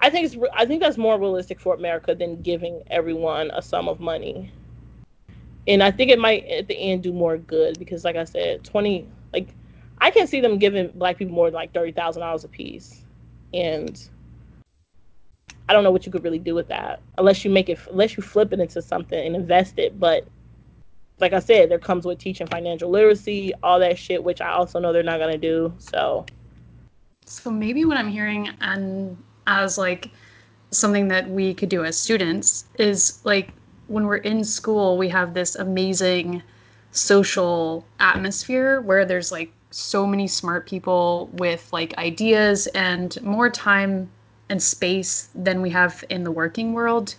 I 0.00 0.10
think 0.10 0.26
it's. 0.26 0.36
I 0.54 0.66
think 0.66 0.82
that's 0.82 0.98
more 0.98 1.18
realistic 1.18 1.60
for 1.60 1.74
America 1.74 2.14
than 2.14 2.42
giving 2.42 2.82
everyone 2.88 3.50
a 3.52 3.62
sum 3.62 3.88
of 3.88 4.00
money. 4.00 4.52
And 5.68 5.82
I 5.82 5.90
think 5.90 6.10
it 6.10 6.18
might 6.18 6.44
at 6.46 6.68
the 6.68 6.76
end 6.76 7.02
do 7.02 7.12
more 7.12 7.36
good 7.36 7.78
because, 7.78 8.04
like 8.04 8.16
I 8.16 8.24
said, 8.24 8.64
twenty 8.64 9.08
like 9.32 9.48
I 9.98 10.10
can 10.10 10.26
see 10.26 10.40
them 10.40 10.58
giving 10.58 10.88
black 10.88 11.18
people 11.18 11.34
more 11.34 11.48
than 11.48 11.54
like 11.54 11.72
thirty 11.72 11.92
thousand 11.92 12.20
dollars 12.20 12.44
a 12.44 12.48
piece, 12.48 13.04
and 13.52 14.08
I 15.68 15.72
don't 15.72 15.84
know 15.84 15.90
what 15.90 16.06
you 16.06 16.12
could 16.12 16.24
really 16.24 16.38
do 16.38 16.54
with 16.54 16.68
that 16.68 17.00
unless 17.18 17.44
you 17.44 17.50
make 17.50 17.68
it 17.68 17.78
unless 17.90 18.16
you 18.16 18.22
flip 18.22 18.52
it 18.52 18.60
into 18.60 18.80
something 18.80 19.18
and 19.18 19.34
invest 19.34 19.78
it. 19.78 19.98
But 19.98 20.26
like 21.18 21.32
I 21.32 21.38
said, 21.38 21.70
there 21.70 21.78
comes 21.78 22.04
with 22.04 22.18
teaching 22.18 22.46
financial 22.46 22.90
literacy, 22.90 23.52
all 23.62 23.80
that 23.80 23.98
shit, 23.98 24.22
which 24.22 24.40
I 24.40 24.50
also 24.50 24.78
know 24.78 24.92
they're 24.92 25.02
not 25.02 25.18
gonna 25.18 25.38
do. 25.38 25.74
So, 25.78 26.26
so 27.24 27.50
maybe 27.50 27.84
what 27.84 27.96
I'm 27.96 28.08
hearing 28.08 28.50
and 28.60 29.16
as 29.46 29.78
like 29.78 30.10
something 30.70 31.08
that 31.08 31.28
we 31.28 31.54
could 31.54 31.68
do 31.68 31.84
as 31.84 31.98
students 31.98 32.66
is 32.78 33.20
like 33.24 33.50
when 33.88 34.06
we're 34.06 34.16
in 34.16 34.44
school, 34.44 34.98
we 34.98 35.08
have 35.08 35.34
this 35.34 35.54
amazing 35.56 36.42
social 36.90 37.84
atmosphere 38.00 38.80
where 38.80 39.04
there's 39.04 39.30
like 39.30 39.52
so 39.70 40.06
many 40.06 40.26
smart 40.26 40.66
people 40.66 41.30
with 41.34 41.68
like 41.72 41.96
ideas 41.98 42.66
and 42.68 43.20
more 43.22 43.50
time 43.50 44.10
and 44.48 44.62
space 44.62 45.28
than 45.34 45.60
we 45.60 45.70
have 45.70 46.04
in 46.10 46.24
the 46.24 46.30
working 46.30 46.72
world 46.72 47.14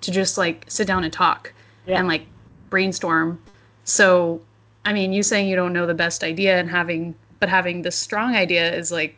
to 0.00 0.10
just 0.10 0.36
like 0.36 0.64
sit 0.68 0.86
down 0.86 1.04
and 1.04 1.12
talk 1.12 1.52
yeah. 1.86 1.98
and 1.98 2.08
like 2.08 2.26
brainstorm. 2.70 3.40
So, 3.84 4.40
I 4.84 4.92
mean, 4.92 5.12
you 5.12 5.22
saying 5.22 5.48
you 5.48 5.56
don't 5.56 5.72
know 5.72 5.86
the 5.86 5.94
best 5.94 6.24
idea 6.24 6.58
and 6.58 6.68
having, 6.68 7.14
but 7.38 7.48
having 7.48 7.82
the 7.82 7.90
strong 7.90 8.34
idea 8.34 8.74
is 8.74 8.90
like 8.90 9.16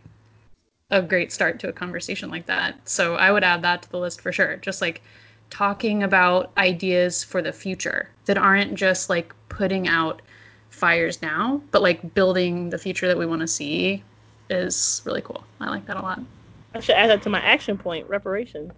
a 0.90 1.00
great 1.00 1.32
start 1.32 1.58
to 1.60 1.68
a 1.68 1.72
conversation 1.72 2.30
like 2.30 2.46
that. 2.46 2.88
So, 2.88 3.14
I 3.16 3.32
would 3.32 3.44
add 3.44 3.62
that 3.62 3.82
to 3.82 3.90
the 3.90 3.98
list 3.98 4.20
for 4.20 4.32
sure. 4.32 4.56
Just 4.56 4.80
like 4.80 5.02
talking 5.50 6.02
about 6.02 6.50
ideas 6.58 7.22
for 7.22 7.40
the 7.40 7.52
future 7.52 8.08
that 8.26 8.36
aren't 8.36 8.74
just 8.74 9.08
like 9.08 9.34
putting 9.48 9.88
out 9.88 10.20
fires 10.70 11.22
now, 11.22 11.62
but 11.70 11.80
like 11.82 12.14
building 12.14 12.70
the 12.70 12.78
future 12.78 13.06
that 13.06 13.16
we 13.16 13.26
want 13.26 13.40
to 13.40 13.46
see 13.46 14.02
is 14.50 15.00
really 15.04 15.22
cool. 15.22 15.44
I 15.60 15.70
like 15.70 15.86
that 15.86 15.96
a 15.96 16.02
lot. 16.02 16.20
I 16.74 16.80
should 16.80 16.96
add 16.96 17.10
that 17.10 17.22
to 17.22 17.30
my 17.30 17.40
action 17.40 17.78
point 17.78 18.08
reparations. 18.08 18.72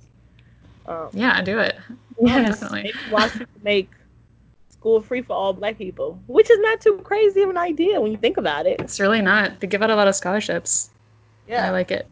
Um, 0.87 1.09
yeah, 1.13 1.35
I 1.37 1.43
do 1.43 1.59
it. 1.59 1.77
Yes, 2.21 2.61
definitely. 2.61 2.93
Make 3.63 3.91
school 4.69 5.01
free 5.01 5.23
for 5.23 5.33
all 5.33 5.53
black 5.53 5.79
people, 5.79 6.21
which 6.27 6.51
is 6.51 6.61
not 6.61 6.81
too 6.81 7.01
crazy 7.03 7.43
of 7.43 7.51
an 7.51 7.57
idea 7.57 8.01
when 8.01 8.13
you 8.13 8.19
think 8.19 8.37
about 8.37 8.67
it. 8.67 8.81
It's 8.81 9.01
really 9.01 9.23
not. 9.23 9.61
They 9.61 9.67
give 9.67 9.83
out 9.83 9.91
a 9.91 9.97
lot 9.97 10.07
of 10.07 10.15
scholarships. 10.15 10.91
Yeah. 11.49 11.67
I 11.67 11.71
like 11.71 11.91
it. 11.91 12.07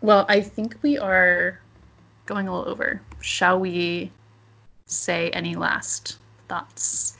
Well, 0.00 0.24
I 0.28 0.40
think 0.40 0.76
we 0.82 0.98
are 0.98 1.60
going 2.26 2.48
a 2.48 2.56
little 2.56 2.70
over. 2.70 3.00
Shall 3.20 3.58
we 3.58 4.10
say 4.86 5.30
any 5.30 5.54
last 5.54 6.18
thoughts? 6.48 7.16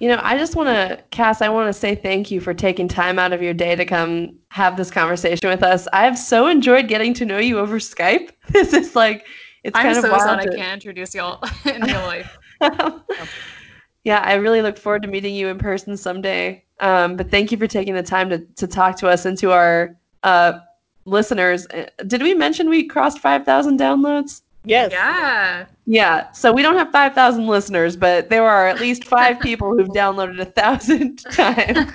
You 0.00 0.08
know, 0.08 0.20
I 0.22 0.36
just 0.36 0.56
want 0.56 0.68
to, 0.68 1.02
Cass, 1.10 1.40
I 1.40 1.48
want 1.48 1.72
to 1.72 1.72
say 1.72 1.94
thank 1.94 2.30
you 2.30 2.40
for 2.40 2.52
taking 2.52 2.88
time 2.88 3.18
out 3.18 3.32
of 3.32 3.42
your 3.42 3.54
day 3.54 3.76
to 3.76 3.84
come 3.84 4.36
have 4.50 4.76
this 4.76 4.90
conversation 4.90 5.48
with 5.48 5.62
us. 5.62 5.86
I've 5.92 6.18
so 6.18 6.48
enjoyed 6.48 6.88
getting 6.88 7.14
to 7.14 7.24
know 7.24 7.38
you 7.38 7.58
over 7.58 7.78
Skype. 7.78 8.30
This 8.50 8.72
is 8.72 8.94
like, 8.94 9.26
it's 9.62 9.76
I'm 9.78 9.84
kind 9.84 9.94
so 9.96 10.12
of 10.12 10.20
sad 10.20 10.28
i'm 10.28 10.38
i 10.40 10.44
can't 10.44 10.74
introduce 10.74 11.14
y'all 11.14 11.42
in 11.64 11.80
real 11.82 12.02
life. 12.02 12.36
yeah, 14.04 14.20
I 14.20 14.34
really 14.34 14.60
look 14.60 14.76
forward 14.76 15.02
to 15.02 15.08
meeting 15.08 15.34
you 15.34 15.48
in 15.48 15.58
person 15.58 15.96
someday. 15.96 16.62
Um, 16.80 17.16
but 17.16 17.30
thank 17.30 17.50
you 17.50 17.56
for 17.56 17.66
taking 17.66 17.94
the 17.94 18.02
time 18.02 18.28
to, 18.30 18.38
to 18.38 18.66
talk 18.66 18.98
to 18.98 19.08
us 19.08 19.24
and 19.24 19.38
to 19.38 19.52
our 19.52 19.96
uh, 20.22 20.58
listeners. 21.06 21.66
Uh, 21.68 21.86
did 22.06 22.22
we 22.22 22.34
mention 22.34 22.68
we 22.68 22.86
crossed 22.86 23.20
5,000 23.20 23.78
downloads? 23.78 24.42
Yes. 24.64 24.92
Yeah. 24.92 25.66
Yeah. 25.86 26.32
So 26.32 26.52
we 26.52 26.62
don't 26.62 26.76
have 26.76 26.90
5,000 26.90 27.46
listeners, 27.46 27.96
but 27.96 28.30
there 28.30 28.46
are 28.46 28.66
at 28.66 28.80
least 28.80 29.04
five 29.04 29.38
people 29.40 29.76
who've 29.76 29.88
downloaded 29.94 30.40
a 30.40 30.46
thousand 30.46 31.18
times. 31.30 31.92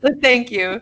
so 0.00 0.08
thank 0.22 0.50
you. 0.50 0.80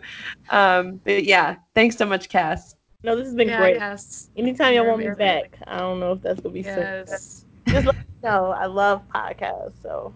Um, 0.49 1.01
but 1.03 1.23
yeah, 1.23 1.55
thanks 1.73 1.97
so 1.97 2.05
much, 2.05 2.29
Cass. 2.29 2.75
No, 3.03 3.15
this 3.15 3.25
has 3.25 3.35
been 3.35 3.49
yeah, 3.49 3.57
great. 3.57 3.75
Yes. 3.75 4.29
Anytime 4.37 4.75
y'all 4.75 4.87
want 4.87 4.99
me 4.99 5.09
back, 5.09 5.57
I 5.67 5.79
don't 5.79 5.99
know 5.99 6.13
if 6.13 6.21
that's 6.21 6.39
going 6.39 6.55
to 6.55 6.61
be 6.61 6.65
yes. 6.65 7.09
soon. 7.09 7.73
Just 7.73 7.85
let 7.87 7.95
me 7.95 8.03
know. 8.23 8.51
I 8.51 8.65
love 8.67 9.01
podcasts. 9.13 9.73
So 9.81 10.13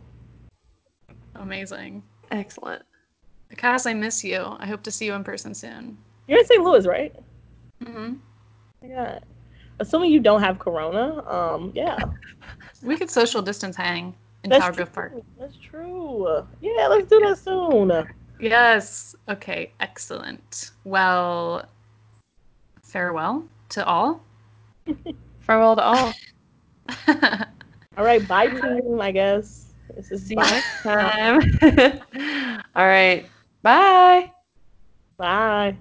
amazing. 1.35 2.03
Excellent. 2.31 2.83
Cass, 3.55 3.85
I 3.85 3.93
miss 3.93 4.23
you. 4.23 4.55
I 4.59 4.67
hope 4.67 4.83
to 4.83 4.91
see 4.91 5.05
you 5.05 5.13
in 5.13 5.23
person 5.23 5.53
soon. 5.53 5.97
You're 6.27 6.39
in 6.39 6.45
St. 6.45 6.63
Louis, 6.63 6.85
right? 6.85 7.15
Mm 7.83 7.93
hmm. 7.93 8.13
Yeah 8.87 9.19
assuming 9.79 10.11
you 10.11 10.19
don't 10.19 10.41
have 10.41 10.59
corona, 10.59 11.23
um, 11.27 11.71
yeah. 11.75 11.99
we 12.81 12.97
could 12.97 13.09
social 13.09 13.41
distance 13.41 13.75
hang 13.75 14.15
in 14.43 14.49
That's 14.49 14.63
Tower 14.63 14.73
true. 14.73 14.83
Grove 14.85 14.93
Park. 14.93 15.13
That's 15.39 15.57
true. 15.57 16.27
Yeah, 16.61 16.87
let's 16.87 17.07
do 17.09 17.19
that 17.21 17.37
soon. 17.37 17.91
Yes. 18.39 19.15
Okay. 19.29 19.71
Excellent. 19.79 20.71
Well, 20.83 21.67
farewell 22.81 23.43
to 23.69 23.85
all. 23.85 24.21
farewell 25.39 25.75
to 25.75 25.81
all. 25.81 26.13
all 27.97 28.03
right. 28.03 28.25
Bye, 28.27 28.47
team. 28.47 29.01
I 29.01 29.11
guess. 29.11 29.73
This 29.95 30.11
is 30.11 30.27
See 30.27 30.35
you 30.35 30.41
next 30.41 30.83
time. 30.83 31.41
all 32.75 32.85
right. 32.85 33.25
Bye. 33.63 34.31
Bye. 35.17 35.77